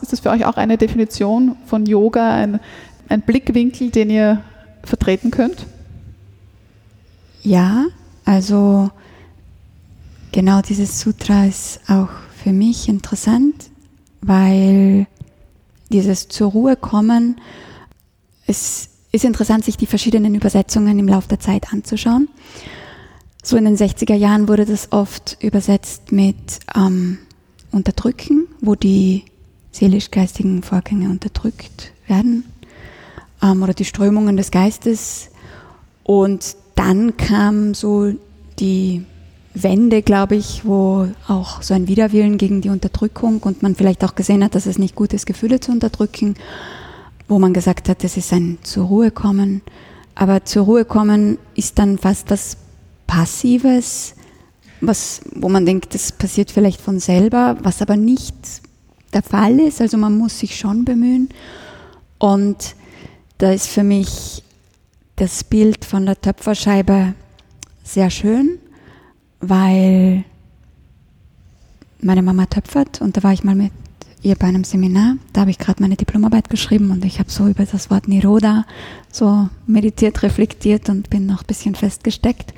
Ist 0.00 0.12
das 0.12 0.20
für 0.20 0.30
euch 0.30 0.44
auch 0.44 0.56
eine 0.56 0.78
Definition 0.78 1.56
von 1.66 1.86
Yoga, 1.86 2.34
ein, 2.34 2.60
ein 3.08 3.22
Blickwinkel, 3.22 3.90
den 3.90 4.10
ihr 4.10 4.42
vertreten 4.84 5.30
könnt? 5.30 5.66
Ja, 7.42 7.86
also 8.24 8.90
genau 10.32 10.60
dieses 10.60 11.00
Sutra 11.00 11.46
ist 11.46 11.80
auch 11.88 12.10
für 12.42 12.52
mich 12.52 12.88
interessant, 12.88 13.70
weil 14.20 15.06
dieses 15.90 16.28
zur 16.28 16.50
Ruhe 16.50 16.76
kommen, 16.76 17.40
es 18.46 18.90
ist 19.12 19.24
interessant, 19.24 19.64
sich 19.64 19.76
die 19.76 19.86
verschiedenen 19.86 20.34
Übersetzungen 20.34 20.98
im 20.98 21.08
Laufe 21.08 21.28
der 21.28 21.40
Zeit 21.40 21.72
anzuschauen. 21.72 22.28
So 23.42 23.56
in 23.56 23.64
den 23.64 23.76
60er 23.76 24.14
Jahren 24.14 24.48
wurde 24.48 24.66
das 24.66 24.92
oft 24.92 25.38
übersetzt 25.40 26.12
mit 26.12 26.36
ähm, 26.74 27.18
Unterdrücken, 27.70 28.46
wo 28.60 28.74
die 28.74 29.24
seelisch-geistigen 29.72 30.62
Vorgänge 30.62 31.08
unterdrückt 31.08 31.92
werden 32.06 32.44
ähm, 33.42 33.62
oder 33.62 33.74
die 33.74 33.84
Strömungen 33.84 34.36
des 34.36 34.50
Geistes. 34.50 35.30
Und 36.04 36.56
dann 36.74 37.16
kam 37.16 37.74
so 37.74 38.12
die 38.58 39.04
Wende, 39.54 40.02
glaube 40.02 40.36
ich, 40.36 40.64
wo 40.64 41.08
auch 41.26 41.62
so 41.62 41.74
ein 41.74 41.88
Widerwillen 41.88 42.38
gegen 42.38 42.60
die 42.60 42.68
Unterdrückung 42.68 43.40
und 43.40 43.62
man 43.62 43.74
vielleicht 43.74 44.04
auch 44.04 44.14
gesehen 44.14 44.44
hat, 44.44 44.54
dass 44.54 44.66
es 44.66 44.78
nicht 44.78 44.94
gut 44.94 45.12
ist, 45.12 45.26
Gefühle 45.26 45.60
zu 45.60 45.72
unterdrücken, 45.72 46.34
wo 47.26 47.38
man 47.38 47.52
gesagt 47.52 47.88
hat, 47.88 48.04
es 48.04 48.16
ist 48.16 48.32
ein 48.32 48.58
zur 48.62 48.86
Ruhe 48.86 49.10
kommen. 49.10 49.62
Aber 50.14 50.44
zur 50.44 50.64
Ruhe 50.64 50.84
kommen 50.84 51.38
ist 51.54 51.78
dann 51.78 51.98
fast 51.98 52.30
das 52.30 52.56
Passives, 53.06 54.14
was, 54.80 55.22
wo 55.34 55.48
man 55.48 55.66
denkt, 55.66 55.94
das 55.94 56.12
passiert 56.12 56.50
vielleicht 56.50 56.80
von 56.80 57.00
selber, 57.00 57.56
was 57.62 57.82
aber 57.82 57.96
nicht 57.96 58.34
der 59.12 59.22
Fall 59.22 59.58
ist. 59.60 59.80
Also 59.80 59.96
man 59.96 60.16
muss 60.16 60.38
sich 60.38 60.56
schon 60.56 60.84
bemühen. 60.84 61.28
Und 62.18 62.74
da 63.38 63.52
ist 63.52 63.68
für 63.68 63.84
mich 63.84 64.42
das 65.16 65.44
Bild 65.44 65.84
von 65.84 66.06
der 66.06 66.20
Töpferscheibe 66.20 67.14
sehr 67.82 68.10
schön, 68.10 68.58
weil 69.40 70.24
meine 72.00 72.22
Mama 72.22 72.46
töpfert 72.46 73.00
und 73.00 73.16
da 73.16 73.22
war 73.22 73.32
ich 73.32 73.42
mal 73.42 73.54
mit 73.54 73.72
ihr 74.22 74.36
bei 74.36 74.46
einem 74.46 74.64
Seminar. 74.64 75.16
Da 75.32 75.42
habe 75.42 75.50
ich 75.50 75.58
gerade 75.58 75.82
meine 75.82 75.96
Diplomarbeit 75.96 76.50
geschrieben 76.50 76.90
und 76.90 77.04
ich 77.04 77.18
habe 77.18 77.30
so 77.30 77.46
über 77.46 77.64
das 77.64 77.90
Wort 77.90 78.08
Niroda 78.08 78.64
so 79.10 79.48
meditiert, 79.66 80.22
reflektiert 80.22 80.88
und 80.88 81.10
bin 81.10 81.26
noch 81.26 81.42
ein 81.42 81.46
bisschen 81.46 81.74
festgesteckt. 81.74 82.54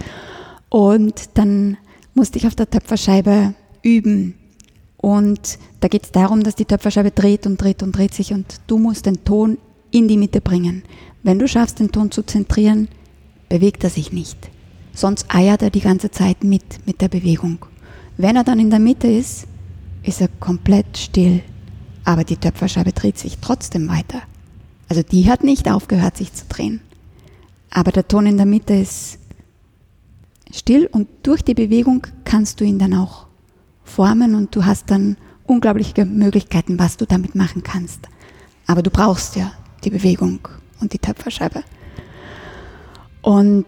Und 0.69 1.31
dann 1.35 1.77
musste 2.15 2.39
ich 2.39 2.47
auf 2.47 2.55
der 2.55 2.71
Töpferscheibe 2.71 3.55
üben. 3.83 4.35
Und 5.01 5.59
da 5.81 5.89
geht 5.89 6.05
es 6.05 6.13
darum, 6.13 6.43
dass 6.43 6.57
die 6.57 6.67
Töpferscheibe 6.67 7.11
dreht 7.11 7.47
und 7.47 7.57
dreht 7.57 7.83
und 7.83 7.93
dreht 7.93 8.13
sich 8.13 8.35
und 8.35 8.61
du 8.67 8.79
musst 8.79 9.07
den 9.07 9.25
Ton 9.25 9.57
in 9.91 10.09
die 10.09 10.19
Mitte 10.19 10.43
bringen. 10.43 10.83
Wenn 11.23 11.39
du 11.39 11.49
schaffst, 11.49 11.81
den 11.81 11.91
Ton 11.91 12.11
zu 12.11 12.23
zentrieren, 12.23 12.89
bewegt 13.49 13.83
er 13.83 13.91
sich 13.91 14.13
nicht. 14.13 14.51
Sonst 14.93 15.27
eiert 15.35 15.63
er 15.63 15.71
die 15.71 15.81
ganze 15.81 16.11
Zeit 16.11 16.45
mit, 16.45 16.87
mit 16.87 17.01
der 17.01 17.09
Bewegung. 17.09 17.65
Wenn 18.19 18.37
er 18.37 18.45
dann 18.45 18.61
in 18.61 18.69
der 18.69 18.79
Mitte 18.79 19.07
ist, 19.07 19.47
ist 20.03 20.21
er 20.21 20.29
komplett 20.29 20.99
still. 20.99 21.43
Aber 22.05 22.25
die 22.25 22.37
Töpferscheibe 22.37 22.93
dreht 22.93 23.19
sich 23.19 23.39
trotzdem 23.39 23.89
weiter. 23.89 24.21
Also 24.89 25.03
die 25.03 25.31
hat 25.31 25.45
nicht 25.45 25.71
aufgehört, 25.71 26.19
sich 26.19 26.33
zu 26.35 26.45
drehen. 26.47 26.81
Aber 27.71 27.93
der 27.93 28.07
Ton 28.07 28.27
in 28.27 28.37
der 28.37 28.47
Mitte 28.47 28.75
ist 28.75 29.19
still 30.53 30.89
und 30.93 31.09
durch 31.23 31.43
die 31.43 31.55
Bewegung 31.55 32.07
kannst 32.25 32.61
du 32.61 32.65
ihn 32.65 32.79
dann 32.79 32.95
auch 32.95 33.30
formen 33.91 34.35
und 34.35 34.55
du 34.55 34.65
hast 34.65 34.91
dann 34.91 35.17
unglaubliche 35.47 36.05
Möglichkeiten, 36.05 36.79
was 36.79 36.97
du 36.97 37.07
damit 37.07 37.35
machen 37.35 37.63
kannst. 37.63 38.09
Aber 38.67 38.83
du 38.83 38.91
brauchst 38.91 39.37
ja 39.37 39.53
die 39.85 39.91
Bewegung 39.91 40.41
und 40.81 40.93
die 40.93 40.99
Töpferscheibe. 40.99 41.63
Und 43.23 43.67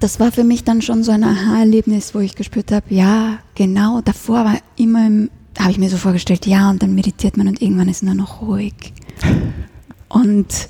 das 0.00 0.18
war 0.20 0.32
für 0.32 0.44
mich 0.44 0.64
dann 0.64 0.82
schon 0.82 1.02
so 1.02 1.12
ein 1.12 1.24
Aha-Erlebnis, 1.24 2.14
wo 2.14 2.20
ich 2.20 2.34
gespürt 2.34 2.72
habe, 2.72 2.86
ja, 2.94 3.38
genau, 3.54 4.00
davor 4.00 4.44
war 4.44 4.58
immer, 4.76 5.28
habe 5.58 5.70
ich 5.70 5.78
mir 5.78 5.90
so 5.90 5.96
vorgestellt, 5.96 6.46
ja, 6.46 6.70
und 6.70 6.82
dann 6.82 6.94
meditiert 6.94 7.36
man 7.36 7.48
und 7.48 7.62
irgendwann 7.62 7.88
ist 7.88 8.02
nur 8.02 8.14
noch 8.14 8.42
ruhig. 8.42 8.92
Und 10.08 10.68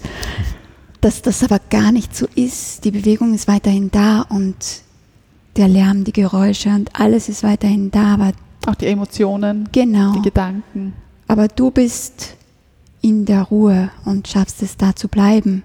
dass 1.01 1.23
das 1.23 1.43
aber 1.45 1.61
gar 1.71 1.93
nicht 1.93 2.17
so 2.17 2.27
ist, 2.35 2.85
die 2.85 2.91
Bewegung 2.91 3.35
ist 3.35 3.49
weiterhin 3.49 3.91
da 3.91 4.23
und 4.23 4.57
der 5.57 5.69
Lärm, 5.69 6.05
die 6.05 6.13
Geräusche 6.13 6.71
und 6.71 6.91
alles 6.99 7.29
ist 7.29 7.43
weiterhin 7.43 7.91
da, 7.91 8.15
aber 8.15 8.33
auch 8.67 8.75
die 8.75 8.87
Emotionen, 8.87 9.69
genau. 9.73 10.13
die 10.13 10.23
Gedanken. 10.23 10.93
Aber 11.29 11.49
du 11.49 11.71
bist 11.71 12.37
in 13.01 13.25
der 13.25 13.43
Ruhe 13.43 13.91
und 14.05 14.29
schaffst 14.29 14.63
es 14.63 14.77
da 14.77 14.95
zu 14.95 15.09
bleiben. 15.09 15.63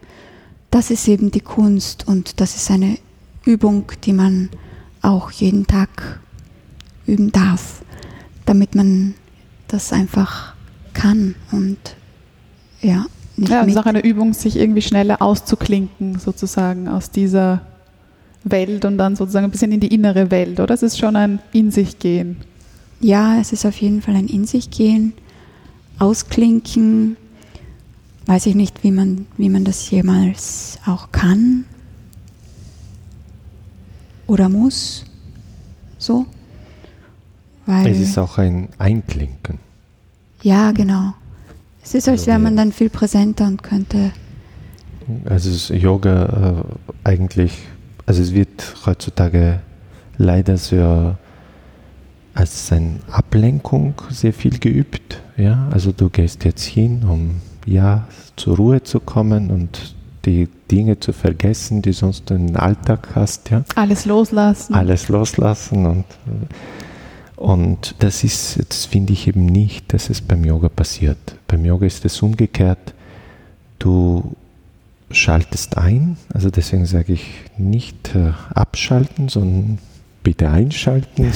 Das 0.70 0.92
ist 0.92 1.08
eben 1.08 1.32
die 1.32 1.42
Kunst 1.42 2.08
und 2.08 2.40
das 2.40 2.56
ist 2.56 2.70
eine 2.72 2.98
Übung, 3.44 3.92
die 4.04 4.14
man 4.14 4.50
auch 5.02 5.32
jeden 5.32 5.66
Tag 5.66 6.20
üben 7.08 7.32
darf, 7.32 7.82
damit 8.46 8.76
man 8.76 9.16
das 9.68 9.92
einfach 9.92 10.54
kann 10.94 11.36
und 11.52 11.78
ja. 12.82 13.06
Nicht 13.38 13.52
ja, 13.52 13.62
es 13.62 13.70
ist 13.70 13.78
auch 13.78 13.86
eine 13.86 14.04
Übung, 14.04 14.34
sich 14.34 14.58
irgendwie 14.58 14.82
schneller 14.82 15.22
auszuklinken, 15.22 16.20
sozusagen 16.20 16.88
aus 16.88 17.10
dieser 17.10 17.62
Welt 18.44 18.86
und 18.86 18.98
dann 18.98 19.16
sozusagen 19.16 19.46
ein 19.46 19.52
bisschen 19.52 19.72
in 19.72 19.80
die 19.80 19.94
innere 19.94 20.32
Welt, 20.32 20.60
oder? 20.60 20.74
Es 20.74 20.84
ist 20.84 20.98
schon 20.98 21.16
ein 21.16 21.40
In 21.54 21.72
sich 21.72 22.00
gehen. 22.00 22.38
Ja, 23.00 23.40
es 23.40 23.52
ist 23.52 23.66
auf 23.66 23.78
jeden 23.78 24.02
Fall 24.02 24.16
ein 24.16 24.28
In 24.28 24.46
sich 24.46 24.70
gehen, 24.70 25.14
ausklinken. 26.00 27.18
Weiß 28.26 28.46
ich 28.46 28.56
nicht, 28.56 28.84
wie 28.84 28.92
man, 28.92 29.26
wie 29.38 29.50
man 29.50 29.64
das 29.64 29.90
jemals 29.90 30.80
auch 30.86 31.12
kann 31.12 31.66
oder 34.28 34.50
muss. 34.50 35.06
So. 35.98 36.26
Weil 37.66 37.92
es 37.92 38.00
ist 38.00 38.18
auch 38.18 38.38
ein 38.38 38.70
Einklinken. 38.78 39.60
Ja, 40.42 40.72
genau. 40.72 41.14
Es 41.84 41.94
ist, 41.94 42.08
als 42.08 42.28
wäre 42.28 42.40
man 42.40 42.56
dann 42.56 42.72
viel 42.72 42.90
präsenter 42.90 43.48
und 43.48 43.64
könnte. 43.64 44.12
Also 45.26 45.74
Yoga 45.74 46.64
äh, 47.04 47.10
eigentlich, 47.10 47.58
also 48.06 48.22
es 48.22 48.34
wird 48.34 48.76
heutzutage 48.86 49.60
leider 50.18 50.58
sehr 50.58 51.18
als 52.34 52.72
eine 52.72 53.00
Ablenkung 53.12 53.94
sehr 54.10 54.34
viel 54.34 54.58
geübt. 54.60 55.22
Ja, 55.38 55.68
also 55.72 55.92
du 55.92 56.10
gehst 56.10 56.46
jetzt 56.46 56.64
hin, 56.64 57.04
um 57.04 57.42
ja 57.66 58.08
zur 58.36 58.58
Ruhe 58.58 58.84
zu 58.84 59.00
kommen 59.00 59.52
und 59.52 59.96
die 60.26 60.48
Dinge 60.70 61.00
zu 61.00 61.14
vergessen, 61.14 61.82
die 61.82 61.94
sonst 61.94 62.30
du 62.30 62.36
im 62.36 62.56
Alltag 62.56 63.10
hast. 63.16 63.50
Ja? 63.50 63.64
Alles 63.76 64.06
loslassen. 64.06 64.74
Alles 64.74 65.10
loslassen 65.10 65.86
und, 65.86 66.06
Und 67.36 67.96
das 68.00 68.24
ist, 68.24 68.60
das 68.70 68.86
finde 68.86 69.14
ich 69.14 69.28
eben 69.28 69.48
nicht, 69.48 69.94
dass 69.94 70.12
es 70.12 70.22
beim 70.22 70.46
Yoga 70.46 70.70
passiert. 70.70 71.18
Beim 71.48 71.66
Yoga 71.66 71.88
ist 71.88 72.06
es 72.06 72.22
umgekehrt. 72.22 72.94
Du 73.80 74.36
schaltest 75.14 75.78
ein, 75.78 76.18
also 76.34 76.50
deswegen 76.50 76.86
sage 76.86 77.14
ich 77.14 77.26
nicht 77.58 78.16
äh, 78.16 78.32
abschalten, 78.54 79.30
sondern 79.30 79.80
bitte 80.24 80.50
einschalten. 80.50 81.32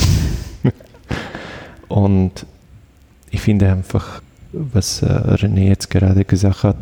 Und 1.87 2.45
ich 3.31 3.41
finde 3.41 3.71
einfach, 3.71 4.21
was 4.51 5.01
äh, 5.01 5.05
René 5.05 5.67
jetzt 5.67 5.89
gerade 5.89 6.25
gesagt 6.25 6.63
hat, 6.63 6.77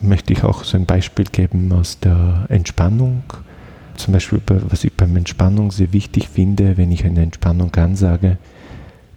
möchte 0.00 0.32
ich 0.32 0.44
auch 0.44 0.64
so 0.64 0.76
ein 0.76 0.86
Beispiel 0.86 1.24
geben 1.24 1.72
aus 1.72 1.98
der 2.00 2.46
Entspannung. 2.48 3.22
Zum 3.96 4.12
Beispiel, 4.12 4.40
was 4.46 4.84
ich 4.84 4.92
beim 4.92 5.16
Entspannung 5.16 5.70
sehr 5.70 5.92
wichtig 5.92 6.28
finde, 6.28 6.76
wenn 6.76 6.92
ich 6.92 7.04
eine 7.04 7.22
Entspannung 7.22 7.74
ansage, 7.76 8.36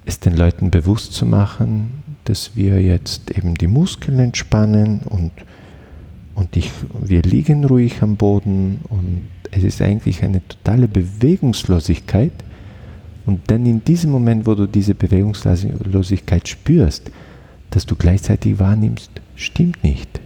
ist 0.06 0.26
den 0.26 0.38
Leuten 0.38 0.72
bewusst 0.72 1.14
zu 1.14 1.26
machen, 1.26 2.04
dass 2.24 2.56
wir 2.56 2.82
jetzt 2.82 3.32
eben 3.32 3.56
die 3.56 3.68
Muskeln 3.68 4.20
entspannen 4.20 5.02
und, 5.02 5.32
und 6.36 6.56
ich, 6.56 6.72
wir 7.02 7.22
liegen 7.22 7.66
ruhig 7.66 8.02
am 8.02 8.16
Boden 8.16 8.80
und 8.90 9.28
es 9.52 9.64
ist 9.64 9.82
eigentlich 9.82 10.24
eine 10.24 10.42
totale 10.48 10.88
Bewegungslosigkeit. 10.88 12.32
Und 13.26 13.42
dann 13.52 13.66
in 13.66 13.84
diesem 13.84 14.12
Moment, 14.12 14.46
wo 14.46 14.56
du 14.56 14.68
diese 14.68 14.96
Bewegungslosigkeit 14.96 16.48
spürst, 16.48 17.12
dass 17.72 17.86
du 17.86 17.96
gleichzeitig 17.96 18.60
wahrnimmst, 18.60 19.12
stimmt 19.36 19.84
nicht. 19.84 20.20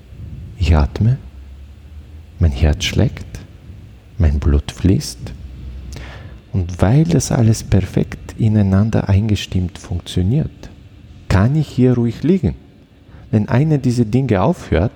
Ich 0.57 0.75
atme, 0.75 1.17
mein 2.39 2.51
Herz 2.51 2.85
schlägt, 2.85 3.39
mein 4.17 4.39
Blut 4.39 4.71
fließt. 4.71 5.33
Und 6.53 6.81
weil 6.81 7.03
das 7.03 7.31
alles 7.31 7.63
perfekt 7.63 8.35
ineinander 8.37 9.09
eingestimmt 9.09 9.77
funktioniert, 9.77 10.69
kann 11.27 11.55
ich 11.55 11.67
hier 11.67 11.95
ruhig 11.95 12.23
liegen. 12.23 12.55
Wenn 13.31 13.49
eine 13.49 13.79
dieser 13.79 14.05
Dinge 14.05 14.43
aufhört, 14.43 14.91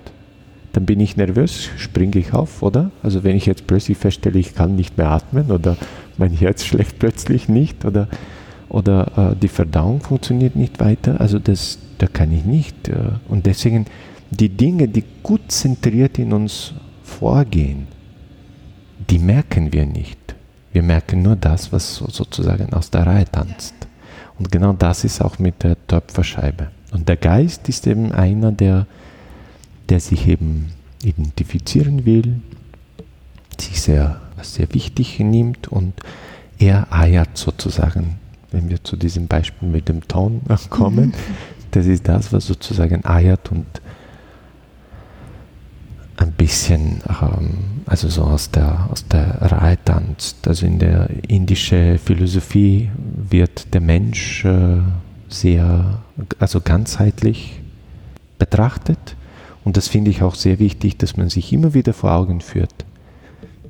dann 0.72 0.86
bin 0.86 1.00
ich 1.00 1.16
nervös, 1.16 1.68
springe 1.76 2.18
ich 2.18 2.32
auf, 2.32 2.62
oder? 2.62 2.90
Also 3.02 3.24
wenn 3.24 3.36
ich 3.36 3.46
jetzt 3.46 3.66
plötzlich 3.66 3.98
feststelle, 3.98 4.38
ich 4.38 4.54
kann 4.54 4.76
nicht 4.76 4.98
mehr 4.98 5.10
atmen 5.10 5.50
oder 5.50 5.76
mein 6.16 6.32
Herz 6.32 6.64
schlägt 6.66 6.98
plötzlich 6.98 7.48
nicht 7.48 7.84
oder, 7.84 8.08
oder 8.68 9.32
äh, 9.32 9.36
die 9.36 9.48
Verdauung 9.48 10.00
funktioniert 10.00 10.56
nicht 10.56 10.80
weiter, 10.80 11.20
also 11.20 11.38
das, 11.38 11.78
da 11.98 12.06
kann 12.06 12.32
ich 12.32 12.44
nicht. 12.44 12.88
Äh, 12.88 12.94
und 13.28 13.46
deswegen 13.46 13.86
die 14.30 14.50
Dinge, 14.50 14.88
die 14.88 15.04
gut 15.22 15.50
zentriert 15.50 16.18
in 16.18 16.32
uns 16.32 16.74
vorgehen, 17.02 17.86
die 19.08 19.18
merken 19.18 19.72
wir 19.72 19.86
nicht. 19.86 20.18
Wir 20.72 20.82
merken 20.82 21.22
nur 21.22 21.36
das, 21.36 21.72
was 21.72 21.94
sozusagen 21.96 22.72
aus 22.74 22.90
der 22.90 23.06
Reihe 23.06 23.24
tanzt. 23.24 23.74
Und 24.38 24.52
genau 24.52 24.72
das 24.72 25.04
ist 25.04 25.22
auch 25.22 25.38
mit 25.38 25.62
der 25.62 25.76
Töpferscheibe. 25.86 26.68
Und 26.92 27.08
der 27.08 27.16
Geist 27.16 27.68
ist 27.68 27.86
eben 27.86 28.12
einer, 28.12 28.52
der, 28.52 28.86
der 29.88 30.00
sich 30.00 30.28
eben 30.28 30.72
identifizieren 31.02 32.04
will, 32.04 32.40
sich 33.58 33.80
sehr, 33.80 34.20
sehr 34.42 34.72
wichtig 34.74 35.20
nimmt 35.20 35.68
und 35.68 35.94
er 36.58 36.92
eiert 36.92 37.36
sozusagen, 37.36 38.18
wenn 38.50 38.68
wir 38.68 38.82
zu 38.82 38.96
diesem 38.96 39.26
Beispiel 39.26 39.68
mit 39.68 39.88
dem 39.88 40.06
Ton 40.08 40.42
kommen, 40.70 41.14
das 41.70 41.86
ist 41.86 42.08
das, 42.08 42.32
was 42.32 42.46
sozusagen 42.46 43.04
eiert 43.04 43.50
und 43.50 43.66
ein 46.16 46.32
bisschen, 46.32 47.00
ähm, 47.22 47.82
also 47.86 48.08
so 48.08 48.24
aus 48.24 48.50
der, 48.50 48.88
aus 48.90 49.06
der 49.06 49.40
Reihe 49.40 49.78
tanzt. 49.84 50.48
Also 50.48 50.66
in 50.66 50.78
der 50.78 51.08
indischen 51.28 51.98
Philosophie 51.98 52.90
wird 53.30 53.72
der 53.72 53.80
Mensch 53.80 54.44
äh, 54.44 54.78
sehr, 55.28 56.02
also 56.38 56.60
ganzheitlich 56.60 57.60
betrachtet. 58.38 59.16
Und 59.68 59.76
das 59.76 59.86
finde 59.86 60.10
ich 60.10 60.22
auch 60.22 60.34
sehr 60.34 60.60
wichtig, 60.60 60.96
dass 60.96 61.18
man 61.18 61.28
sich 61.28 61.52
immer 61.52 61.74
wieder 61.74 61.92
vor 61.92 62.12
Augen 62.12 62.40
führt. 62.40 62.86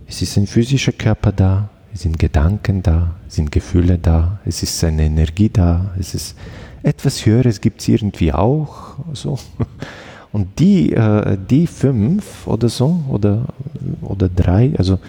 Es 0.07 0.23
ist 0.23 0.37
ein 0.37 0.47
physischer 0.47 0.93
Körper 0.93 1.33
da, 1.33 1.71
es 1.93 2.03
sind 2.03 2.21
Gedanken 2.21 2.85
da, 2.85 3.17
es 3.27 3.35
sind 3.35 3.51
Gefühle 3.51 3.99
da, 3.99 4.39
es 4.45 4.63
ist 4.63 4.85
eine 4.85 5.07
Energie 5.07 5.49
da, 5.53 5.93
es 5.99 6.15
ist 6.15 6.37
etwas 6.85 7.27
Höheres 7.27 7.61
gibt 7.61 7.81
es 7.81 7.89
irgendwie 7.89 8.33
auch. 8.33 8.95
So. 9.13 9.41
Und 10.31 10.61
die, 10.61 10.93
äh, 10.93 11.37
die 11.51 11.67
fünf 11.67 12.47
oder 12.47 12.69
so, 12.69 13.03
oder, 13.09 13.47
oder 14.01 14.29
drei, 14.29 14.75
also 14.79 15.01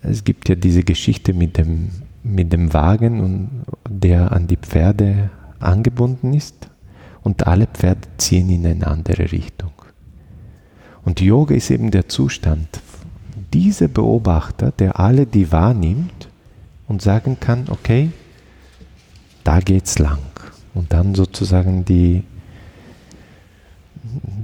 es 0.00 0.24
gibt 0.24 0.48
ja 0.48 0.54
diese 0.54 0.82
Geschichte 0.82 1.34
mit 1.34 1.58
dem, 1.58 1.90
mit 2.22 2.54
dem 2.54 2.72
Wagen, 2.72 3.20
und 3.20 3.50
der 3.86 4.32
an 4.32 4.46
die 4.46 4.56
Pferde 4.56 5.28
angebunden 5.60 6.32
ist 6.32 6.70
und 7.26 7.48
alle 7.48 7.66
Pferde 7.66 8.06
ziehen 8.18 8.48
in 8.50 8.64
eine 8.64 8.86
andere 8.86 9.32
Richtung. 9.32 9.72
Und 11.04 11.20
Yoga 11.20 11.56
ist 11.56 11.72
eben 11.72 11.90
der 11.90 12.08
Zustand, 12.08 12.68
dieser 13.52 13.88
Beobachter, 13.88 14.70
der 14.70 15.00
alle 15.00 15.26
die 15.26 15.50
wahrnimmt 15.50 16.28
und 16.86 17.02
sagen 17.02 17.38
kann, 17.40 17.64
okay, 17.68 18.10
da 19.42 19.58
geht's 19.58 19.98
lang. 19.98 20.20
Und 20.72 20.92
dann 20.92 21.16
sozusagen 21.16 21.84
die 21.84 22.22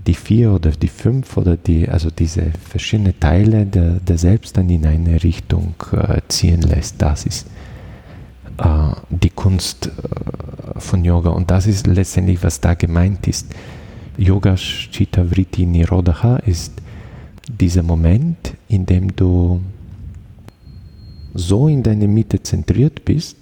die 0.05 0.15
vier 0.15 0.51
oder 0.51 0.73
die 0.73 0.89
fünf 0.89 1.37
oder 1.37 1.57
die, 1.57 1.89
also 1.89 2.11
diese 2.11 2.51
verschiedenen 2.69 3.19
Teile 3.21 3.65
der, 3.65 4.01
der 4.01 4.19
Selbst 4.19 4.57
dann 4.57 4.69
in 4.69 4.85
eine 4.85 5.23
Richtung 5.23 5.77
äh, 5.93 6.21
ziehen 6.27 6.63
lässt. 6.63 7.01
Das 7.01 7.27
ist 7.27 7.47
die 9.11 9.31
Kunst 9.31 9.87
äh, 9.87 10.81
von 10.81 11.05
Yoga 11.05 11.31
und 11.31 11.51
das 11.51 11.67
ist 11.67 11.87
letztendlich, 11.87 12.43
was 12.43 12.61
da 12.61 12.75
gemeint 12.75 13.27
ist. 13.27 13.55
Yoga 14.17 14.55
Chitta 14.57 15.25
Vritti 15.31 15.67
Nirodha 15.67 16.37
ist 16.37 16.73
dieser 17.49 17.83
Moment, 17.83 18.55
in 18.69 18.87
dem 18.87 19.15
du 19.15 19.61
so 21.35 21.69
in 21.69 21.83
deine 21.83 22.09
Mitte 22.09 22.43
zentriert 22.43 23.05
bist, 23.05 23.37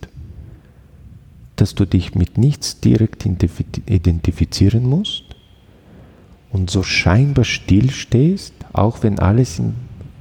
dass 1.57 1.75
du 1.75 1.85
dich 1.87 2.14
mit 2.14 2.39
nichts 2.39 2.81
direkt 2.81 3.27
identifizieren 3.27 4.89
musst 4.89 5.25
und 6.51 6.71
so 6.71 6.83
scheinbar 6.83 7.45
still 7.45 7.91
stehst, 7.91 8.55
auch 8.73 9.03
wenn 9.03 9.18
alles 9.18 9.61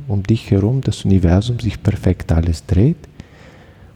um 0.08 0.24
dich 0.24 0.52
herum, 0.52 0.82
das 0.82 1.06
Universum 1.06 1.60
sich 1.60 1.82
perfekt 1.82 2.32
alles 2.32 2.66
dreht, 2.66 3.09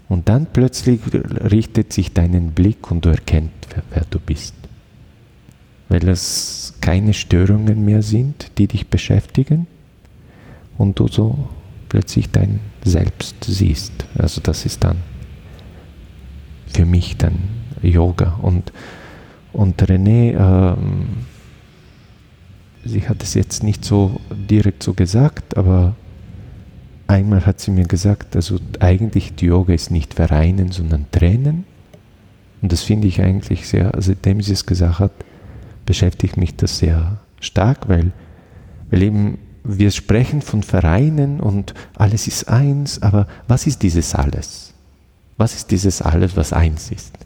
und 0.10 0.30
dann 0.30 0.47
plötzlich 0.51 0.99
richtet 1.14 1.93
sich 1.93 2.14
deinen 2.14 2.51
Blick 2.51 2.91
und 2.91 3.06
du 3.06 3.10
erkennst, 3.10 3.54
wer, 3.74 3.84
wer 3.91 4.06
du 4.10 4.20
bist. 4.20 4.56
Weil 5.89 6.08
es 6.08 6.74
keine 6.82 7.14
Störungen 7.14 7.84
mehr 7.86 8.01
sind, 8.01 8.51
die 8.58 8.68
dich 8.68 8.88
beschäftigen 8.88 9.68
und 10.78 10.99
du 10.99 11.08
so 11.08 11.47
plötzlich 11.89 12.30
dein 12.32 12.60
Selbst 12.84 13.36
siehst. 13.43 13.93
Also 14.18 14.41
das 14.41 14.66
ist 14.66 14.84
dann 14.84 14.97
für 16.74 16.86
mich 16.86 17.18
dann 17.18 17.38
Yoga. 17.82 18.39
Und, 18.41 18.72
und 19.51 19.82
René, 19.82 20.34
ähm, 20.36 21.08
sie 22.84 23.08
hat 23.08 23.22
es 23.24 23.36
jetzt 23.36 23.64
nicht 23.64 23.86
so 23.86 24.20
direkt 24.32 24.84
so 24.84 24.93
gesagt, 24.93 25.56
aber 25.58 25.95
einmal 27.14 27.45
hat 27.45 27.59
sie 27.59 27.72
mir 27.72 27.86
gesagt, 27.86 28.36
also 28.36 28.57
eigentlich 28.80 29.36
die 29.36 29.45
Yoga 29.45 29.74
ist 29.74 29.91
nicht 29.91 30.14
vereinen, 30.14 30.72
sondern 30.72 31.05
trennen. 31.11 31.66
Und 32.61 32.72
das 32.72 32.82
finde 32.82 33.07
ich 33.07 33.22
eigentlich 33.22 33.68
sehr, 33.68 33.91
seitdem 33.97 34.41
sie 34.41 34.53
es 34.53 34.66
gesagt 34.66 34.99
hat, 34.99 35.11
beschäftigt 35.86 36.38
mich 36.38 36.55
das 36.55 36.78
sehr 36.78 37.18
stark, 37.39 37.89
weil, 37.89 38.11
weil 38.89 39.03
eben 39.03 39.38
wir 39.64 39.91
sprechen 39.91 40.41
von 40.41 40.64
Vereinen 40.64 41.39
und 41.39 41.74
alles 41.95 42.28
ist 42.28 42.49
eins, 42.49 43.01
aber 43.01 43.28
was 43.47 43.68
ist 43.68 43.82
dieses 43.82 44.16
alles? 44.16 44.74
Was 45.38 45.55
ist 45.55 45.72
dieses 45.72 46.01
alles, 46.01 46.36
was 46.36 46.53
eins 46.53 46.91
ist? 46.91 47.18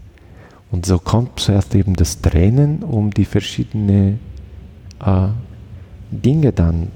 Und 0.72 0.86
so 0.86 1.00
kommt 1.00 1.40
zuerst 1.40 1.74
eben 1.76 1.96
das 1.96 2.22
Trennen, 2.22 2.84
um 2.84 3.12
die 3.12 3.26
verschiedenen 3.26 4.20
äh, 5.04 5.28
Dinge 6.12 6.52
dann, 6.52 6.90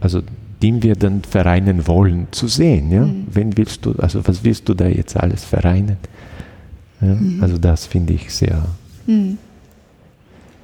also 0.00 0.22
die 0.62 0.82
wir 0.82 0.94
dann 0.94 1.22
vereinen 1.22 1.86
wollen, 1.86 2.28
zu 2.30 2.46
sehen. 2.46 2.90
Ja? 2.90 3.04
Mhm. 3.06 3.26
Wenn 3.32 3.56
willst 3.56 3.84
du, 3.86 3.92
also 3.92 4.26
was 4.26 4.44
willst 4.44 4.68
du 4.68 4.74
da 4.74 4.86
jetzt 4.86 5.16
alles 5.16 5.44
vereinen? 5.44 5.96
Ja? 7.00 7.14
Mhm. 7.14 7.42
Also 7.42 7.58
das 7.58 7.86
finde 7.86 8.12
ich 8.14 8.32
sehr. 8.32 8.62
Mhm. 9.06 9.38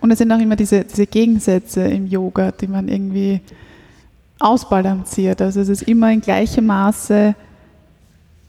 Und 0.01 0.11
es 0.11 0.19
sind 0.19 0.31
auch 0.31 0.39
immer 0.39 0.57
diese, 0.57 0.85
diese 0.85 1.07
Gegensätze 1.07 1.83
im 1.83 2.07
Yoga, 2.07 2.53
die 2.53 2.67
man 2.67 2.89
irgendwie 2.89 3.41
ausbalanciert. 4.39 5.41
Also 5.41 5.61
es 5.61 5.69
ist 5.69 5.83
immer 5.83 6.13
in 6.13 6.21
gleichem 6.21 6.67
Maße 6.67 7.35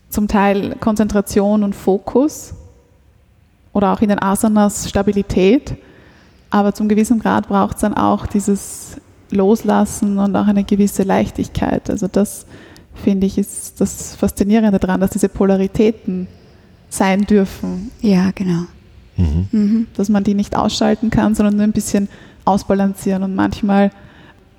zum 0.10 0.28
Teil 0.28 0.76
Konzentration 0.80 1.64
und 1.64 1.76
Fokus 1.76 2.54
oder 3.74 3.94
auch 3.94 4.02
in 4.02 4.10
den 4.10 4.22
Asanas 4.22 4.90
Stabilität, 4.90 5.76
aber 6.50 6.74
zum 6.74 6.88
gewissen 6.88 7.20
Grad 7.20 7.48
braucht 7.48 7.76
es 7.76 7.82
dann 7.82 7.94
auch 7.94 8.26
dieses 8.26 8.98
Loslassen 9.32 10.18
und 10.20 10.36
auch 10.36 10.48
eine 10.48 10.64
gewisse 10.64 11.04
Leichtigkeit. 11.04 11.90
Also 11.90 12.08
das 12.08 12.46
finde 12.96 13.28
ich 13.28 13.38
ist 13.38 13.80
das 13.80 14.16
Faszinierende 14.16 14.80
daran, 14.80 15.00
dass 15.02 15.12
diese 15.12 15.30
Polaritäten 15.30 16.28
sein 16.90 17.22
dürfen, 17.26 17.92
Ja, 18.02 18.32
genau. 18.34 18.64
Mhm. 19.18 19.48
Mhm. 19.52 19.88
dass 19.96 20.10
man 20.10 20.24
die 20.24 20.34
nicht 20.36 20.56
ausschalten 20.56 21.10
kann, 21.10 21.36
sondern 21.36 21.56
nur 21.56 21.64
ein 21.64 21.72
bisschen 21.72 22.08
ausbalancieren. 22.46 23.24
Und 23.24 23.36
manchmal 23.36 23.92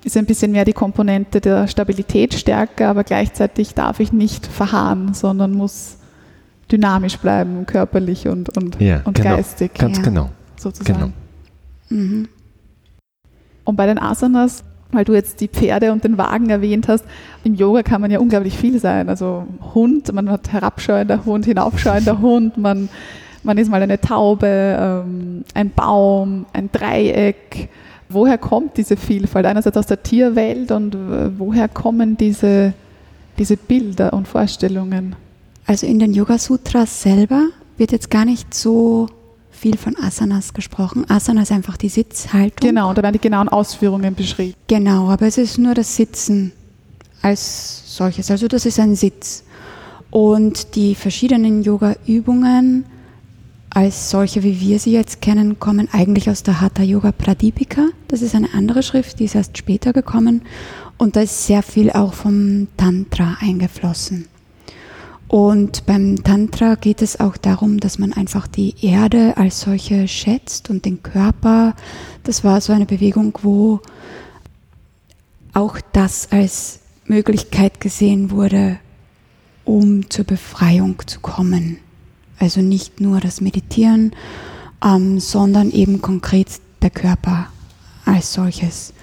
ist 0.03 0.15
ein 0.17 0.25
bisschen 0.25 0.51
mehr 0.51 0.65
die 0.65 0.73
Komponente 0.73 1.41
der 1.41 1.67
Stabilität 1.67 2.33
stärker, 2.33 2.89
aber 2.89 3.03
gleichzeitig 3.03 3.73
darf 3.73 3.99
ich 3.99 4.11
nicht 4.13 4.45
verharren, 4.47 5.13
sondern 5.13 5.53
muss 5.53 5.97
dynamisch 6.71 7.17
bleiben, 7.17 7.65
körperlich 7.65 8.27
und, 8.27 8.55
und, 8.55 8.79
Ja, 8.79 9.01
und 9.05 9.15
genau. 9.17 9.35
geistig 9.37 9.73
Ganz 9.73 9.97
Ja. 9.97 10.03
genau. 10.03 10.29
sozusagen. 10.57 10.93
Genau. 10.99 11.11
Mhm. 11.89 12.27
Und 13.63 13.75
bei 13.75 13.85
den 13.85 13.99
Asanas, 13.99 14.63
weil 14.91 15.05
du 15.05 15.13
jetzt 15.13 15.41
die 15.41 15.47
Pferde 15.47 15.91
und 15.91 16.03
den 16.03 16.17
Wagen 16.17 16.49
erwähnt 16.49 16.87
hast, 16.87 17.05
im 17.43 17.55
Yoga 17.55 17.83
kann 17.83 18.01
man 18.01 18.11
ja 18.11 18.19
unglaublich 18.19 18.57
viel 18.57 18.79
sein. 18.79 19.09
Also 19.09 19.45
Hund, 19.73 20.11
man 20.13 20.29
hat 20.29 20.51
herabschauender 20.51 21.25
Hund, 21.25 21.45
hinaufschauender 21.45 22.19
Hund, 22.19 22.57
man, 22.57 22.89
man 23.43 23.57
ist 23.57 23.69
mal 23.69 23.81
eine 23.81 24.01
Taube, 24.01 24.47
ähm, 24.47 25.43
ein 25.53 25.69
Baum, 25.69 26.45
ein 26.53 26.71
Dreieck. 26.71 27.69
Woher 28.09 28.39
kommt 28.39 28.77
diese 28.77 28.97
Vielfalt? 28.97 29.45
Einerseits 29.45 29.77
aus 29.77 29.85
der 29.85 30.01
Tierwelt 30.01 30.71
und 30.71 30.95
äh, 30.95 31.37
woher 31.37 31.67
kommen 31.67 32.17
diese, 32.17 32.73
diese 33.37 33.55
Bilder 33.55 34.13
und 34.13 34.27
Vorstellungen? 34.27 35.15
Also 35.67 35.85
in 35.85 35.99
den 35.99 36.15
Yoga 36.15 36.39
Sutras 36.39 37.03
selber 37.03 37.43
wird 37.77 37.91
jetzt 37.91 38.09
gar 38.09 38.25
nicht 38.25 38.55
so 38.55 39.07
viel 39.59 39.77
von 39.77 39.95
Asanas 39.97 40.53
gesprochen. 40.53 41.05
Asana 41.09 41.41
ist 41.41 41.51
einfach 41.51 41.75
die 41.77 41.89
Sitzhaltung. 41.89 42.69
Genau, 42.69 42.89
und 42.89 42.97
da 42.97 43.03
werden 43.03 43.13
die 43.13 43.19
genauen 43.19 43.49
Ausführungen 43.49 44.15
beschrieben. 44.15 44.55
Genau, 44.67 45.09
aber 45.09 45.27
es 45.27 45.37
ist 45.37 45.57
nur 45.57 45.73
das 45.73 45.95
Sitzen 45.95 46.53
als 47.21 47.95
solches. 47.97 48.31
Also 48.31 48.47
das 48.47 48.65
ist 48.65 48.79
ein 48.79 48.95
Sitz. 48.95 49.43
Und 50.11 50.75
die 50.75 50.95
verschiedenen 50.95 51.61
Yoga-Übungen 51.61 52.85
als 53.69 54.09
solche, 54.09 54.41
wie 54.43 54.59
wir 54.59 54.79
sie 54.79 54.93
jetzt 54.93 55.21
kennen, 55.21 55.59
kommen 55.59 55.89
eigentlich 55.91 56.29
aus 56.29 56.41
der 56.41 56.61
Hatha 56.61 56.81
Yoga 56.81 57.11
Pradipika. 57.11 57.89
Das 58.07 58.21
ist 58.21 58.33
eine 58.33 58.53
andere 58.53 58.81
Schrift, 58.81 59.19
die 59.19 59.25
ist 59.25 59.35
erst 59.35 59.57
später 59.57 59.93
gekommen. 59.93 60.41
Und 60.97 61.15
da 61.15 61.21
ist 61.21 61.45
sehr 61.45 61.61
viel 61.61 61.91
auch 61.91 62.13
vom 62.13 62.67
Tantra 62.77 63.37
eingeflossen. 63.41 64.27
Und 65.29 65.85
beim 65.85 66.23
Tantra 66.23 66.73
geht 66.73 67.03
es 67.03 67.19
auch 67.19 67.37
darum, 67.37 67.79
dass 67.79 67.99
man 67.99 68.13
einfach 68.13 68.47
die 68.47 68.73
Erde 68.81 69.37
als 69.37 69.61
solche 69.61 70.07
schätzt 70.07 70.71
und 70.71 70.85
den 70.85 71.03
Körper. 71.03 71.75
Das 72.23 72.43
war 72.43 72.59
so 72.61 72.73
eine 72.73 72.87
Bewegung, 72.87 73.37
wo 73.43 73.79
auch 75.53 75.77
das 75.93 76.31
als 76.31 76.79
Möglichkeit 77.05 77.79
gesehen 77.79 78.31
wurde, 78.31 78.79
um 79.65 80.09
zur 80.09 80.25
Befreiung 80.25 80.99
zu 81.05 81.19
kommen. 81.19 81.77
Also 82.39 82.61
nicht 82.61 82.99
nur 82.99 83.19
das 83.19 83.39
Meditieren, 83.39 84.15
ähm, 84.83 85.19
sondern 85.19 85.69
eben 85.69 86.01
konkret 86.01 86.47
der 86.81 86.89
Körper 86.89 87.49
als 88.03 88.33
solches. 88.33 88.93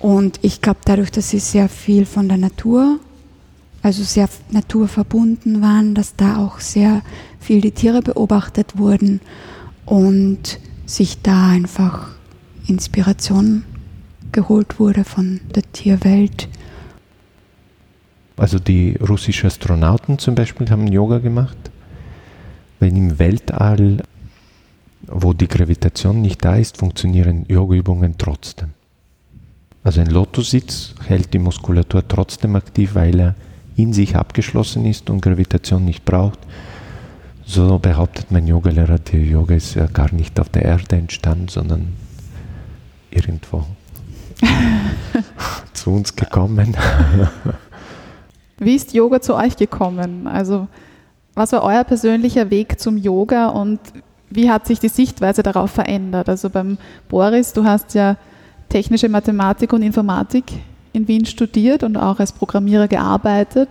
Und 0.00 0.40
ich 0.42 0.60
glaube, 0.60 0.80
dadurch, 0.84 1.12
dass 1.12 1.30
sie 1.30 1.38
sehr 1.38 1.68
viel 1.68 2.04
von 2.04 2.28
der 2.28 2.38
Natur, 2.38 2.98
also 3.88 4.02
sehr 4.02 4.28
naturverbunden 4.50 5.62
waren, 5.62 5.94
dass 5.94 6.14
da 6.14 6.36
auch 6.36 6.60
sehr 6.60 7.00
viel 7.40 7.62
die 7.62 7.70
Tiere 7.70 8.02
beobachtet 8.02 8.76
wurden 8.76 9.22
und 9.86 10.60
sich 10.84 11.22
da 11.22 11.48
einfach 11.48 12.10
Inspiration 12.66 13.64
geholt 14.30 14.78
wurde 14.78 15.04
von 15.04 15.40
der 15.54 15.62
Tierwelt. 15.72 16.50
Also 18.36 18.58
die 18.58 18.94
russischen 18.96 19.46
Astronauten 19.46 20.18
zum 20.18 20.34
Beispiel 20.34 20.68
haben 20.68 20.86
Yoga 20.86 21.16
gemacht, 21.16 21.56
weil 22.80 22.94
im 22.94 23.18
Weltall, 23.18 24.02
wo 25.06 25.32
die 25.32 25.48
Gravitation 25.48 26.20
nicht 26.20 26.44
da 26.44 26.56
ist, 26.56 26.76
funktionieren 26.76 27.46
Yoga-Übungen 27.48 28.16
trotzdem. 28.18 28.74
Also 29.82 30.02
ein 30.02 30.08
Lotussitz 30.08 30.94
hält 31.06 31.32
die 31.32 31.38
Muskulatur 31.38 32.06
trotzdem 32.06 32.54
aktiv, 32.54 32.94
weil 32.94 33.18
er 33.18 33.34
in 33.78 33.92
sich 33.92 34.16
abgeschlossen 34.16 34.84
ist 34.84 35.08
und 35.08 35.22
Gravitation 35.22 35.84
nicht 35.84 36.04
braucht. 36.04 36.40
So 37.46 37.78
behauptet 37.78 38.30
mein 38.30 38.46
Yogalehrer, 38.46 38.98
der 38.98 39.20
Yoga 39.20 39.54
ist 39.54 39.74
ja 39.74 39.86
gar 39.86 40.12
nicht 40.12 40.38
auf 40.40 40.48
der 40.48 40.62
Erde 40.62 40.96
entstanden, 40.96 41.48
sondern 41.48 41.94
irgendwo 43.10 43.64
zu 45.72 45.90
uns 45.90 46.14
gekommen. 46.14 46.76
Wie 48.58 48.74
ist 48.74 48.92
Yoga 48.92 49.20
zu 49.20 49.36
euch 49.36 49.56
gekommen? 49.56 50.26
Also, 50.26 50.66
was 51.34 51.52
war 51.52 51.62
euer 51.62 51.84
persönlicher 51.84 52.50
Weg 52.50 52.80
zum 52.80 52.96
Yoga 52.96 53.48
und 53.48 53.78
wie 54.28 54.50
hat 54.50 54.66
sich 54.66 54.80
die 54.80 54.88
Sichtweise 54.88 55.44
darauf 55.44 55.70
verändert? 55.70 56.28
Also 56.28 56.50
beim 56.50 56.76
Boris, 57.08 57.52
du 57.52 57.64
hast 57.64 57.94
ja 57.94 58.16
technische 58.68 59.08
Mathematik 59.08 59.72
und 59.72 59.82
Informatik 59.82 60.44
in 60.92 61.08
Wien 61.08 61.26
studiert 61.26 61.82
und 61.82 61.96
auch 61.96 62.18
als 62.18 62.32
Programmierer 62.32 62.88
gearbeitet 62.88 63.68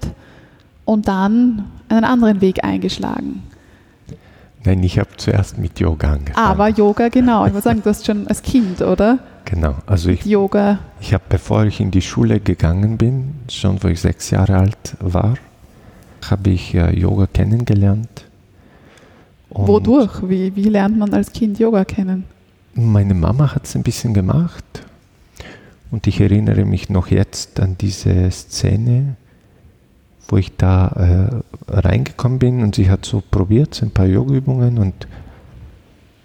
und 0.86 1.07
dann 1.07 1.65
einen 1.89 2.03
anderen 2.03 2.41
Weg 2.41 2.63
eingeschlagen. 2.63 3.43
Nein, 4.63 4.84
ich 4.84 4.99
habe 4.99 5.09
zuerst 5.18 5.57
mit 5.57 5.80
Yoga 5.80 6.13
angefangen. 6.13 6.47
Aber 6.47 6.68
Yoga, 6.70 7.09
genau. 7.09 7.45
Ich 7.45 7.53
würde 7.53 7.63
sagen, 7.63 7.82
du 7.84 7.89
hast 7.89 8.05
schon 8.05 8.28
als 8.28 8.41
Kind, 8.41 8.82
oder? 8.82 9.20
Genau, 9.45 9.76
also 9.86 10.09
ich, 10.09 10.26
Yoga. 10.26 10.80
ich 10.99 11.13
habe, 11.13 11.24
bevor 11.30 11.63
ich 11.65 11.80
in 11.80 11.91
die 11.91 12.01
Schule 12.01 12.41
gegangen 12.41 12.97
bin, 12.97 13.36
schon 13.49 13.82
wo 13.82 13.88
ich 13.88 14.01
sechs 14.01 14.30
Jahre 14.30 14.57
alt 14.57 14.97
war, 14.99 15.36
habe 16.30 16.49
ich 16.49 16.74
äh, 16.74 16.99
Yoga 16.99 17.28
kennengelernt. 17.28 18.26
Und 19.49 19.68
Wodurch? 19.68 20.28
Wie, 20.28 20.53
wie 20.55 20.63
lernt 20.63 20.97
man 20.97 21.13
als 21.13 21.32
Kind 21.32 21.59
Yoga 21.59 21.86
kennen? 21.86 22.26
Meine 22.74 23.13
Mama 23.13 23.55
hat 23.55 23.65
es 23.65 23.76
ein 23.76 23.84
bisschen 23.84 24.13
gemacht 24.13 24.65
und 25.91 26.07
ich 26.07 26.19
erinnere 26.19 26.65
mich 26.65 26.89
noch 26.89 27.07
jetzt 27.07 27.59
an 27.59 27.77
diese 27.77 28.29
Szene, 28.31 29.15
wo 30.27 30.38
ich 30.38 30.55
da 30.57 31.41
äh, 31.69 31.71
reingekommen 31.71 32.39
bin 32.39 32.61
und 32.61 32.75
sie 32.75 32.89
hat 32.89 33.05
so 33.05 33.21
probiert, 33.21 33.81
ein 33.81 33.91
paar 33.91 34.05
Yoga-Übungen 34.05 34.77
und 34.77 35.07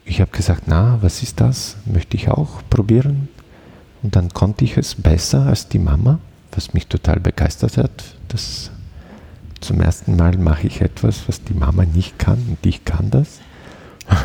ich 0.04 0.20
habe 0.20 0.32
gesagt, 0.32 0.64
na, 0.66 0.98
was 1.00 1.22
ist 1.22 1.40
das? 1.40 1.76
Möchte 1.86 2.16
ich 2.16 2.28
auch 2.28 2.62
probieren? 2.68 3.28
Und 4.02 4.16
dann 4.16 4.30
konnte 4.30 4.64
ich 4.64 4.76
es 4.76 4.96
besser 4.96 5.46
als 5.46 5.68
die 5.68 5.78
Mama, 5.78 6.18
was 6.50 6.74
mich 6.74 6.88
total 6.88 7.20
begeistert 7.20 7.76
hat. 7.76 8.16
Das 8.28 8.72
zum 9.60 9.80
ersten 9.80 10.16
Mal 10.16 10.36
mache 10.38 10.66
ich 10.66 10.80
etwas, 10.80 11.28
was 11.28 11.44
die 11.44 11.54
Mama 11.54 11.84
nicht 11.84 12.18
kann 12.18 12.38
und 12.48 12.66
ich 12.66 12.84
kann 12.84 13.10
das. 13.10 13.38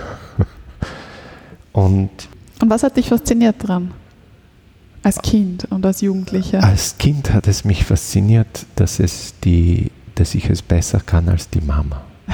und 1.74 2.10
Und 2.60 2.70
was 2.70 2.82
hat 2.82 2.98
dich 2.98 3.10
fasziniert 3.10 3.56
dran? 3.60 3.92
Als 5.08 5.22
Kind 5.22 5.66
und 5.72 5.86
als 5.86 6.02
Jugendlicher? 6.02 6.62
als 6.62 6.98
Kind 6.98 7.32
hat 7.34 7.48
es 7.48 7.64
mich 7.64 7.86
fasziniert, 7.86 8.66
dass, 8.76 9.00
es 9.00 9.34
die, 9.42 9.90
dass 10.16 10.36
ich 10.36 10.50
es 10.50 10.62
besser 10.62 11.00
kann 11.00 11.30
als 11.30 11.50
die 11.50 11.62
Mama. 11.62 12.04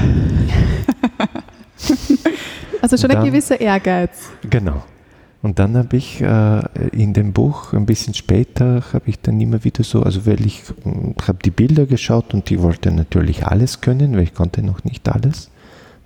Also 2.82 2.97
schon 2.97 3.11
ein 3.11 3.17
dann- 3.17 3.26
gewisser 3.26 3.61
Ehrgeiz. 3.61 4.30
Genau. 4.49 4.84
Und 5.41 5.59
dann 5.59 5.78
habe 5.78 5.95
ich 5.97 6.19
äh, 6.21 6.61
in 6.91 7.13
dem 7.13 7.32
Buch, 7.32 7.71
ein 7.74 7.86
bisschen 7.86 8.13
später, 8.13 8.84
habe 8.91 9.03
ich 9.05 9.19
dann 9.21 9.39
immer 9.39 9.63
wieder 9.63 9.84
so, 9.84 10.01
also 10.03 10.26
weil 10.26 10.45
ich 10.45 10.63
äh, 10.86 11.13
habe 11.28 11.38
die 11.45 11.51
Bilder 11.51 11.86
geschaut 11.86 12.34
und 12.34 12.49
ich 12.51 12.61
wollte 12.61 12.91
natürlich 12.91 13.45
alles 13.45 13.80
können, 13.82 14.13
weil 14.15 14.24
ich 14.24 14.34
konnte 14.34 14.63
noch 14.63 14.84
nicht 14.84 15.07
alles, 15.09 15.49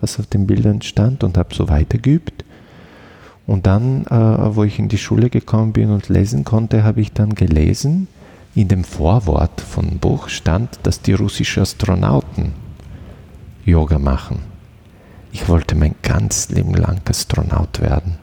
was 0.01 0.20
auf 0.20 0.28
den 0.28 0.45
Bildern 0.45 0.82
stand 0.84 1.24
und 1.24 1.38
habe 1.38 1.55
so 1.55 1.70
weitergeübt. 1.70 2.43
Und 3.48 3.66
dann, 3.66 4.06
äh, 4.08 4.56
wo 4.56 4.66
ich 4.66 4.78
in 4.78 4.89
die 4.89 4.98
Schule 4.98 5.30
gekommen 5.30 5.72
bin 5.74 5.89
und 5.89 6.10
lesen 6.10 6.43
konnte, 6.43 6.84
habe 6.84 7.02
ich 7.02 7.14
dann 7.14 7.34
gelesen, 7.34 8.08
in 8.54 8.68
dem 8.68 8.84
Vorwort 8.84 9.62
von 9.62 10.00
Buch 10.00 10.28
stand, 10.30 10.80
dass 10.84 11.02
die 11.02 11.14
russischen 11.14 11.64
Astronauten 11.64 12.52
Yoga 13.66 14.00
machen. 14.00 14.39
Ich 15.32 15.48
wollte 15.48 15.76
mein 15.76 15.95
ganz 16.02 16.50
Leben 16.50 16.74
lang 16.74 17.02
Astronaut 17.08 17.80
werden 17.80 18.18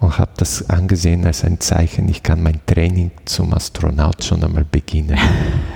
und 0.00 0.18
habe 0.18 0.30
das 0.36 0.70
angesehen 0.70 1.26
als 1.26 1.44
ein 1.44 1.60
Zeichen, 1.60 2.08
ich 2.08 2.22
kann 2.22 2.42
mein 2.42 2.60
Training 2.66 3.10
zum 3.26 3.52
Astronaut 3.52 4.24
schon 4.24 4.42
einmal 4.42 4.64
beginnen. 4.64 5.18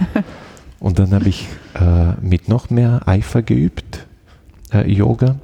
und 0.80 0.98
dann 0.98 1.12
habe 1.12 1.28
ich 1.28 1.46
äh, 1.74 2.12
mit 2.20 2.48
noch 2.48 2.70
mehr 2.70 3.02
Eifer 3.06 3.42
geübt, 3.42 4.06
äh, 4.72 4.90
Yoga. 4.90 5.36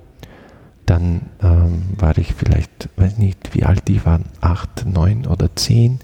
Dann 0.91 1.21
ähm, 1.41 1.83
war 1.99 2.19
ich 2.19 2.35
vielleicht, 2.35 2.89
weiß 2.97 3.19
nicht, 3.19 3.55
wie 3.55 3.63
alt 3.63 3.87
die 3.87 4.05
waren, 4.05 4.25
acht, 4.41 4.85
neun 4.87 5.25
oder 5.25 5.55
zehn, 5.55 6.01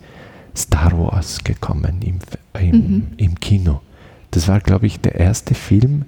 Star 0.57 0.97
Wars 0.97 1.43
gekommen 1.43 1.97
im, 2.03 2.18
im, 2.61 2.70
Mhm. 2.70 3.07
im 3.16 3.41
Kino. 3.41 3.80
Das 4.30 4.47
war, 4.47 4.61
glaube 4.61 4.87
ich, 4.87 5.01
der 5.01 5.16
erste 5.16 5.55
Film, 5.55 6.05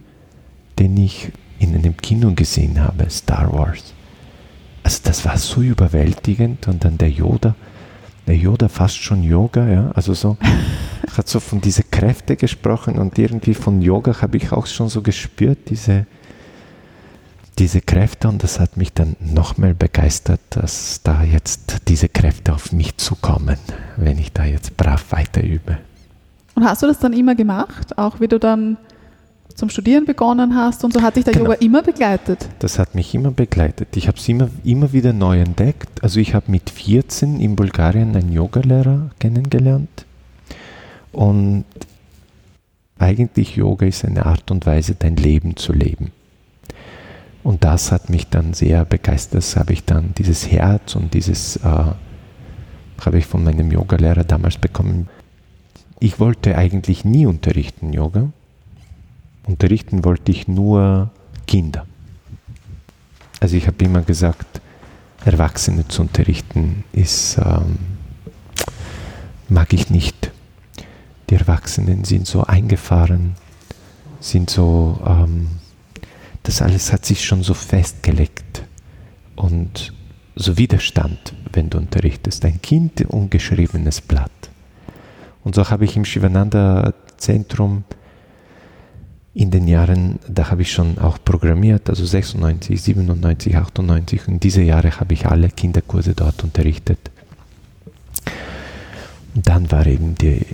den 0.78 0.96
ich 0.96 1.32
in 1.58 1.74
einem 1.74 1.96
Kino 1.96 2.32
gesehen 2.36 2.78
habe, 2.80 3.10
Star 3.10 3.52
Wars. 3.52 3.94
Also 4.84 5.00
das 5.02 5.24
war 5.24 5.36
so 5.38 5.60
überwältigend 5.60 6.68
und 6.68 6.84
dann 6.84 6.98
der 6.98 7.10
Yoda, 7.10 7.56
der 8.28 8.36
Yoda 8.36 8.68
fast 8.68 8.98
schon 9.02 9.24
Yoga, 9.24 9.66
ja, 9.68 9.90
also 9.90 10.14
so, 10.14 10.36
hat 11.16 11.28
so 11.28 11.40
von 11.40 11.60
diese 11.60 11.82
Kräfte 11.82 12.36
gesprochen 12.36 12.96
und 12.96 13.18
irgendwie 13.18 13.54
von 13.54 13.82
Yoga 13.82 14.22
habe 14.22 14.36
ich 14.36 14.52
auch 14.52 14.66
schon 14.66 14.88
so 14.88 15.02
gespürt, 15.02 15.58
diese, 15.68 16.06
diese 17.58 17.80
Kräfte 17.80 18.28
und 18.28 18.42
das 18.42 18.60
hat 18.60 18.76
mich 18.76 18.92
dann 18.92 19.16
nochmal 19.20 19.74
begeistert, 19.74 20.40
dass 20.50 21.00
da 21.02 21.22
jetzt 21.24 21.88
diese 21.88 22.08
Kräfte 22.08 22.54
auf 22.54 22.72
mich 22.72 22.96
zukommen, 22.96 23.58
wenn 23.96 24.18
ich 24.18 24.32
da 24.32 24.44
jetzt 24.44 24.76
brav 24.76 25.10
weiter 25.10 25.42
übe. 25.42 25.78
Und 26.54 26.64
hast 26.64 26.82
du 26.82 26.86
das 26.86 26.98
dann 26.98 27.12
immer 27.12 27.34
gemacht, 27.34 27.98
auch 27.98 28.20
wie 28.20 28.28
du 28.28 28.38
dann 28.38 28.76
zum 29.54 29.70
Studieren 29.70 30.04
begonnen 30.04 30.54
hast 30.54 30.84
und 30.84 30.92
so 30.92 31.02
hat 31.02 31.16
dich 31.16 31.24
der 31.24 31.32
Genau. 31.32 31.46
Yoga 31.46 31.58
immer 31.60 31.82
begleitet? 31.82 32.48
Das 32.60 32.78
hat 32.78 32.94
mich 32.94 33.12
immer 33.14 33.32
begleitet. 33.32 33.96
Ich 33.96 34.06
habe 34.06 34.16
es 34.16 34.28
immer, 34.28 34.48
immer 34.62 34.92
wieder 34.92 35.12
neu 35.12 35.40
entdeckt. 35.40 36.02
Also 36.02 36.20
ich 36.20 36.34
habe 36.34 36.50
mit 36.50 36.70
14 36.70 37.40
in 37.40 37.56
Bulgarien 37.56 38.14
einen 38.14 38.30
Yogalehrer 38.30 39.10
kennengelernt. 39.18 40.06
Und 41.10 41.64
eigentlich 43.00 43.56
Yoga 43.56 43.86
ist 43.86 44.04
eine 44.04 44.26
Art 44.26 44.50
und 44.52 44.64
Weise, 44.64 44.94
dein 44.94 45.16
Leben 45.16 45.56
zu 45.56 45.72
leben. 45.72 46.12
Und 47.48 47.64
das 47.64 47.92
hat 47.92 48.10
mich 48.10 48.28
dann 48.28 48.52
sehr 48.52 48.84
begeistert. 48.84 49.38
Das 49.38 49.56
habe 49.56 49.72
ich 49.72 49.82
dann, 49.82 50.12
dieses 50.18 50.50
Herz 50.50 50.94
und 50.94 51.14
dieses 51.14 51.56
äh, 51.56 51.62
habe 51.62 53.18
ich 53.18 53.24
von 53.24 53.42
meinem 53.42 53.72
Yogalehrer 53.72 54.22
damals 54.22 54.58
bekommen. 54.58 55.08
Ich 55.98 56.20
wollte 56.20 56.58
eigentlich 56.58 57.06
nie 57.06 57.24
unterrichten 57.24 57.94
Yoga. 57.94 58.28
Unterrichten 59.46 60.04
wollte 60.04 60.30
ich 60.30 60.46
nur 60.46 61.10
Kinder. 61.46 61.86
Also 63.40 63.56
ich 63.56 63.66
habe 63.66 63.82
immer 63.82 64.02
gesagt, 64.02 64.60
Erwachsene 65.24 65.88
zu 65.88 66.02
unterrichten 66.02 66.84
ist, 66.92 67.38
ähm, 67.38 67.78
mag 69.48 69.72
ich 69.72 69.88
nicht. 69.88 70.32
Die 71.30 71.36
Erwachsenen 71.36 72.04
sind 72.04 72.26
so 72.26 72.42
eingefahren, 72.42 73.36
sind 74.20 74.50
so, 74.50 75.00
ähm, 75.06 75.48
das 76.48 76.62
alles 76.62 76.94
hat 76.94 77.04
sich 77.04 77.26
schon 77.26 77.42
so 77.42 77.52
festgelegt 77.52 78.64
und 79.36 79.92
so 80.34 80.56
Widerstand, 80.56 81.34
wenn 81.52 81.68
du 81.68 81.76
unterrichtest. 81.76 82.42
Ein 82.42 82.62
Kind, 82.62 83.02
ungeschriebenes 83.02 84.00
Blatt. 84.00 84.30
Und 85.44 85.54
so 85.54 85.68
habe 85.68 85.84
ich 85.84 85.94
im 85.94 86.06
Shivananda 86.06 86.94
Zentrum 87.18 87.84
in 89.34 89.50
den 89.50 89.68
Jahren, 89.68 90.20
da 90.26 90.50
habe 90.50 90.62
ich 90.62 90.72
schon 90.72 90.96
auch 90.96 91.18
programmiert, 91.22 91.90
also 91.90 92.06
96, 92.06 92.80
97, 92.80 93.54
98 93.54 94.28
und 94.28 94.42
diese 94.42 94.62
Jahre 94.62 94.98
habe 94.98 95.12
ich 95.12 95.26
alle 95.26 95.50
Kinderkurse 95.50 96.14
dort 96.14 96.44
unterrichtet. 96.44 97.10
Und 99.38 99.46
dann 99.46 99.70
war 99.70 99.86
eben 99.86 100.16
die, 100.16 100.44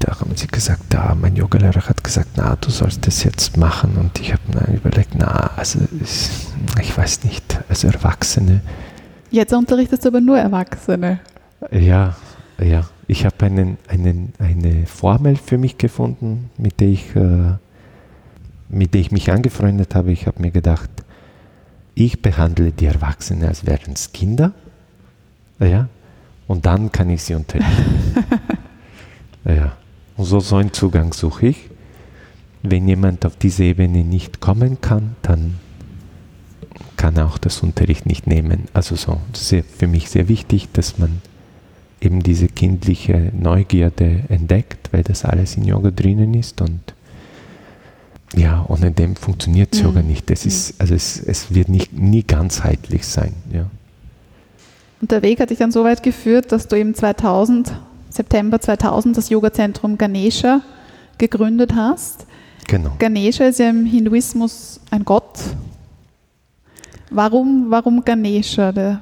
da 0.00 0.18
haben 0.18 0.34
sie 0.34 0.48
gesagt, 0.48 0.82
da, 0.88 1.14
mein 1.14 1.36
Yogalehrer 1.36 1.88
hat 1.88 2.02
gesagt, 2.02 2.30
na, 2.34 2.56
du 2.56 2.70
sollst 2.70 3.06
das 3.06 3.22
jetzt 3.22 3.56
machen 3.56 3.96
und 3.96 4.18
ich 4.18 4.32
habe 4.32 4.42
mir 4.48 4.76
überlegt, 4.76 5.10
na, 5.16 5.52
also 5.54 5.78
ich, 6.02 6.30
ich 6.82 6.98
weiß 6.98 7.22
nicht, 7.22 7.60
also 7.68 7.86
Erwachsene, 7.86 8.62
Jetzt 9.30 9.52
unterrichtest 9.52 10.04
du 10.04 10.08
aber 10.08 10.20
nur 10.20 10.38
Erwachsene. 10.38 11.20
ja, 11.70 12.16
ja. 12.58 12.88
Ich 13.06 13.24
habe 13.24 13.46
einen, 13.46 13.78
einen, 13.86 14.32
eine 14.40 14.86
Formel 14.86 15.36
für 15.36 15.56
mich 15.56 15.78
gefunden, 15.78 16.50
mit 16.58 16.80
der 16.80 16.88
ich, 16.88 17.14
äh, 17.14 17.52
mit 18.68 18.92
der 18.92 19.02
ich 19.02 19.12
mich 19.12 19.30
angefreundet 19.30 19.94
habe. 19.94 20.10
Ich 20.10 20.26
habe 20.26 20.42
mir 20.42 20.50
gedacht, 20.50 20.90
ich 21.94 22.22
behandle 22.22 22.72
die 22.72 22.86
Erwachsenen, 22.86 23.46
als 23.46 23.64
wären 23.66 23.92
es 23.92 24.12
Kinder. 24.12 24.50
Ja. 25.60 25.88
Und 26.46 26.66
dann 26.66 26.92
kann 26.92 27.10
ich 27.10 27.22
sie 27.22 27.34
unterrichten. 27.34 27.95
Ja. 29.54 29.76
Und 30.16 30.24
so, 30.24 30.40
so 30.40 30.56
einen 30.56 30.72
Zugang 30.72 31.12
suche 31.12 31.48
ich. 31.48 31.70
Wenn 32.62 32.88
jemand 32.88 33.24
auf 33.26 33.36
diese 33.36 33.64
Ebene 33.64 34.02
nicht 34.02 34.40
kommen 34.40 34.80
kann, 34.80 35.14
dann 35.22 35.56
kann 36.96 37.16
er 37.16 37.26
auch 37.26 37.38
das 37.38 37.62
Unterricht 37.62 38.06
nicht 38.06 38.26
nehmen. 38.26 38.64
Also 38.72 38.96
so, 38.96 39.20
das 39.32 39.52
ist 39.52 39.66
für 39.78 39.86
mich 39.86 40.10
sehr 40.10 40.28
wichtig, 40.28 40.68
dass 40.72 40.98
man 40.98 41.20
eben 42.00 42.22
diese 42.22 42.48
kindliche 42.48 43.30
Neugierde 43.38 44.24
entdeckt, 44.28 44.88
weil 44.92 45.02
das 45.02 45.24
alles 45.24 45.56
in 45.56 45.64
Yoga 45.64 45.90
drinnen 45.90 46.34
ist 46.34 46.60
und 46.60 46.80
ja, 48.34 48.64
ohne 48.68 48.90
dem 48.90 49.16
funktioniert 49.16 49.74
Mhm. 49.74 49.80
Yoga 49.80 50.02
nicht. 50.02 50.30
Es 50.30 50.46
ist, 50.46 50.80
also 50.80 50.94
es, 50.94 51.20
es 51.20 51.54
wird 51.54 51.68
nicht, 51.68 51.92
nie 51.92 52.22
ganzheitlich 52.22 53.06
sein. 53.06 53.34
Ja. 53.52 53.66
Und 55.00 55.10
der 55.10 55.22
Weg 55.22 55.40
hat 55.40 55.50
dich 55.50 55.58
dann 55.58 55.72
so 55.72 55.84
weit 55.84 56.02
geführt, 56.02 56.52
dass 56.52 56.68
du 56.68 56.76
eben 56.76 56.94
2000, 56.94 57.72
September 58.16 58.60
2000, 58.60 59.16
das 59.16 59.28
Yoga-Zentrum 59.28 59.98
Ganesha 59.98 60.62
gegründet 61.18 61.74
hast. 61.74 62.26
Genau. 62.66 62.92
Ganesha 62.98 63.44
ist 63.44 63.58
ja 63.58 63.70
im 63.70 63.84
Hinduismus 63.84 64.80
ein 64.90 65.04
Gott. 65.04 65.38
Warum, 67.10 67.66
warum 67.68 68.04
Ganesha? 68.04 68.72
Der, 68.72 69.00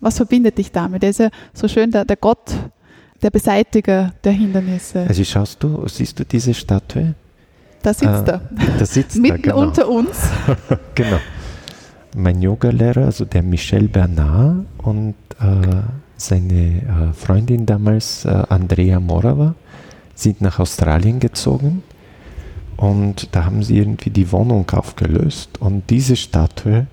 was 0.00 0.16
verbindet 0.16 0.56
dich 0.56 0.72
damit? 0.72 1.02
Er 1.02 1.10
ist 1.10 1.18
ja 1.18 1.28
so 1.52 1.68
schön 1.68 1.90
der, 1.90 2.04
der 2.04 2.16
Gott, 2.16 2.52
der 3.20 3.30
Beseitiger 3.30 4.12
der 4.24 4.32
Hindernisse. 4.32 5.04
Also 5.06 5.22
schaust 5.24 5.62
du, 5.62 5.86
siehst 5.86 6.18
du 6.18 6.24
diese 6.24 6.54
Statue? 6.54 7.14
Da 7.82 7.92
sitzt 7.92 8.28
äh, 8.28 8.32
er. 8.32 8.40
Da 8.78 8.86
sitzt 8.86 9.16
er, 9.16 9.22
Mitten 9.22 9.42
genau. 9.42 9.60
unter 9.60 9.88
uns. 9.88 10.16
Genau. 10.94 11.18
Mein 12.14 12.42
Yogalehrer, 12.42 13.06
also 13.06 13.24
der 13.24 13.42
Michel 13.42 13.88
Bernard 13.88 14.66
und 14.82 15.14
äh, 15.40 15.82
seine 16.26 17.10
äh, 17.10 17.12
Freundin 17.14 17.66
damals, 17.66 18.24
äh, 18.24 18.28
Andrea 18.48 19.00
Morava, 19.00 19.54
sind 20.14 20.40
nach 20.40 20.58
Australien 20.58 21.20
gezogen 21.20 21.82
und 22.76 23.28
da 23.32 23.44
haben 23.44 23.62
sie 23.62 23.78
irgendwie 23.78 24.10
die 24.10 24.30
Wohnung 24.32 24.68
aufgelöst 24.70 25.60
und 25.60 25.88
diese 25.90 26.16
Statue 26.16 26.86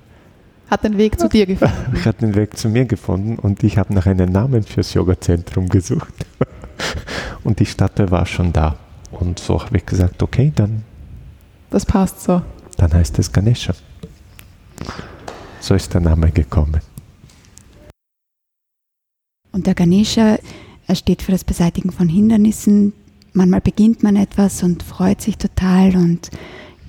Hat 0.70 0.84
den 0.84 0.96
Weg 0.98 1.18
zu 1.18 1.28
dir 1.28 1.46
gefunden. 1.52 2.04
hat 2.04 2.20
den 2.22 2.34
Weg 2.34 2.56
zu 2.56 2.68
mir 2.68 2.84
gefunden 2.86 3.36
und 3.38 3.62
ich 3.62 3.78
habe 3.78 3.92
nach 3.94 4.06
einem 4.06 4.30
Namen 4.30 4.62
fürs 4.62 4.94
Yoga-Zentrum 4.94 5.68
gesucht 5.68 6.14
und 7.44 7.60
die 7.60 7.66
Statue 7.66 8.10
war 8.10 8.26
schon 8.26 8.52
da 8.52 8.76
und 9.12 9.38
so 9.38 9.62
habe 9.62 9.76
ich 9.76 9.86
gesagt, 9.86 10.22
okay, 10.22 10.52
dann, 10.54 10.82
Das 11.70 11.84
passt 11.86 12.22
so. 12.22 12.42
dann 12.76 12.92
heißt 12.92 13.18
es 13.18 13.30
Ganesha. 13.32 13.74
So 15.60 15.74
ist 15.74 15.92
der 15.92 16.00
Name 16.00 16.30
gekommen. 16.30 16.80
Und 19.52 19.66
der 19.66 19.74
Ganesha, 19.74 20.38
er 20.86 20.94
steht 20.94 21.22
für 21.22 21.32
das 21.32 21.44
Beseitigen 21.44 21.90
von 21.92 22.08
Hindernissen. 22.08 22.92
Manchmal 23.32 23.60
beginnt 23.60 24.02
man 24.02 24.16
etwas 24.16 24.62
und 24.62 24.82
freut 24.82 25.20
sich 25.20 25.38
total 25.38 25.96
und 25.96 26.30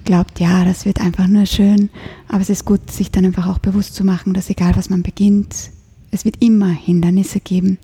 glaubt, 0.05 0.39
ja, 0.39 0.65
das 0.65 0.85
wird 0.85 0.99
einfach 0.99 1.27
nur 1.27 1.45
schön. 1.45 1.89
Aber 2.27 2.41
es 2.41 2.49
ist 2.49 2.65
gut, 2.65 2.89
sich 2.91 3.11
dann 3.11 3.25
einfach 3.25 3.47
auch 3.47 3.59
bewusst 3.59 3.95
zu 3.95 4.03
machen, 4.03 4.33
dass 4.33 4.49
egal 4.49 4.75
was 4.75 4.89
man 4.89 5.03
beginnt, 5.03 5.71
es 6.11 6.25
wird 6.25 6.41
immer 6.41 6.69
Hindernisse 6.69 7.39
geben. 7.39 7.77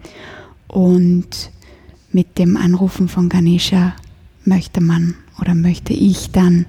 Und 0.68 1.52
mit 2.12 2.38
dem 2.38 2.58
Anrufen 2.58 3.08
von 3.08 3.30
Ganesha 3.30 3.96
möchte 4.44 4.82
man 4.82 5.16
oder 5.40 5.56
möchte 5.56 5.94
ich 5.94 6.32
dann 6.32 6.66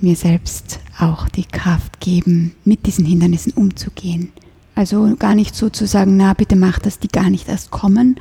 mir 0.00 0.16
selbst 0.16 0.80
auch 0.98 1.28
die 1.28 1.44
Kraft 1.44 2.00
geben, 2.00 2.54
mit 2.64 2.86
diesen 2.86 3.04
Hindernissen 3.04 3.52
umzugehen. 3.52 4.32
Also 4.74 5.14
gar 5.18 5.34
nicht 5.34 5.54
so 5.54 5.70
zu 5.70 5.86
sagen, 5.86 6.16
na 6.16 6.34
bitte 6.34 6.56
mach, 6.56 6.78
dass 6.78 6.98
die 6.98 7.08
gar 7.08 7.30
nicht 7.30 7.48
erst 7.48 7.70
kommen, 7.70 8.16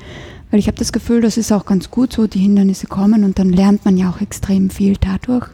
weil 0.52 0.60
ich 0.60 0.68
habe 0.68 0.78
das 0.78 0.94
Gefühl, 0.94 1.22
das 1.22 1.38
ist 1.38 1.52
auch 1.52 1.66
ganz 1.66 1.90
gut 1.90 2.14
so, 2.14 2.28
die 2.28 2.40
Hindernisse 2.40 2.88
kommen 2.88 3.24
und 3.24 3.40
dann 3.40 3.50
lernt 3.50 3.86
man 3.86 3.98
ja 3.98 4.10
auch 4.10 4.22
extrem 4.22 4.70
viel 4.70 4.98
dadurch. 5.00 5.48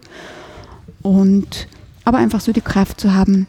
Und 1.02 1.68
aber 2.04 2.18
einfach 2.18 2.42
so 2.42 2.52
die 2.52 2.62
Kraft 2.62 3.00
zu 3.00 3.14
haben, 3.14 3.48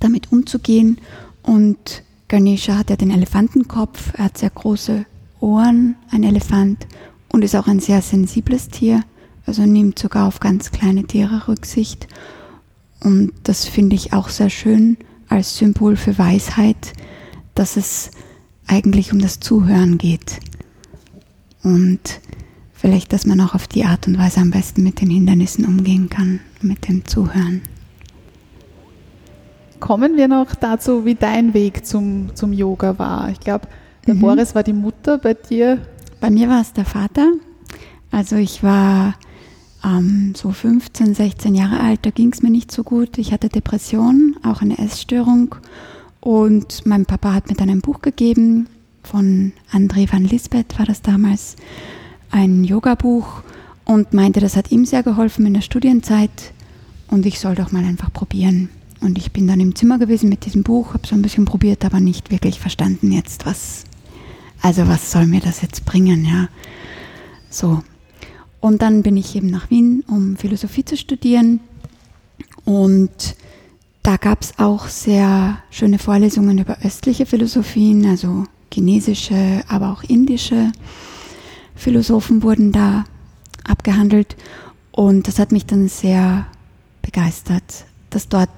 damit 0.00 0.32
umzugehen. 0.32 0.98
Und 1.42 2.02
Ganesha 2.28 2.76
hat 2.76 2.90
ja 2.90 2.96
den 2.96 3.10
Elefantenkopf, 3.10 4.12
er 4.14 4.24
hat 4.24 4.38
sehr 4.38 4.50
große 4.50 5.06
Ohren, 5.40 5.94
ein 6.10 6.24
Elefant, 6.24 6.86
und 7.28 7.44
ist 7.44 7.54
auch 7.54 7.68
ein 7.68 7.80
sehr 7.80 8.02
sensibles 8.02 8.68
Tier, 8.68 9.02
also 9.46 9.62
nimmt 9.62 9.98
sogar 9.98 10.26
auf 10.26 10.40
ganz 10.40 10.72
kleine 10.72 11.04
Tiere 11.04 11.46
Rücksicht. 11.48 12.08
Und 13.02 13.32
das 13.44 13.66
finde 13.66 13.94
ich 13.94 14.12
auch 14.12 14.28
sehr 14.28 14.50
schön 14.50 14.96
als 15.30 15.56
Symbol 15.56 15.96
für 15.96 16.18
Weisheit, 16.18 16.92
dass 17.54 17.76
es 17.76 18.10
eigentlich 18.66 19.12
um 19.12 19.20
das 19.20 19.40
Zuhören 19.40 19.96
geht. 19.96 20.40
Und 21.62 22.20
vielleicht, 22.74 23.12
dass 23.12 23.26
man 23.26 23.40
auch 23.40 23.54
auf 23.54 23.66
die 23.66 23.84
Art 23.84 24.06
und 24.06 24.18
Weise 24.18 24.40
am 24.40 24.50
besten 24.50 24.82
mit 24.82 25.00
den 25.00 25.10
Hindernissen 25.10 25.64
umgehen 25.64 26.08
kann, 26.10 26.40
mit 26.60 26.88
dem 26.88 27.06
Zuhören. 27.06 27.62
Kommen 29.78 30.16
wir 30.16 30.28
noch 30.28 30.54
dazu, 30.54 31.06
wie 31.06 31.14
dein 31.14 31.54
Weg 31.54 31.86
zum, 31.86 32.34
zum 32.34 32.52
Yoga 32.52 32.98
war. 32.98 33.30
Ich 33.30 33.40
glaube, 33.40 33.66
der 34.06 34.14
Mhm. 34.14 34.20
Boris 34.20 34.54
war 34.54 34.62
die 34.62 34.72
Mutter 34.72 35.18
bei 35.18 35.34
dir. 35.34 35.78
Bei 36.20 36.30
mir 36.30 36.48
war 36.48 36.60
es 36.60 36.72
der 36.72 36.84
Vater. 36.84 37.32
Also 38.10 38.36
ich 38.36 38.62
war 38.62 39.14
ähm, 39.84 40.34
so 40.36 40.50
15, 40.50 41.14
16 41.14 41.54
Jahre 41.54 41.80
alt, 41.80 42.00
da 42.02 42.10
ging 42.10 42.32
es 42.32 42.42
mir 42.42 42.50
nicht 42.50 42.70
so 42.72 42.82
gut. 42.82 43.18
Ich 43.18 43.32
hatte 43.32 43.48
Depressionen, 43.48 44.36
auch 44.42 44.60
eine 44.62 44.78
Essstörung. 44.78 45.54
Und 46.20 46.84
mein 46.86 47.06
Papa 47.06 47.32
hat 47.32 47.48
mir 47.48 47.56
dann 47.56 47.70
ein 47.70 47.80
Buch 47.80 48.02
gegeben 48.02 48.68
von 49.02 49.52
André 49.72 50.12
van 50.12 50.24
Lisbeth, 50.24 50.78
war 50.78 50.86
das 50.86 51.00
damals, 51.00 51.56
ein 52.30 52.64
Yoga-Buch 52.64 53.42
und 53.84 54.12
meinte, 54.12 54.40
das 54.40 54.56
hat 54.56 54.70
ihm 54.70 54.84
sehr 54.84 55.02
geholfen 55.02 55.46
in 55.46 55.54
der 55.54 55.62
Studienzeit 55.62 56.52
und 57.08 57.26
ich 57.26 57.40
soll 57.40 57.54
doch 57.54 57.72
mal 57.72 57.84
einfach 57.84 58.12
probieren. 58.12 58.68
Und 59.00 59.16
ich 59.16 59.32
bin 59.32 59.46
dann 59.46 59.60
im 59.60 59.74
Zimmer 59.74 59.98
gewesen 59.98 60.28
mit 60.28 60.44
diesem 60.44 60.62
Buch, 60.62 60.92
habe 60.92 61.06
so 61.06 61.14
ein 61.14 61.22
bisschen 61.22 61.46
probiert, 61.46 61.84
aber 61.84 62.00
nicht 62.00 62.30
wirklich 62.30 62.60
verstanden 62.60 63.10
jetzt, 63.10 63.46
was, 63.46 63.84
also 64.60 64.86
was 64.86 65.10
soll 65.10 65.26
mir 65.26 65.40
das 65.40 65.62
jetzt 65.62 65.86
bringen, 65.86 66.24
ja. 66.24 66.48
So. 67.48 67.82
Und 68.60 68.82
dann 68.82 69.02
bin 69.02 69.16
ich 69.16 69.34
eben 69.36 69.48
nach 69.48 69.70
Wien, 69.70 70.04
um 70.06 70.36
Philosophie 70.36 70.84
zu 70.84 70.96
studieren. 70.96 71.60
Und 72.64 73.36
da 74.02 74.16
gab 74.16 74.42
es 74.42 74.58
auch 74.58 74.88
sehr 74.88 75.58
schöne 75.70 75.98
Vorlesungen 75.98 76.58
über 76.58 76.78
östliche 76.84 77.26
Philosophien, 77.26 78.06
also 78.06 78.44
chinesische, 78.72 79.62
aber 79.68 79.90
auch 79.92 80.02
indische 80.02 80.72
Philosophen 81.74 82.42
wurden 82.42 82.72
da 82.72 83.04
abgehandelt. 83.64 84.36
Und 84.92 85.28
das 85.28 85.38
hat 85.38 85.52
mich 85.52 85.66
dann 85.66 85.88
sehr 85.88 86.46
begeistert, 87.02 87.86
dass 88.10 88.28
dort 88.28 88.50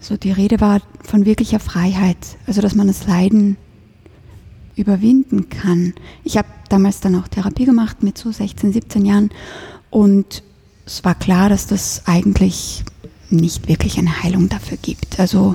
so 0.00 0.16
die 0.16 0.32
Rede 0.32 0.60
war 0.60 0.82
von 1.02 1.24
wirklicher 1.24 1.60
Freiheit, 1.60 2.18
also 2.46 2.60
dass 2.60 2.74
man 2.74 2.86
das 2.86 3.06
Leiden 3.06 3.56
überwinden 4.76 5.48
kann. 5.48 5.94
Ich 6.24 6.36
habe 6.36 6.48
damals 6.68 7.00
dann 7.00 7.14
auch 7.16 7.28
Therapie 7.28 7.64
gemacht 7.64 8.02
mit 8.02 8.18
so 8.18 8.30
16, 8.30 8.72
17 8.72 9.04
Jahren 9.04 9.30
und 9.90 10.42
es 10.86 11.04
war 11.04 11.14
klar, 11.14 11.48
dass 11.48 11.66
das 11.66 12.02
eigentlich 12.06 12.84
nicht 13.30 13.68
wirklich 13.68 13.98
eine 13.98 14.22
Heilung 14.22 14.48
dafür 14.48 14.76
gibt. 14.80 15.18
Also 15.18 15.54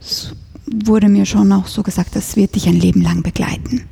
es 0.00 0.32
wurde 0.66 1.08
mir 1.08 1.26
schon 1.26 1.52
auch 1.52 1.66
so 1.66 1.82
gesagt, 1.82 2.16
das 2.16 2.36
wird 2.36 2.54
dich 2.54 2.66
ein 2.68 2.78
Leben 2.78 3.00
lang 3.00 3.22
begleiten. 3.22 3.84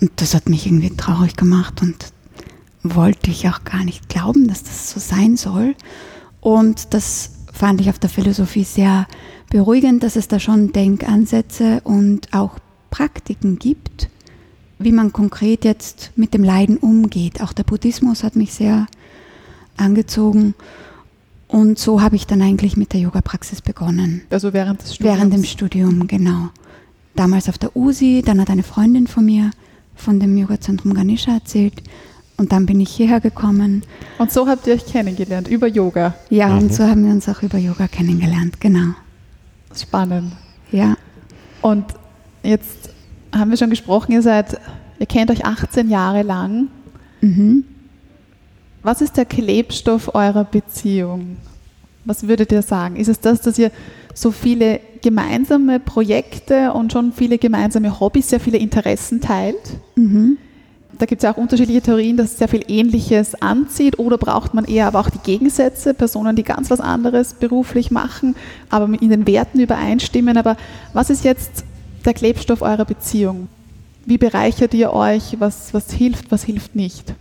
Und 0.00 0.12
das 0.16 0.34
hat 0.34 0.48
mich 0.48 0.66
irgendwie 0.66 0.90
traurig 0.90 1.36
gemacht 1.36 1.82
und 1.82 1.96
wollte 2.82 3.30
ich 3.30 3.48
auch 3.48 3.64
gar 3.64 3.84
nicht 3.84 4.08
glauben, 4.08 4.48
dass 4.48 4.62
das 4.62 4.90
so 4.90 5.00
sein 5.00 5.36
soll. 5.36 5.74
Und 6.40 6.94
das 6.94 7.32
fand 7.52 7.80
ich 7.80 7.90
auf 7.90 7.98
der 7.98 8.08
Philosophie 8.08 8.64
sehr 8.64 9.06
beruhigend, 9.50 10.02
dass 10.02 10.16
es 10.16 10.28
da 10.28 10.40
schon 10.40 10.72
Denkansätze 10.72 11.82
und 11.84 12.32
auch 12.32 12.58
Praktiken 12.90 13.58
gibt, 13.58 14.08
wie 14.78 14.92
man 14.92 15.12
konkret 15.12 15.64
jetzt 15.64 16.12
mit 16.16 16.34
dem 16.34 16.44
Leiden 16.44 16.76
umgeht. 16.76 17.42
Auch 17.42 17.52
der 17.52 17.64
Buddhismus 17.64 18.24
hat 18.24 18.36
mich 18.36 18.52
sehr 18.52 18.86
angezogen. 19.76 20.54
Und 21.48 21.78
so 21.78 22.00
habe 22.00 22.16
ich 22.16 22.26
dann 22.26 22.42
eigentlich 22.42 22.76
mit 22.76 22.92
der 22.92 23.00
Yoga-Praxis 23.00 23.60
begonnen. 23.60 24.22
Also 24.30 24.52
während 24.52 24.82
des 24.82 24.94
Studiums? 24.94 25.18
Während 25.18 25.34
dem 25.34 25.44
Studium, 25.44 26.06
genau. 26.06 26.50
Damals 27.16 27.48
auf 27.48 27.58
der 27.58 27.76
USI, 27.76 28.22
dann 28.24 28.40
hat 28.40 28.50
eine 28.50 28.62
Freundin 28.62 29.06
von 29.06 29.24
mir 29.24 29.50
von 29.96 30.20
dem 30.20 30.36
Yoga-Zentrum 30.36 30.94
Ganesha 30.94 31.32
erzählt. 31.32 31.82
Und 32.36 32.52
dann 32.52 32.64
bin 32.66 32.80
ich 32.80 32.90
hierher 32.90 33.20
gekommen. 33.20 33.82
Und 34.18 34.32
so 34.32 34.48
habt 34.48 34.66
ihr 34.66 34.74
euch 34.74 34.86
kennengelernt, 34.86 35.48
über 35.48 35.66
Yoga? 35.66 36.14
Ja, 36.30 36.48
mhm. 36.48 36.58
und 36.58 36.74
so 36.74 36.84
haben 36.84 37.04
wir 37.04 37.12
uns 37.12 37.28
auch 37.28 37.42
über 37.42 37.58
Yoga 37.58 37.86
kennengelernt, 37.88 38.60
genau. 38.60 38.94
Spannend. 39.74 40.32
Ja. 40.72 40.96
Und 41.60 41.84
jetzt 42.42 42.90
haben 43.34 43.50
wir 43.50 43.56
schon 43.56 43.70
gesprochen, 43.70 44.12
ihr 44.12 44.22
seid, 44.22 44.60
ihr 44.98 45.06
kennt 45.06 45.30
euch 45.30 45.44
18 45.44 45.88
Jahre 45.88 46.22
lang. 46.22 46.68
Mhm. 47.20 47.64
Was 48.82 49.00
ist 49.02 49.16
der 49.16 49.26
Klebstoff 49.26 50.14
eurer 50.14 50.44
Beziehung? 50.44 51.36
Was 52.04 52.26
würdet 52.26 52.50
ihr 52.50 52.62
sagen? 52.62 52.96
Ist 52.96 53.08
es 53.08 53.20
das, 53.20 53.42
dass 53.42 53.58
ihr 53.58 53.70
so 54.14 54.30
viele 54.30 54.80
gemeinsame 55.02 55.80
Projekte 55.80 56.72
und 56.72 56.92
schon 56.92 57.12
viele 57.12 57.38
gemeinsame 57.38 58.00
Hobbys, 58.00 58.30
sehr 58.30 58.40
viele 58.40 58.58
Interessen 58.58 59.20
teilt? 59.20 59.78
Mhm. 59.96 60.38
Da 60.98 61.06
gibt 61.06 61.22
es 61.22 61.24
ja 61.24 61.32
auch 61.32 61.38
unterschiedliche 61.38 61.80
Theorien, 61.80 62.16
dass 62.18 62.32
es 62.32 62.38
sehr 62.38 62.48
viel 62.48 62.64
Ähnliches 62.68 63.40
anzieht 63.40 63.98
oder 63.98 64.18
braucht 64.18 64.52
man 64.52 64.66
eher 64.66 64.86
aber 64.86 65.00
auch 65.00 65.08
die 65.08 65.18
Gegensätze, 65.18 65.94
Personen, 65.94 66.36
die 66.36 66.42
ganz 66.42 66.70
was 66.70 66.80
anderes 66.80 67.32
beruflich 67.32 67.90
machen, 67.90 68.36
aber 68.68 68.86
in 69.00 69.08
den 69.08 69.26
Werten 69.26 69.60
übereinstimmen. 69.60 70.36
Aber 70.36 70.56
was 70.92 71.08
ist 71.08 71.24
jetzt 71.24 71.64
der 72.06 72.14
Klebstoff 72.14 72.62
eurer 72.62 72.84
Beziehung? 72.84 73.48
Wie 74.06 74.18
bereichert 74.18 74.74
ihr 74.74 74.92
euch? 74.92 75.36
Was, 75.38 75.74
was 75.74 75.92
hilft, 75.92 76.30
was 76.30 76.44
hilft 76.44 76.74
nicht? 76.74 77.14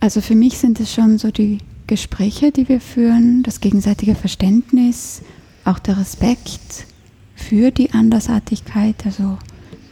Also 0.00 0.20
für 0.20 0.34
mich 0.34 0.58
sind 0.58 0.78
es 0.80 0.92
schon 0.92 1.18
so 1.18 1.30
die 1.30 1.58
Gespräche, 1.86 2.52
die 2.52 2.68
wir 2.68 2.80
führen, 2.80 3.42
das 3.42 3.60
gegenseitige 3.60 4.14
Verständnis, 4.14 5.22
auch 5.64 5.78
der 5.78 5.98
Respekt 5.98 6.86
für 7.34 7.70
die 7.70 7.92
Andersartigkeit. 7.92 9.04
Also 9.04 9.38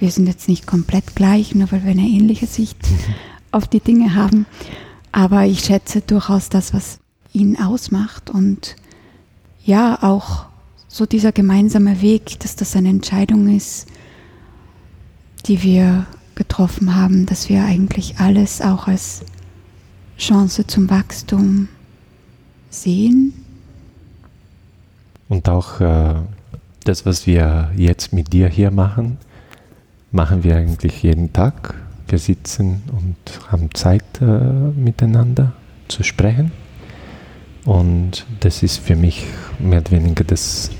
wir 0.00 0.10
sind 0.10 0.26
jetzt 0.26 0.48
nicht 0.48 0.66
komplett 0.66 1.14
gleich, 1.14 1.54
nur 1.54 1.70
weil 1.72 1.84
wir 1.84 1.90
eine 1.92 2.06
ähnliche 2.06 2.46
Sicht 2.46 2.78
auf 3.50 3.66
die 3.68 3.80
Dinge 3.80 4.14
haben. 4.14 4.46
Aber 5.12 5.44
ich 5.44 5.60
schätze 5.60 6.00
durchaus 6.00 6.48
das, 6.48 6.74
was 6.74 6.98
ihn 7.32 7.58
ausmacht 7.58 8.30
und 8.30 8.76
ja, 9.64 10.02
auch 10.02 10.46
so 10.94 11.06
dieser 11.06 11.32
gemeinsame 11.32 12.02
Weg, 12.02 12.38
dass 12.38 12.54
das 12.54 12.76
eine 12.76 12.88
Entscheidung 12.88 13.52
ist, 13.52 13.88
die 15.46 15.60
wir 15.64 16.06
getroffen 16.36 16.94
haben, 16.94 17.26
dass 17.26 17.48
wir 17.48 17.64
eigentlich 17.64 18.18
alles 18.18 18.60
auch 18.60 18.86
als 18.86 19.22
Chance 20.16 20.68
zum 20.68 20.88
Wachstum 20.88 21.66
sehen. 22.70 23.32
Und 25.28 25.48
auch 25.48 25.80
äh, 25.80 26.14
das, 26.84 27.04
was 27.04 27.26
wir 27.26 27.72
jetzt 27.76 28.12
mit 28.12 28.32
dir 28.32 28.46
hier 28.46 28.70
machen, 28.70 29.18
machen 30.12 30.44
wir 30.44 30.54
eigentlich 30.54 31.02
jeden 31.02 31.32
Tag. 31.32 31.74
Wir 32.06 32.18
sitzen 32.20 32.84
und 32.92 33.50
haben 33.50 33.74
Zeit 33.74 34.04
äh, 34.20 34.24
miteinander 34.24 35.54
zu 35.88 36.04
sprechen. 36.04 36.52
Und 37.64 38.26
das 38.40 38.62
ist 38.62 38.78
für 38.78 38.94
mich 38.94 39.26
mehr 39.58 39.80
oder 39.80 39.90
weniger 39.90 40.22
das, 40.22 40.70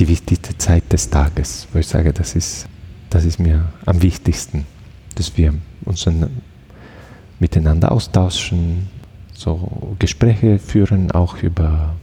die 0.00 0.08
wichtigste 0.08 0.56
Zeit 0.56 0.90
des 0.92 1.10
Tages, 1.10 1.68
wo 1.72 1.78
ich 1.78 1.86
sage, 1.86 2.12
das 2.12 2.34
ist, 2.34 2.66
das 3.10 3.24
ist 3.24 3.38
mir 3.38 3.66
am 3.84 4.00
wichtigsten, 4.00 4.66
dass 5.14 5.36
wir 5.36 5.54
uns 5.84 6.06
miteinander 7.38 7.92
austauschen, 7.92 8.88
so 9.34 9.94
Gespräche 9.98 10.58
führen, 10.58 11.10
auch 11.10 11.42
über 11.42 11.94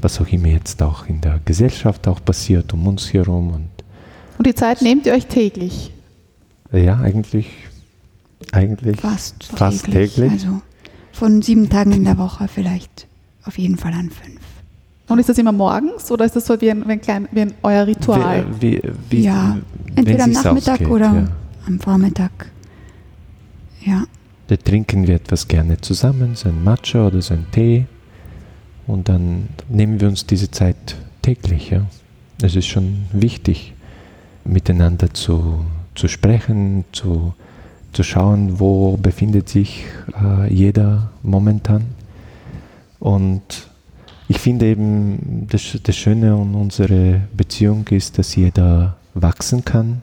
was 0.00 0.20
auch 0.20 0.28
immer 0.28 0.48
jetzt 0.48 0.82
auch 0.82 1.06
in 1.06 1.20
der 1.20 1.40
Gesellschaft 1.44 2.06
auch 2.08 2.22
passiert, 2.22 2.72
um 2.74 2.86
uns 2.86 3.12
herum. 3.12 3.52
Und, 3.52 3.68
und 4.38 4.46
die 4.46 4.54
Zeit 4.54 4.82
nehmt 4.82 5.06
ihr 5.06 5.14
euch 5.14 5.26
täglich? 5.26 5.92
Ja, 6.72 6.98
eigentlich, 6.98 7.48
eigentlich 8.50 9.00
fast, 9.00 9.44
fast 9.44 9.84
täglich. 9.84 10.14
täglich. 10.14 10.32
Also 10.32 10.60
von 11.12 11.40
sieben 11.40 11.70
Tagen 11.70 11.92
in 11.92 12.04
der 12.04 12.18
Woche 12.18 12.48
vielleicht 12.48 13.06
auf 13.44 13.58
jeden 13.58 13.76
Fall 13.76 13.92
an 13.92 14.10
fünf. 14.10 14.41
Und 15.08 15.18
ist 15.18 15.28
das 15.28 15.38
immer 15.38 15.52
morgens 15.52 16.10
oder 16.10 16.24
ist 16.24 16.36
das 16.36 16.46
so 16.46 16.60
wie 16.60 16.70
ein, 16.70 16.86
wie 16.86 16.92
ein, 16.92 17.00
klein, 17.00 17.28
wie 17.32 17.42
ein 17.42 17.54
euer 17.62 17.86
Ritual? 17.86 18.46
Wie, 18.60 18.80
wie, 19.10 19.22
ja, 19.22 19.58
entweder 19.94 20.24
am 20.24 20.30
Nachmittag 20.30 20.74
ausgeht, 20.74 20.88
oder 20.88 21.06
ja. 21.06 21.28
am 21.66 21.80
Vormittag. 21.80 22.50
Ja. 23.84 24.04
Da 24.46 24.56
trinken 24.56 25.06
wir 25.06 25.16
etwas 25.16 25.48
gerne 25.48 25.80
zusammen, 25.80 26.34
so 26.34 26.48
ein 26.48 26.62
Matcha 26.62 27.06
oder 27.06 27.20
so 27.20 27.34
ein 27.34 27.46
Tee. 27.52 27.86
Und 28.86 29.08
dann 29.08 29.48
nehmen 29.68 30.00
wir 30.00 30.08
uns 30.08 30.26
diese 30.26 30.50
Zeit 30.50 30.96
täglich. 31.22 31.70
Ja. 31.70 31.86
Es 32.42 32.56
ist 32.56 32.66
schon 32.66 33.04
wichtig, 33.12 33.74
miteinander 34.44 35.12
zu, 35.14 35.64
zu 35.94 36.08
sprechen, 36.08 36.84
zu, 36.92 37.34
zu 37.92 38.02
schauen, 38.02 38.58
wo 38.60 38.96
befindet 38.96 39.48
sich 39.48 39.84
äh, 40.20 40.52
jeder 40.52 41.10
momentan. 41.22 41.86
Und 42.98 43.68
ich 44.32 44.38
finde 44.38 44.64
eben, 44.64 45.46
das, 45.50 45.78
das 45.82 45.94
Schöne 45.94 46.32
an 46.32 46.54
unserer 46.54 47.20
Beziehung 47.36 47.86
ist, 47.88 48.16
dass 48.16 48.34
jeder 48.34 48.96
wachsen 49.12 49.62
kann. 49.62 50.00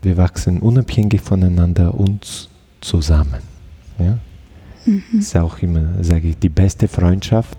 Wir 0.00 0.16
wachsen 0.16 0.60
unabhängig 0.60 1.20
voneinander 1.20 1.94
und 1.94 2.48
zusammen. 2.80 3.42
Ja? 3.98 4.18
Mhm. 4.86 5.02
Das 5.12 5.24
ist 5.26 5.36
auch 5.36 5.58
immer, 5.58 6.02
sage 6.02 6.28
ich, 6.28 6.38
die 6.38 6.48
beste 6.48 6.88
Freundschaft 6.88 7.58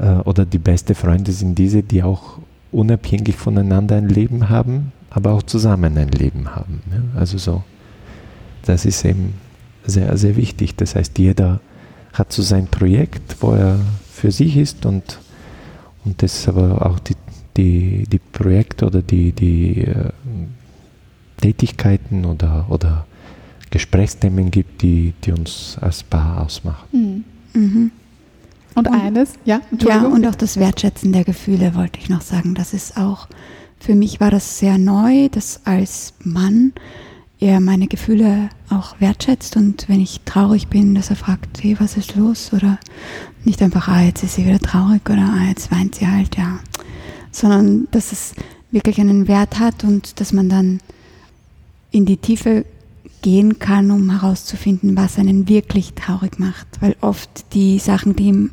äh, 0.00 0.14
oder 0.24 0.44
die 0.44 0.58
beste 0.58 0.96
Freunde 0.96 1.30
sind 1.30 1.56
diese, 1.56 1.84
die 1.84 2.02
auch 2.02 2.40
unabhängig 2.72 3.36
voneinander 3.36 3.94
ein 3.94 4.08
Leben 4.08 4.48
haben, 4.48 4.90
aber 5.10 5.34
auch 5.34 5.44
zusammen 5.44 5.96
ein 5.96 6.08
Leben 6.08 6.52
haben. 6.52 6.82
Ja? 6.90 7.20
Also 7.20 7.38
so, 7.38 7.62
das 8.64 8.86
ist 8.86 9.04
eben 9.04 9.34
sehr, 9.84 10.16
sehr 10.16 10.34
wichtig. 10.34 10.74
Das 10.74 10.96
heißt, 10.96 11.16
jeder 11.20 11.60
hat 12.12 12.32
so 12.32 12.42
sein 12.42 12.66
Projekt, 12.66 13.36
wo 13.38 13.52
er 13.52 13.78
für 14.22 14.30
sich 14.30 14.56
ist 14.56 14.86
und, 14.86 15.18
und 16.04 16.22
das 16.22 16.46
aber 16.46 16.86
auch 16.86 17.00
die, 17.00 17.16
die, 17.56 18.04
die 18.06 18.20
Projekte 18.20 18.86
oder 18.86 19.02
die, 19.02 19.32
die 19.32 19.80
äh, 19.80 20.10
Tätigkeiten 21.40 22.24
oder, 22.24 22.66
oder 22.68 23.04
Gesprächsthemen 23.70 24.52
gibt, 24.52 24.82
die, 24.82 25.12
die 25.24 25.32
uns 25.32 25.76
als 25.80 26.04
Paar 26.04 26.40
ausmachen. 26.40 26.86
Mhm. 26.92 27.24
Mhm. 27.60 27.90
Und, 28.76 28.86
und, 28.86 28.94
eines, 28.94 29.32
ja, 29.44 29.60
Ja, 29.80 30.06
und 30.06 30.24
auch 30.24 30.36
das 30.36 30.56
Wertschätzen 30.56 31.12
der 31.12 31.24
Gefühle 31.24 31.74
wollte 31.74 31.98
ich 31.98 32.08
noch 32.08 32.20
sagen. 32.22 32.54
Das 32.54 32.74
ist 32.74 32.96
auch, 32.96 33.26
für 33.80 33.96
mich 33.96 34.20
war 34.20 34.30
das 34.30 34.60
sehr 34.60 34.78
neu, 34.78 35.30
dass 35.30 35.66
als 35.66 36.14
Mann 36.22 36.74
er 37.42 37.58
meine 37.58 37.88
Gefühle 37.88 38.50
auch 38.70 39.00
wertschätzt 39.00 39.56
und 39.56 39.88
wenn 39.88 40.00
ich 40.00 40.20
traurig 40.24 40.68
bin, 40.68 40.94
dass 40.94 41.10
er 41.10 41.16
fragt, 41.16 41.60
hey, 41.60 41.76
was 41.80 41.96
ist 41.96 42.14
los? 42.14 42.52
Oder 42.52 42.78
nicht 43.44 43.60
einfach, 43.60 43.88
ah, 43.88 44.00
jetzt 44.00 44.22
ist 44.22 44.36
sie 44.36 44.46
wieder 44.46 44.60
traurig 44.60 45.02
oder 45.10 45.22
ah, 45.22 45.48
jetzt 45.48 45.72
weint 45.72 45.96
sie 45.96 46.06
halt, 46.06 46.36
ja. 46.36 46.60
Sondern 47.32 47.88
dass 47.90 48.12
es 48.12 48.34
wirklich 48.70 49.00
einen 49.00 49.26
Wert 49.26 49.58
hat 49.58 49.82
und 49.82 50.20
dass 50.20 50.32
man 50.32 50.48
dann 50.48 50.78
in 51.90 52.06
die 52.06 52.16
Tiefe 52.16 52.64
gehen 53.22 53.58
kann, 53.58 53.90
um 53.90 54.10
herauszufinden, 54.10 54.96
was 54.96 55.18
einen 55.18 55.48
wirklich 55.48 55.94
traurig 55.94 56.38
macht. 56.38 56.68
Weil 56.80 56.94
oft 57.00 57.52
die 57.54 57.80
Sachen, 57.80 58.14
die 58.14 58.28
im 58.28 58.50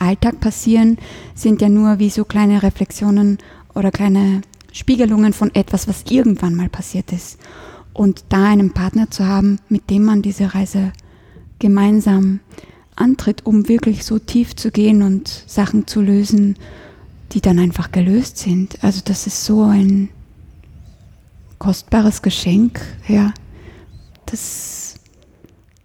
Alltag 0.00 0.40
passieren, 0.40 0.98
sind 1.36 1.62
ja 1.62 1.68
nur 1.68 2.00
wie 2.00 2.10
so 2.10 2.24
kleine 2.24 2.64
Reflexionen 2.64 3.38
oder 3.72 3.92
kleine 3.92 4.42
Spiegelungen 4.72 5.32
von 5.32 5.54
etwas, 5.54 5.86
was 5.86 6.04
irgendwann 6.10 6.56
mal 6.56 6.68
passiert 6.68 7.12
ist. 7.12 7.38
Und 7.96 8.26
da 8.28 8.44
einen 8.44 8.72
Partner 8.72 9.10
zu 9.10 9.26
haben, 9.26 9.58
mit 9.70 9.88
dem 9.88 10.04
man 10.04 10.20
diese 10.20 10.54
Reise 10.54 10.92
gemeinsam 11.58 12.40
antritt, 12.94 13.46
um 13.46 13.68
wirklich 13.68 14.04
so 14.04 14.18
tief 14.18 14.54
zu 14.54 14.70
gehen 14.70 15.00
und 15.00 15.44
Sachen 15.46 15.86
zu 15.86 16.02
lösen, 16.02 16.56
die 17.32 17.40
dann 17.40 17.58
einfach 17.58 17.92
gelöst 17.92 18.36
sind. 18.36 18.84
Also 18.84 19.00
das 19.02 19.26
ist 19.26 19.46
so 19.46 19.62
ein 19.62 20.10
kostbares 21.58 22.20
Geschenk, 22.20 22.82
ja. 23.08 23.32
Das 24.26 24.96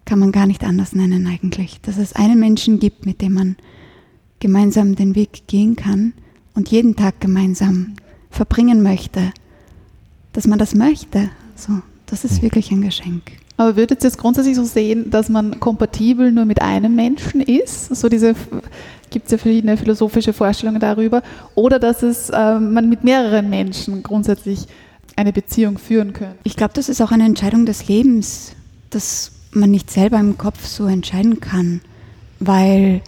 kann 0.04 0.20
man 0.20 0.34
gar 0.34 0.48
nicht 0.48 0.66
anders 0.66 0.92
nennen 0.92 1.28
eigentlich. 1.28 1.80
Dass 1.80 1.98
es 1.98 2.12
einen 2.12 2.42
Menschen 2.42 2.80
gibt, 2.80 3.06
mit 3.06 3.22
dem 3.22 3.36
man 3.36 3.56
gemeinsam 4.40 4.96
den 4.96 5.16
Weg 5.16 5.48
gehen 5.48 5.78
kann 5.78 6.12
und 6.56 6.72
jeden 6.72 6.98
Tag 6.98 7.22
gemeinsam 7.22 7.94
verbringen 8.30 8.84
möchte. 8.84 9.32
Dass 10.34 10.46
man 10.46 10.60
das 10.60 10.76
möchte. 10.76 11.30
So, 11.56 11.82
das 12.12 12.26
ist 12.26 12.42
wirklich 12.42 12.72
ein 12.72 12.82
Geschenk. 12.82 13.32
Aber 13.58 13.76
würdet 13.76 14.04
ihr 14.04 14.08
es 14.08 14.18
grundsätzlich 14.18 14.56
so 14.56 14.66
sehen, 14.66 15.10
dass 15.10 15.30
man 15.30 15.60
kompatibel 15.60 16.32
nur 16.32 16.46
mit 16.46 16.62
einem 16.62 16.96
Menschen 16.96 17.42
ist? 17.42 17.96
So 17.96 18.10
diese 18.10 18.36
gibt 19.10 19.26
es 19.26 19.32
ja 19.32 19.38
verschiedene 19.38 19.78
philosophische 19.78 20.34
Vorstellungen 20.34 20.80
darüber. 20.80 21.24
Oder 21.56 21.80
dass 21.80 22.04
es 22.04 22.30
äh, 22.30 22.60
man 22.60 22.90
mit 22.90 23.04
mehreren 23.04 23.50
Menschen 23.50 24.04
grundsätzlich 24.04 24.68
eine 25.16 25.32
Beziehung 25.32 25.78
führen 25.78 26.14
könnte. 26.14 26.38
Ich 26.44 26.56
glaube, 26.56 26.74
das 26.74 26.90
ist 26.90 27.02
auch 27.02 27.12
eine 27.12 27.26
Entscheidung 27.26 27.66
des 27.66 27.88
Lebens, 27.88 28.54
dass 28.90 29.32
man 29.52 29.72
nicht 29.72 29.90
selber 29.90 30.20
im 30.20 30.38
Kopf 30.38 30.66
so 30.66 30.88
entscheiden 30.88 31.40
kann. 31.40 31.82
Weil 32.40 33.02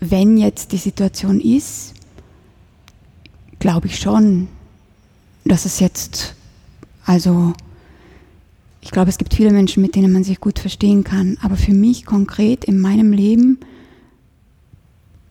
wenn 0.00 0.36
jetzt 0.36 0.72
die 0.72 0.78
Situation 0.78 1.40
ist, 1.40 1.94
glaube 3.60 3.86
ich 3.86 3.98
schon, 3.98 4.48
dass 5.44 5.64
es 5.64 5.80
jetzt, 5.80 6.34
also 7.06 7.54
ich 8.82 8.90
glaube, 8.90 9.08
es 9.08 9.16
gibt 9.16 9.32
viele 9.32 9.52
Menschen, 9.52 9.80
mit 9.80 9.94
denen 9.94 10.12
man 10.12 10.24
sich 10.24 10.40
gut 10.40 10.58
verstehen 10.58 11.04
kann. 11.04 11.38
Aber 11.40 11.56
für 11.56 11.72
mich 11.72 12.04
konkret 12.04 12.64
in 12.64 12.80
meinem 12.80 13.12
Leben 13.12 13.60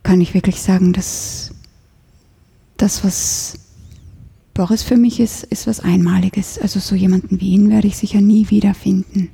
kann 0.03 0.21
ich 0.21 0.33
wirklich 0.33 0.61
sagen, 0.61 0.93
dass 0.93 1.53
das, 2.77 3.03
was 3.03 3.59
Boris 4.53 4.83
für 4.83 4.95
mich 4.95 5.19
ist, 5.19 5.43
ist 5.43 5.67
was 5.67 5.81
Einmaliges. 5.81 6.59
Also 6.59 6.79
so 6.79 6.95
jemanden 6.95 7.41
wie 7.41 7.51
ihn 7.51 7.69
werde 7.69 7.87
ich 7.87 7.97
sicher 7.97 8.21
nie 8.21 8.49
wiederfinden. 8.49 9.29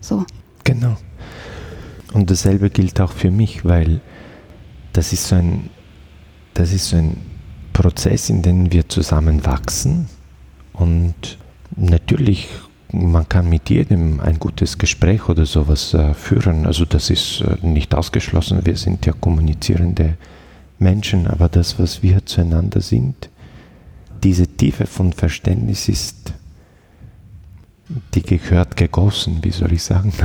So. 0.00 0.24
Genau. 0.62 0.96
Und 2.12 2.30
dasselbe 2.30 2.70
gilt 2.70 3.00
auch 3.00 3.12
für 3.12 3.32
mich, 3.32 3.64
weil 3.64 4.00
das 4.92 5.12
ist 5.12 5.26
so 5.26 5.34
ein, 5.34 5.70
das 6.54 6.72
ist 6.72 6.88
so 6.88 6.96
ein 6.96 7.16
Prozess, 7.72 8.30
in 8.30 8.42
dem 8.42 8.72
wir 8.72 8.88
zusammen 8.88 9.44
wachsen. 9.44 10.08
Und 10.72 11.38
natürlich 11.74 12.48
man 12.92 13.28
kann 13.28 13.48
mit 13.48 13.68
jedem 13.70 14.20
ein 14.20 14.38
gutes 14.38 14.78
Gespräch 14.78 15.28
oder 15.28 15.46
sowas 15.46 15.92
äh, 15.94 16.14
führen. 16.14 16.66
Also 16.66 16.84
das 16.84 17.10
ist 17.10 17.40
äh, 17.40 17.66
nicht 17.66 17.94
ausgeschlossen. 17.94 18.64
Wir 18.64 18.76
sind 18.76 19.06
ja 19.06 19.12
kommunizierende 19.12 20.16
Menschen, 20.78 21.26
aber 21.26 21.48
das, 21.48 21.78
was 21.78 22.02
wir 22.02 22.24
zueinander 22.26 22.80
sind, 22.80 23.30
diese 24.22 24.46
Tiefe 24.46 24.86
von 24.86 25.12
Verständnis 25.12 25.88
ist, 25.88 26.32
die 28.14 28.22
gehört 28.22 28.76
gegossen, 28.76 29.38
wie 29.42 29.50
soll 29.50 29.72
ich 29.72 29.82
sagen? 29.82 30.12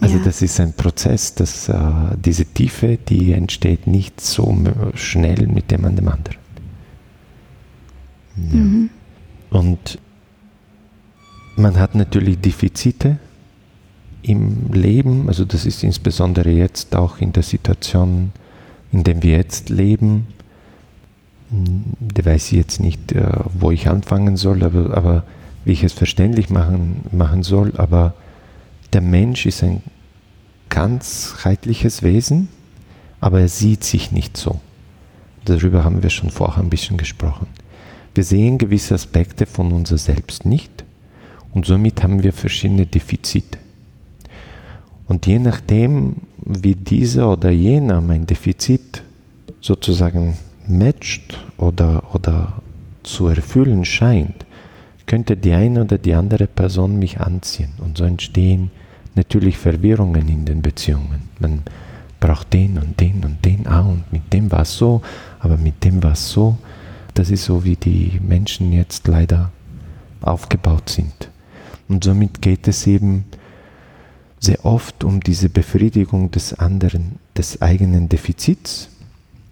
Also 0.00 0.16
ja. 0.16 0.24
das 0.24 0.42
ist 0.42 0.58
ein 0.58 0.72
Prozess, 0.72 1.34
dass 1.34 1.68
äh, 1.68 1.76
diese 2.16 2.44
Tiefe, 2.46 2.96
die 2.96 3.32
entsteht 3.32 3.86
nicht 3.86 4.20
so 4.20 4.56
schnell 4.94 5.46
mit 5.46 5.70
dem 5.70 5.84
an 5.84 5.94
dem 5.94 6.08
anderen. 6.08 6.38
Ja. 8.36 8.56
Mhm. 8.56 8.90
Und 9.50 9.98
man 11.56 11.78
hat 11.78 11.94
natürlich 11.94 12.38
Defizite 12.38 13.18
im 14.22 14.72
Leben, 14.72 15.28
also 15.28 15.44
das 15.44 15.66
ist 15.66 15.82
insbesondere 15.82 16.50
jetzt 16.50 16.94
auch 16.94 17.18
in 17.18 17.32
der 17.32 17.42
Situation, 17.42 18.32
in 18.92 19.04
der 19.04 19.22
wir 19.22 19.36
jetzt 19.36 19.68
leben. 19.68 20.28
Da 22.00 22.24
weiß 22.24 22.52
ich 22.52 22.58
jetzt 22.58 22.80
nicht, 22.80 23.12
äh, 23.12 23.26
wo 23.52 23.70
ich 23.70 23.88
anfangen 23.88 24.36
soll, 24.36 24.62
aber, 24.62 24.96
aber 24.96 25.24
wie 25.64 25.72
ich 25.72 25.82
es 25.82 25.92
verständlich 25.92 26.50
machen, 26.50 27.02
machen 27.10 27.42
soll. 27.42 27.72
Aber 27.76 28.14
der 28.92 29.00
Mensch 29.00 29.44
ist 29.44 29.62
ein 29.62 29.82
ganzheitliches 30.70 32.02
Wesen, 32.02 32.48
aber 33.20 33.40
er 33.40 33.48
sieht 33.48 33.84
sich 33.84 34.12
nicht 34.12 34.36
so. 34.36 34.60
Darüber 35.44 35.84
haben 35.84 36.02
wir 36.02 36.10
schon 36.10 36.30
vorher 36.30 36.62
ein 36.62 36.70
bisschen 36.70 36.96
gesprochen. 36.96 37.48
Wir 38.14 38.24
sehen 38.24 38.58
gewisse 38.58 38.94
Aspekte 38.94 39.44
von 39.44 39.72
uns 39.72 39.90
selbst 39.90 40.46
nicht 40.46 40.84
und 41.52 41.66
somit 41.66 42.02
haben 42.02 42.22
wir 42.22 42.32
verschiedene 42.32 42.86
Defizite. 42.86 43.58
Und 45.06 45.26
je 45.26 45.38
nachdem, 45.38 46.16
wie 46.44 46.74
dieser 46.74 47.30
oder 47.30 47.50
jener 47.50 48.00
mein 48.00 48.26
Defizit 48.26 49.02
sozusagen 49.60 50.38
matcht 50.66 51.38
oder, 51.58 52.14
oder 52.14 52.62
zu 53.02 53.26
erfüllen 53.28 53.84
scheint, 53.84 54.46
könnte 55.06 55.36
die 55.36 55.52
eine 55.52 55.82
oder 55.82 55.98
die 55.98 56.14
andere 56.14 56.46
Person 56.46 56.98
mich 56.98 57.20
anziehen. 57.20 57.72
Und 57.78 57.98
so 57.98 58.04
entstehen 58.04 58.70
natürlich 59.14 59.58
Verwirrungen 59.58 60.28
in 60.28 60.44
den 60.44 60.62
Beziehungen. 60.62 61.28
Man 61.38 61.62
braucht 62.20 62.52
den 62.52 62.78
und 62.78 62.98
den 63.00 63.24
und 63.24 63.44
den, 63.44 63.66
ah, 63.66 63.80
und 63.80 64.10
mit 64.12 64.32
dem 64.32 64.50
war 64.50 64.62
es 64.62 64.76
so, 64.76 65.02
aber 65.40 65.56
mit 65.56 65.84
dem 65.84 66.02
war 66.02 66.12
es 66.12 66.30
so. 66.30 66.56
Das 67.14 67.30
ist 67.30 67.44
so, 67.44 67.64
wie 67.64 67.76
die 67.76 68.20
Menschen 68.26 68.72
jetzt 68.72 69.06
leider 69.08 69.50
aufgebaut 70.22 70.88
sind. 70.88 71.28
Und 71.92 72.04
somit 72.04 72.40
geht 72.40 72.68
es 72.68 72.86
eben 72.86 73.26
sehr 74.40 74.64
oft 74.64 75.04
um 75.04 75.20
diese 75.20 75.50
Befriedigung 75.50 76.30
des 76.30 76.54
anderen, 76.54 77.18
des 77.36 77.60
eigenen 77.60 78.08
Defizits. 78.08 78.88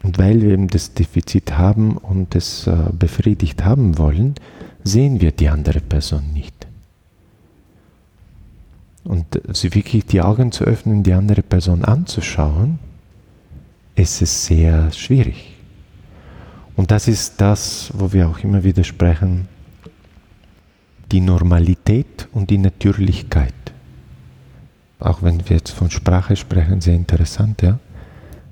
Und 0.03 0.17
weil 0.17 0.41
wir 0.41 0.53
eben 0.53 0.69
das 0.69 0.95
Defizit 0.95 1.59
haben 1.59 1.99
und 1.99 2.35
es 2.35 2.67
äh, 2.67 2.75
befriedigt 2.99 3.63
haben 3.63 3.99
wollen, 3.99 4.37
sehen 4.85 5.21
wir 5.21 5.33
die 5.33 5.51
andere 5.51 5.81
Person 5.81 6.33
nicht. 6.33 6.67
Und 9.05 9.47
also 9.47 9.75
wirklich 9.75 10.07
die 10.07 10.23
Augen 10.23 10.51
zu 10.51 10.65
öffnen, 10.65 11.03
die 11.03 11.13
andere 11.13 11.43
Person 11.43 11.85
anzuschauen, 11.85 12.79
ist 13.97 14.23
es 14.23 14.47
sehr 14.47 14.91
schwierig. 14.93 15.59
Und 16.75 16.91
das 16.91 17.07
ist 17.07 17.39
das, 17.39 17.93
wo 17.93 18.15
wir 18.15 18.31
auch 18.31 18.39
immer 18.39 18.65
wieder 18.65 18.83
sprechen, 18.83 19.47
die 21.13 21.21
Normalität 21.21 22.29
und 22.33 22.51
die 22.51 22.59
Natürlichkeit. 22.59 23.55
Auch 24.99 25.23
wenn 25.23 25.49
wir 25.49 25.57
jetzt 25.57 25.71
von 25.71 25.91
Sprache 25.91 26.37
sprechen, 26.37 26.81
sehr 26.81 26.95
interessant, 26.95 27.63
ja. 27.63 27.79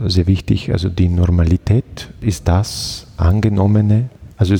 Sehr 0.07 0.29
wichtig, 0.29 0.73
also 0.73 0.89
die 0.89 1.09
Normalität 1.09 2.09
ist 2.21 2.47
das 2.47 3.09
angenommene, 3.17 4.11
also 4.37 4.55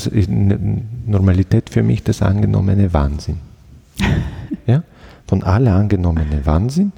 Normalität 1.07 1.71
für 1.71 1.85
mich 1.85 2.03
das 2.03 2.23
angenommene 2.23 2.93
Wahnsinn. 2.93 3.39
ja? 4.67 4.83
Von 5.29 5.45
alle 5.45 5.73
angenommene 5.73 6.45
Wahnsinn 6.45 6.93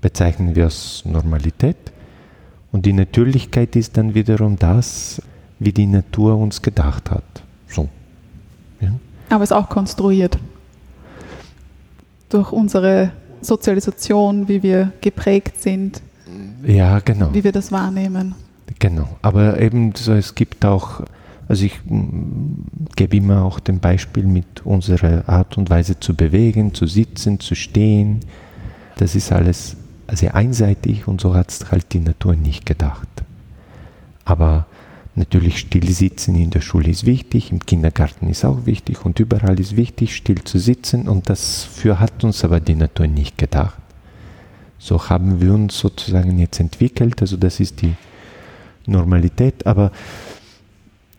bezeichnen 0.00 0.54
wir 0.54 0.64
als 0.64 1.02
Normalität 1.04 1.76
und 2.70 2.86
die 2.86 2.92
Natürlichkeit 2.92 3.74
ist 3.74 3.96
dann 3.96 4.14
wiederum 4.14 4.56
das, 4.58 5.20
wie 5.58 5.72
die 5.72 5.86
Natur 5.86 6.36
uns 6.36 6.62
gedacht 6.62 7.10
hat. 7.10 7.41
Aber 9.32 9.44
ist 9.44 9.52
auch 9.52 9.70
konstruiert. 9.70 10.38
Durch 12.28 12.52
unsere 12.52 13.12
Sozialisation, 13.40 14.46
wie 14.46 14.62
wir 14.62 14.92
geprägt 15.00 15.58
sind. 15.58 16.02
Ja, 16.62 16.98
genau. 16.98 17.32
Wie 17.32 17.42
wir 17.42 17.52
das 17.52 17.72
wahrnehmen. 17.72 18.34
Genau. 18.78 19.08
Aber 19.22 19.58
eben, 19.58 19.94
so, 19.94 20.12
es 20.12 20.34
gibt 20.34 20.66
auch, 20.66 21.00
also 21.48 21.64
ich 21.64 21.80
gebe 22.94 23.16
immer 23.16 23.42
auch 23.42 23.58
den 23.58 23.80
Beispiel 23.80 24.24
mit 24.24 24.66
unserer 24.66 25.26
Art 25.26 25.56
und 25.56 25.70
Weise 25.70 25.98
zu 25.98 26.14
bewegen, 26.14 26.74
zu 26.74 26.86
sitzen, 26.86 27.40
zu 27.40 27.54
stehen. 27.54 28.20
Das 28.98 29.14
ist 29.14 29.32
alles 29.32 29.76
sehr 30.10 30.34
einseitig 30.34 31.08
und 31.08 31.22
so 31.22 31.34
hat 31.34 31.50
es 31.50 31.70
halt 31.70 31.94
die 31.94 32.00
Natur 32.00 32.34
nicht 32.36 32.66
gedacht. 32.66 33.08
Aber 34.26 34.66
Natürlich 35.14 35.58
Stillsitzen 35.58 36.36
in 36.36 36.48
der 36.48 36.62
Schule 36.62 36.88
ist 36.88 37.04
wichtig, 37.04 37.52
im 37.52 37.60
Kindergarten 37.60 38.30
ist 38.30 38.46
auch 38.46 38.64
wichtig 38.64 39.04
und 39.04 39.20
überall 39.20 39.60
ist 39.60 39.76
wichtig, 39.76 40.16
still 40.16 40.42
zu 40.42 40.58
sitzen 40.58 41.06
und 41.06 41.28
dafür 41.28 42.00
hat 42.00 42.24
uns 42.24 42.42
aber 42.44 42.60
die 42.60 42.74
Natur 42.74 43.06
nicht 43.06 43.36
gedacht. 43.36 43.78
So 44.78 45.10
haben 45.10 45.40
wir 45.40 45.52
uns 45.52 45.78
sozusagen 45.78 46.38
jetzt 46.38 46.60
entwickelt, 46.60 47.20
also 47.20 47.36
das 47.36 47.60
ist 47.60 47.82
die 47.82 47.94
Normalität, 48.86 49.66
aber 49.66 49.92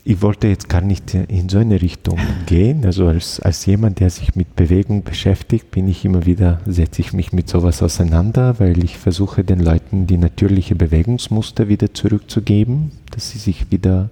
ich 0.06 0.22
wollte 0.22 0.50
jetzt 0.50 0.68
gar 0.68 0.82
nicht 0.82 1.14
in 1.14 1.48
so 1.48 1.60
eine 1.60 1.82
Richtung 1.82 2.20
gehen. 2.46 2.86
Also 2.86 3.08
als, 3.08 3.40
als 3.40 3.66
jemand, 3.66 4.02
der 4.02 4.10
sich 4.10 4.36
mit 4.36 4.54
Bewegung 4.56 5.04
beschäftigt, 5.04 5.72
bin 5.72 5.88
ich 5.88 6.04
immer 6.04 6.26
wieder, 6.26 6.60
setze 6.66 7.02
ich 7.02 7.14
mich 7.14 7.32
mit 7.32 7.48
sowas 7.48 7.82
auseinander, 7.82 8.60
weil 8.60 8.84
ich 8.84 8.98
versuche 8.98 9.46
den 9.46 9.62
Leuten 9.62 10.06
die 10.06 10.18
natürliche 10.18 10.76
Bewegungsmuster 10.76 11.70
wieder 11.70 11.94
zurückzugeben, 11.94 12.92
dass 13.12 13.32
sie 13.32 13.38
sich 13.38 13.72
wieder 13.72 14.10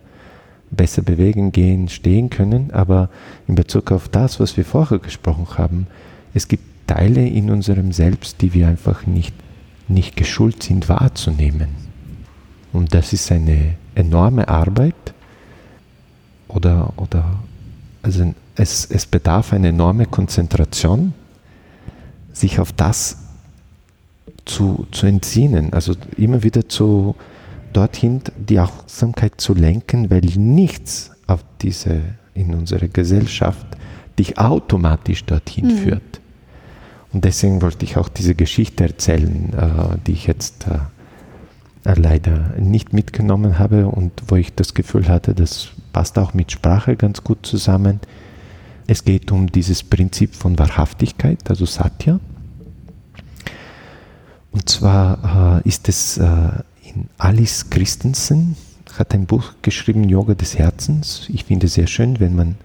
besser 0.69 1.01
bewegen, 1.01 1.51
gehen, 1.51 1.89
stehen 1.89 2.29
können. 2.29 2.71
Aber 2.71 3.09
in 3.49 3.55
Bezug 3.55 3.91
auf 3.91 4.07
das, 4.07 4.39
was 4.39 4.55
wir 4.55 4.63
vorher 4.63 4.99
gesprochen 4.99 5.57
haben, 5.57 5.87
es 6.33 6.47
gibt 6.47 6.63
Teile 6.87 7.27
in 7.27 7.51
unserem 7.51 7.91
Selbst, 7.91 8.41
die 8.41 8.53
wir 8.53 8.69
einfach 8.69 9.05
nicht, 9.05 9.35
nicht 9.89 10.15
geschult 10.15 10.63
sind 10.63 10.87
wahrzunehmen. 10.87 11.67
Und 12.71 12.93
das 12.93 13.11
ist 13.11 13.29
eine 13.29 13.75
enorme 13.93 14.47
Arbeit 14.47 14.95
oder, 16.53 16.93
oder 16.97 17.25
also 18.01 18.33
es, 18.55 18.85
es 18.85 19.05
bedarf 19.05 19.53
eine 19.53 19.69
enorme 19.69 20.05
Konzentration, 20.05 21.13
sich 22.33 22.59
auf 22.59 22.71
das 22.71 23.17
zu, 24.45 24.87
zu 24.91 25.05
entsinnen, 25.05 25.73
also 25.73 25.93
immer 26.17 26.43
wieder 26.43 26.67
zu, 26.67 27.15
dorthin 27.73 28.21
die 28.37 28.59
Aufmerksamkeit 28.59 29.39
zu 29.39 29.53
lenken, 29.53 30.09
weil 30.09 30.21
nichts 30.21 31.11
auf 31.27 31.43
diese, 31.61 32.01
in 32.33 32.53
unserer 32.53 32.87
Gesellschaft 32.87 33.65
dich 34.19 34.37
automatisch 34.37 35.23
dorthin 35.25 35.67
mhm. 35.67 35.77
führt. 35.77 36.21
Und 37.13 37.25
deswegen 37.25 37.61
wollte 37.61 37.85
ich 37.85 37.97
auch 37.97 38.09
diese 38.09 38.35
Geschichte 38.35 38.83
erzählen, 38.85 39.53
äh, 39.53 39.97
die 40.05 40.13
ich 40.13 40.27
jetzt 40.27 40.65
äh, 40.67 41.93
leider 41.95 42.55
nicht 42.57 42.93
mitgenommen 42.93 43.59
habe 43.59 43.87
und 43.87 44.11
wo 44.27 44.35
ich 44.35 44.53
das 44.53 44.73
Gefühl 44.73 45.07
hatte, 45.07 45.33
das 45.33 45.69
passt 45.91 46.17
auch 46.17 46.33
mit 46.33 46.51
Sprache 46.51 46.95
ganz 46.95 47.23
gut 47.23 47.45
zusammen. 47.45 47.99
Es 48.87 49.03
geht 49.03 49.31
um 49.31 49.51
dieses 49.51 49.83
Prinzip 49.83 50.35
von 50.35 50.57
Wahrhaftigkeit, 50.57 51.49
also 51.49 51.65
Satya. 51.65 52.19
Und 54.51 54.67
zwar 54.69 55.61
äh, 55.63 55.67
ist 55.67 55.87
es 55.87 56.17
äh, 56.17 56.25
in 56.83 57.07
Alice 57.17 57.69
Christensen, 57.69 58.57
hat 58.97 59.13
ein 59.13 59.25
Buch 59.25 59.53
geschrieben, 59.61 60.09
Yoga 60.09 60.33
des 60.33 60.57
Herzens. 60.57 61.27
Ich 61.29 61.45
finde 61.45 61.67
es 61.67 61.75
sehr 61.75 61.87
schön, 61.87 62.19
wenn 62.19 62.35
man 62.35 62.55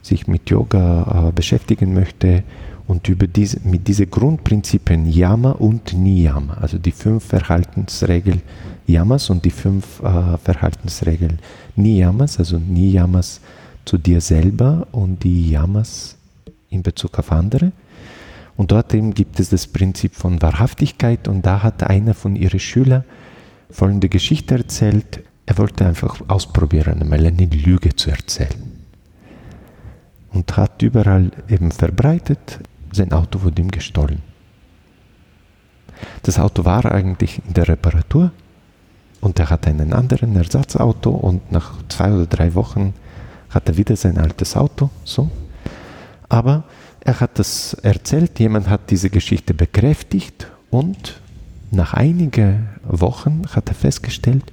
sich 0.00 0.26
mit 0.26 0.48
Yoga 0.50 1.28
äh, 1.28 1.32
beschäftigen 1.32 1.92
möchte 1.92 2.44
und 2.86 3.08
über 3.08 3.26
diese, 3.26 3.60
mit 3.64 3.88
diesen 3.88 4.10
Grundprinzipien 4.10 5.06
Yama 5.06 5.52
und 5.52 5.94
Niyama, 5.94 6.54
also 6.54 6.78
die 6.78 6.92
fünf 6.92 7.24
Verhaltensregeln 7.24 8.42
Yamas 8.86 9.30
und 9.30 9.44
die 9.44 9.50
fünf 9.50 10.00
äh, 10.00 10.36
Verhaltensregeln 10.38 11.38
Niyamas, 11.76 12.38
also 12.38 12.58
Niyamas 12.58 13.40
zu 13.84 13.98
dir 13.98 14.20
selber 14.20 14.86
und 14.92 15.22
die 15.24 15.50
Yamas 15.50 16.16
in 16.70 16.82
Bezug 16.82 17.18
auf 17.18 17.32
andere. 17.32 17.72
Und 18.56 18.70
dort 18.70 18.94
eben 18.94 19.14
gibt 19.14 19.40
es 19.40 19.50
das 19.50 19.66
Prinzip 19.66 20.14
von 20.14 20.40
Wahrhaftigkeit 20.40 21.26
und 21.28 21.44
da 21.44 21.62
hat 21.62 21.82
einer 21.82 22.14
von 22.14 22.36
ihren 22.36 22.60
Schülern 22.60 23.04
folgende 23.70 24.08
Geschichte 24.08 24.54
erzählt. 24.54 25.22
Er 25.46 25.58
wollte 25.58 25.84
einfach 25.84 26.20
ausprobieren, 26.28 27.02
einmal 27.02 27.26
eine 27.26 27.46
Lüge 27.46 27.94
zu 27.94 28.10
erzählen. 28.10 28.72
Und 30.32 30.56
hat 30.56 30.82
überall 30.82 31.30
eben 31.48 31.70
verbreitet, 31.70 32.60
sein 32.92 33.12
Auto 33.12 33.42
wurde 33.42 33.60
ihm 33.62 33.70
gestohlen. 33.70 34.22
Das 36.22 36.38
Auto 36.38 36.64
war 36.64 36.90
eigentlich 36.90 37.40
in 37.46 37.54
der 37.54 37.68
Reparatur 37.68 38.32
und 39.24 39.38
er 39.38 39.48
hat 39.48 39.66
einen 39.66 39.94
anderen 39.94 40.36
Ersatzauto 40.36 41.10
und 41.10 41.50
nach 41.50 41.72
zwei 41.88 42.12
oder 42.12 42.26
drei 42.26 42.54
Wochen 42.54 42.92
hat 43.48 43.66
er 43.68 43.78
wieder 43.78 43.96
sein 43.96 44.18
altes 44.18 44.54
Auto. 44.54 44.90
So. 45.04 45.30
Aber 46.28 46.64
er 47.00 47.20
hat 47.20 47.38
das 47.38 47.72
erzählt, 47.82 48.38
jemand 48.38 48.68
hat 48.68 48.90
diese 48.90 49.08
Geschichte 49.08 49.54
bekräftigt 49.54 50.48
und 50.70 51.20
nach 51.70 51.94
einigen 51.94 52.68
Wochen 52.84 53.42
hat 53.50 53.68
er 53.68 53.74
festgestellt, 53.74 54.44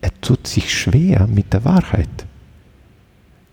er 0.00 0.10
tut 0.20 0.46
sich 0.46 0.74
schwer 0.76 1.28
mit 1.28 1.52
der 1.52 1.64
Wahrheit. 1.64 2.26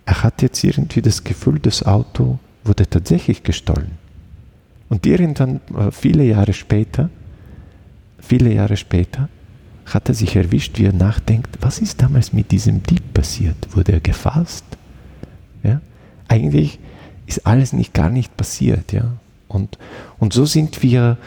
Er 0.06 0.24
hat 0.24 0.42
jetzt 0.42 0.64
irgendwie 0.64 1.04
das 1.04 1.24
Gefühl, 1.24 1.60
das 1.60 1.84
Auto 1.84 2.40
wurde 2.64 2.90
tatsächlich 2.90 3.44
gestohlen. 3.44 3.92
Und 4.90 5.06
irgendwann, 5.06 5.60
äh, 5.78 5.92
viele 5.92 6.24
Jahre 6.24 6.54
später, 6.54 7.10
viele 8.20 8.54
Jahre 8.54 8.78
später, 8.78 9.30
hat 9.88 10.10
er 10.10 10.16
sich 10.16 10.36
erwischt, 10.36 10.78
wie 10.78 10.86
er 10.86 10.94
nachdenkt, 10.94 11.58
was 11.62 11.80
ist 11.80 12.02
damals 12.02 12.34
mit 12.34 12.52
diesem 12.52 12.84
Dieb 12.84 13.14
passiert? 13.14 13.56
Wurde 13.76 13.94
er 13.94 14.00
gefasst? 14.02 14.66
Ja? 15.64 15.82
Eigentlich 16.28 16.80
ist 17.26 17.48
alles 17.48 17.74
nicht 17.74 17.94
gar 17.94 18.10
nicht 18.10 18.36
passiert. 18.36 18.92
Ja? 18.92 19.14
Und, 19.48 19.78
und 20.20 20.34
so 20.34 20.46
sind 20.46 20.84
wir 20.84 21.18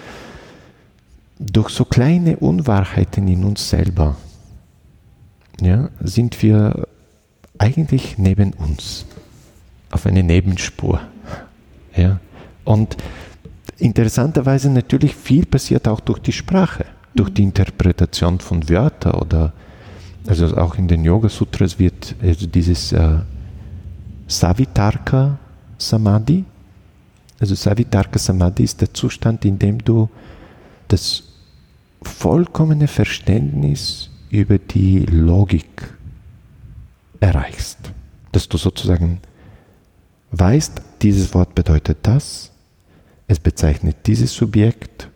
durch 1.39 1.71
so 1.71 1.87
kleine 1.87 2.37
Unwahrheiten 2.37 3.27
in 3.29 3.45
uns 3.45 3.71
selber, 3.71 4.17
ja, 5.61 5.89
sind 6.01 6.43
wir 6.43 6.87
eigentlich 7.57 8.19
neben 8.19 8.53
uns, 8.53 9.07
auf 9.91 10.05
eine 10.05 10.23
Nebenspur. 10.23 11.01
Ja? 11.97 12.21
Und 12.65 12.99
interessanterweise 13.79 14.69
natürlich 14.69 15.15
viel 15.17 15.47
passiert 15.47 15.89
auch 15.89 16.01
durch 16.01 16.19
die 16.19 16.33
Sprache 16.33 16.85
durch 17.15 17.31
die 17.31 17.43
Interpretation 17.43 18.39
von 18.39 18.69
Wörtern 18.69 19.15
oder 19.15 19.53
also 20.27 20.57
auch 20.57 20.77
in 20.77 20.87
den 20.87 21.05
Yoga 21.05 21.29
Sutras 21.29 21.79
wird 21.79 22.15
also 22.23 22.47
dieses 22.47 22.93
äh, 22.93 23.19
Savitarka 24.27 25.39
Samadhi, 25.79 26.45
also 27.41 27.55
Savitarka 27.55 28.19
Samadhi 28.19 28.65
ist 28.65 28.81
der 28.81 28.93
Zustand, 28.93 29.45
in 29.45 29.59
dem 29.59 29.83
du 29.83 30.09
das 30.89 31.25
vollkommene 32.03 32.87
Verständnis 32.87 34.11
über 34.31 34.59
die 34.59 35.01
Logik 35.01 35.95
erreichst. 37.19 37.79
Dass 38.33 38.49
du 38.49 38.59
sozusagen 38.59 39.21
weißt, 40.33 40.81
dieses 41.03 41.35
Wort 41.35 41.55
bedeutet 41.55 41.99
das, 42.03 42.53
es 43.27 43.41
bezeichnet 43.41 43.97
dieses 44.07 44.33
Subjekt 44.33 45.10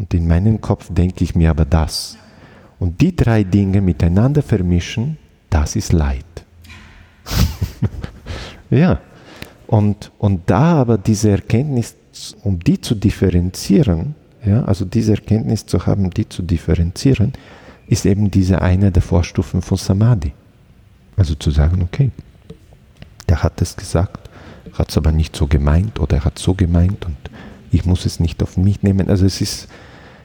und 0.00 0.14
in 0.14 0.26
meinem 0.26 0.62
Kopf 0.62 0.86
denke 0.88 1.22
ich 1.24 1.34
mir 1.34 1.50
aber 1.50 1.66
das. 1.66 2.16
Und 2.78 3.02
die 3.02 3.14
drei 3.14 3.44
Dinge 3.44 3.82
miteinander 3.82 4.40
vermischen, 4.40 5.18
das 5.50 5.76
ist 5.76 5.92
Leid. 5.92 6.24
ja. 8.70 8.98
Und, 9.66 10.10
und 10.16 10.48
da 10.48 10.76
aber 10.76 10.96
diese 10.96 11.32
Erkenntnis, 11.32 11.96
um 12.42 12.58
die 12.60 12.80
zu 12.80 12.94
differenzieren, 12.94 14.14
ja, 14.42 14.64
also 14.64 14.86
diese 14.86 15.12
Erkenntnis 15.12 15.66
zu 15.66 15.84
haben, 15.84 16.08
die 16.08 16.26
zu 16.26 16.42
differenzieren, 16.42 17.34
ist 17.86 18.06
eben 18.06 18.30
diese 18.30 18.62
eine 18.62 18.90
der 18.90 19.02
Vorstufen 19.02 19.60
von 19.60 19.76
Samadhi. 19.76 20.32
Also 21.14 21.34
zu 21.34 21.50
sagen, 21.50 21.82
okay, 21.82 22.10
der 23.28 23.42
hat 23.42 23.60
es 23.60 23.76
gesagt, 23.76 24.30
hat 24.72 24.88
es 24.88 24.96
aber 24.96 25.12
nicht 25.12 25.36
so 25.36 25.46
gemeint 25.46 26.00
oder 26.00 26.16
er 26.16 26.24
hat 26.24 26.38
so 26.38 26.54
gemeint 26.54 27.04
und 27.04 27.18
ich 27.70 27.84
muss 27.84 28.06
es 28.06 28.18
nicht 28.18 28.42
auf 28.42 28.56
mich 28.56 28.82
nehmen. 28.82 29.10
Also 29.10 29.26
es 29.26 29.42
ist 29.42 29.68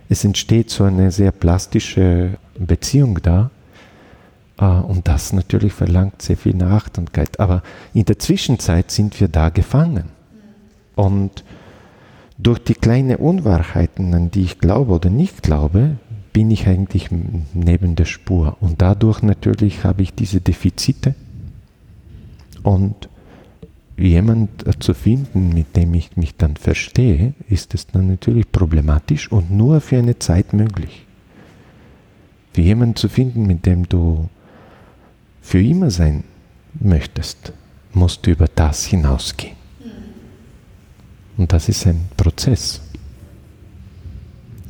es 0.09 0.23
entsteht 0.23 0.69
so 0.69 0.83
eine 0.83 1.11
sehr 1.11 1.31
plastische 1.31 2.37
Beziehung 2.57 3.19
da. 3.21 3.49
Äh, 4.59 4.65
und 4.65 5.07
das 5.07 5.33
natürlich 5.33 5.73
verlangt 5.73 6.21
sehr 6.21 6.37
viel 6.37 6.55
Nachdenklichkeit. 6.55 7.39
Aber 7.39 7.63
in 7.93 8.05
der 8.05 8.19
Zwischenzeit 8.19 8.91
sind 8.91 9.19
wir 9.19 9.27
da 9.27 9.49
gefangen. 9.49 10.05
Und 10.95 11.43
durch 12.37 12.59
die 12.59 12.73
kleinen 12.73 13.15
Unwahrheiten, 13.17 14.13
an 14.13 14.31
die 14.31 14.43
ich 14.43 14.59
glaube 14.59 14.93
oder 14.93 15.09
nicht 15.09 15.41
glaube, 15.41 15.97
bin 16.33 16.51
ich 16.51 16.67
eigentlich 16.67 17.09
neben 17.53 17.95
der 17.95 18.05
Spur. 18.05 18.57
Und 18.59 18.81
dadurch 18.81 19.21
natürlich 19.21 19.83
habe 19.85 20.01
ich 20.01 20.13
diese 20.13 20.41
Defizite. 20.41 21.15
Und 22.61 23.09
jemand 23.97 24.83
zu 24.83 24.93
finden, 24.93 25.49
mit 25.53 25.75
dem 25.75 25.93
ich 25.93 26.17
mich 26.17 26.35
dann 26.35 26.57
verstehe, 26.57 27.33
ist 27.49 27.73
es 27.73 27.87
dann 27.87 28.07
natürlich 28.07 28.51
problematisch 28.51 29.31
und 29.31 29.51
nur 29.51 29.81
für 29.81 29.97
eine 29.97 30.19
Zeit 30.19 30.53
möglich. 30.53 31.05
Für 32.53 32.61
jemanden 32.61 32.95
zu 32.95 33.09
finden, 33.09 33.45
mit 33.45 33.65
dem 33.65 33.87
du 33.87 34.29
für 35.41 35.61
immer 35.61 35.91
sein 35.91 36.23
möchtest, 36.79 37.53
musst 37.93 38.25
du 38.25 38.31
über 38.31 38.47
das 38.53 38.85
hinausgehen. 38.85 39.55
Und 41.37 41.51
das 41.51 41.69
ist 41.69 41.85
ein 41.85 42.05
Prozess. 42.15 42.81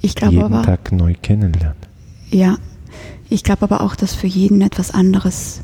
Ich 0.01 0.15
glaube 0.15 0.35
jeden 0.35 0.53
aber, 0.53 0.63
Tag 0.63 0.91
neu 0.91 1.15
kennenlernen. 1.19 1.77
Ja, 2.29 2.57
ich 3.29 3.43
glaube 3.43 3.63
aber 3.63 3.81
auch, 3.81 3.95
dass 3.95 4.13
für 4.13 4.27
jeden 4.27 4.61
etwas 4.61 4.91
anderes 4.91 5.61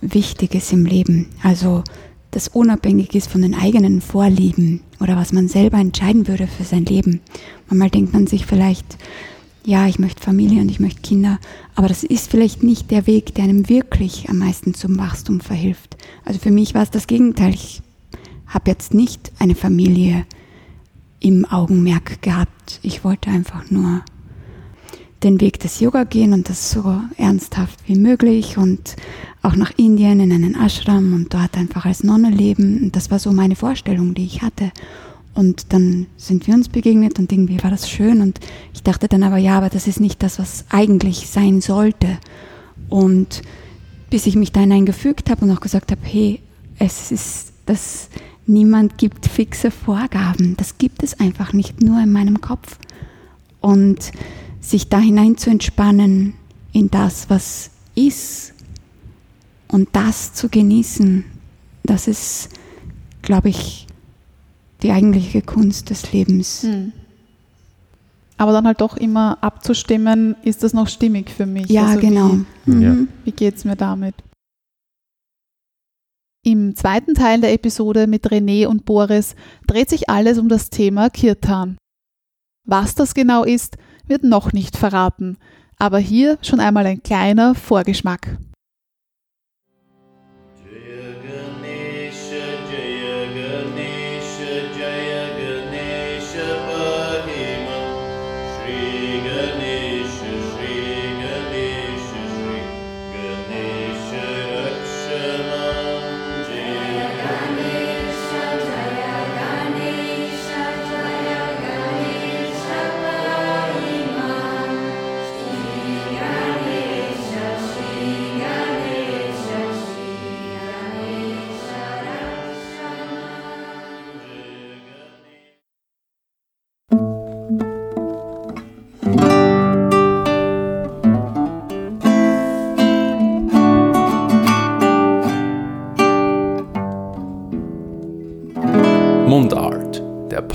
wichtig 0.00 0.54
ist 0.54 0.72
im 0.72 0.86
Leben. 0.86 1.28
Also 1.42 1.82
das 2.34 2.48
unabhängig 2.48 3.14
ist 3.14 3.30
von 3.30 3.42
den 3.42 3.54
eigenen 3.54 4.00
Vorlieben 4.00 4.80
oder 4.98 5.16
was 5.16 5.32
man 5.32 5.46
selber 5.46 5.78
entscheiden 5.78 6.26
würde 6.26 6.48
für 6.48 6.64
sein 6.64 6.84
Leben. 6.84 7.20
Manchmal 7.68 7.90
denkt 7.90 8.12
man 8.12 8.26
sich 8.26 8.44
vielleicht, 8.44 8.98
ja, 9.64 9.86
ich 9.86 9.98
möchte 9.98 10.22
Familie 10.22 10.60
und 10.60 10.68
ich 10.68 10.80
möchte 10.80 11.00
Kinder, 11.00 11.38
aber 11.76 11.86
das 11.86 12.02
ist 12.02 12.30
vielleicht 12.30 12.62
nicht 12.62 12.90
der 12.90 13.06
Weg, 13.06 13.34
der 13.34 13.44
einem 13.44 13.68
wirklich 13.68 14.28
am 14.28 14.38
meisten 14.38 14.74
zum 14.74 14.98
Wachstum 14.98 15.40
verhilft. 15.40 15.96
Also 16.24 16.40
für 16.40 16.50
mich 16.50 16.74
war 16.74 16.82
es 16.82 16.90
das 16.90 17.06
Gegenteil. 17.06 17.54
Ich 17.54 17.82
habe 18.46 18.70
jetzt 18.70 18.94
nicht 18.94 19.32
eine 19.38 19.54
Familie 19.54 20.26
im 21.20 21.44
Augenmerk 21.44 22.20
gehabt. 22.20 22.80
Ich 22.82 23.04
wollte 23.04 23.30
einfach 23.30 23.70
nur 23.70 24.02
den 25.24 25.40
Weg 25.40 25.58
des 25.58 25.80
Yoga 25.80 26.04
gehen 26.04 26.32
und 26.32 26.48
das 26.48 26.70
so 26.70 27.00
ernsthaft 27.16 27.80
wie 27.86 27.96
möglich 27.96 28.58
und 28.58 28.96
auch 29.42 29.56
nach 29.56 29.72
Indien 29.76 30.20
in 30.20 30.32
einen 30.32 30.54
Ashram 30.54 31.14
und 31.14 31.32
dort 31.32 31.56
einfach 31.56 31.86
als 31.86 32.04
Nonne 32.04 32.30
leben. 32.30 32.84
Und 32.84 32.96
das 32.96 33.10
war 33.10 33.18
so 33.18 33.32
meine 33.32 33.56
Vorstellung, 33.56 34.14
die 34.14 34.24
ich 34.24 34.42
hatte. 34.42 34.70
Und 35.34 35.72
dann 35.72 36.06
sind 36.16 36.46
wir 36.46 36.54
uns 36.54 36.68
begegnet 36.68 37.18
und 37.18 37.32
irgendwie 37.32 37.62
war 37.62 37.70
das 37.70 37.90
schön. 37.90 38.20
Und 38.20 38.38
ich 38.72 38.82
dachte 38.82 39.08
dann 39.08 39.22
aber, 39.22 39.38
ja, 39.38 39.58
aber 39.58 39.68
das 39.68 39.86
ist 39.86 40.00
nicht 40.00 40.22
das, 40.22 40.38
was 40.38 40.64
eigentlich 40.70 41.28
sein 41.28 41.60
sollte. 41.60 42.18
Und 42.88 43.42
bis 44.10 44.26
ich 44.26 44.36
mich 44.36 44.52
da 44.52 44.60
hineingefügt 44.60 45.28
habe 45.30 45.44
und 45.44 45.50
auch 45.50 45.60
gesagt 45.60 45.90
habe, 45.90 46.00
hey, 46.04 46.40
es 46.78 47.10
ist, 47.10 47.52
dass 47.66 48.10
niemand 48.46 48.98
gibt 48.98 49.26
fixe 49.26 49.70
Vorgaben. 49.70 50.56
Das 50.56 50.78
gibt 50.78 51.02
es 51.02 51.18
einfach 51.18 51.52
nicht 51.52 51.82
nur 51.82 52.00
in 52.00 52.12
meinem 52.12 52.40
Kopf. 52.40 52.78
Und 53.60 54.12
sich 54.64 54.88
da 54.88 54.98
hinein 54.98 55.36
zu 55.36 55.50
entspannen 55.50 56.34
in 56.72 56.90
das, 56.90 57.28
was 57.30 57.70
ist 57.94 58.54
und 59.68 59.88
das 59.92 60.32
zu 60.34 60.48
genießen, 60.48 61.24
das 61.84 62.08
ist, 62.08 62.48
glaube 63.22 63.50
ich, 63.50 63.86
die 64.82 64.90
eigentliche 64.90 65.42
Kunst 65.42 65.90
des 65.90 66.12
Lebens. 66.12 66.62
Hm. 66.62 66.92
Aber 68.36 68.52
dann 68.52 68.66
halt 68.66 68.80
doch 68.80 68.96
immer 68.96 69.38
abzustimmen, 69.42 70.34
ist 70.42 70.62
das 70.64 70.72
noch 70.72 70.88
stimmig 70.88 71.30
für 71.30 71.46
mich? 71.46 71.68
Ja, 71.68 71.86
also 71.86 72.00
genau. 72.00 72.30
Wie, 72.64 72.70
Mhm. 72.70 72.82
Ja. 72.82 72.96
wie 73.24 73.32
geht 73.32 73.56
es 73.56 73.64
mir 73.64 73.76
damit? 73.76 74.14
Im 76.46 76.74
zweiten 76.76 77.14
Teil 77.14 77.40
der 77.40 77.52
Episode 77.52 78.06
mit 78.06 78.28
René 78.30 78.66
und 78.66 78.84
Boris 78.84 79.34
dreht 79.66 79.88
sich 79.88 80.10
alles 80.10 80.38
um 80.38 80.48
das 80.48 80.68
Thema 80.68 81.08
Kirtan. 81.10 81.78
Was 82.66 82.94
das 82.94 83.14
genau 83.14 83.44
ist, 83.44 83.76
wird 84.06 84.24
noch 84.24 84.52
nicht 84.52 84.76
verraten, 84.76 85.36
aber 85.78 85.98
hier 85.98 86.38
schon 86.42 86.60
einmal 86.60 86.86
ein 86.86 87.02
kleiner 87.02 87.54
Vorgeschmack. 87.54 88.38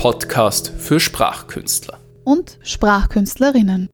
Podcast 0.00 0.72
für 0.78 0.98
Sprachkünstler. 0.98 2.00
Und 2.24 2.58
Sprachkünstlerinnen. 2.62 3.90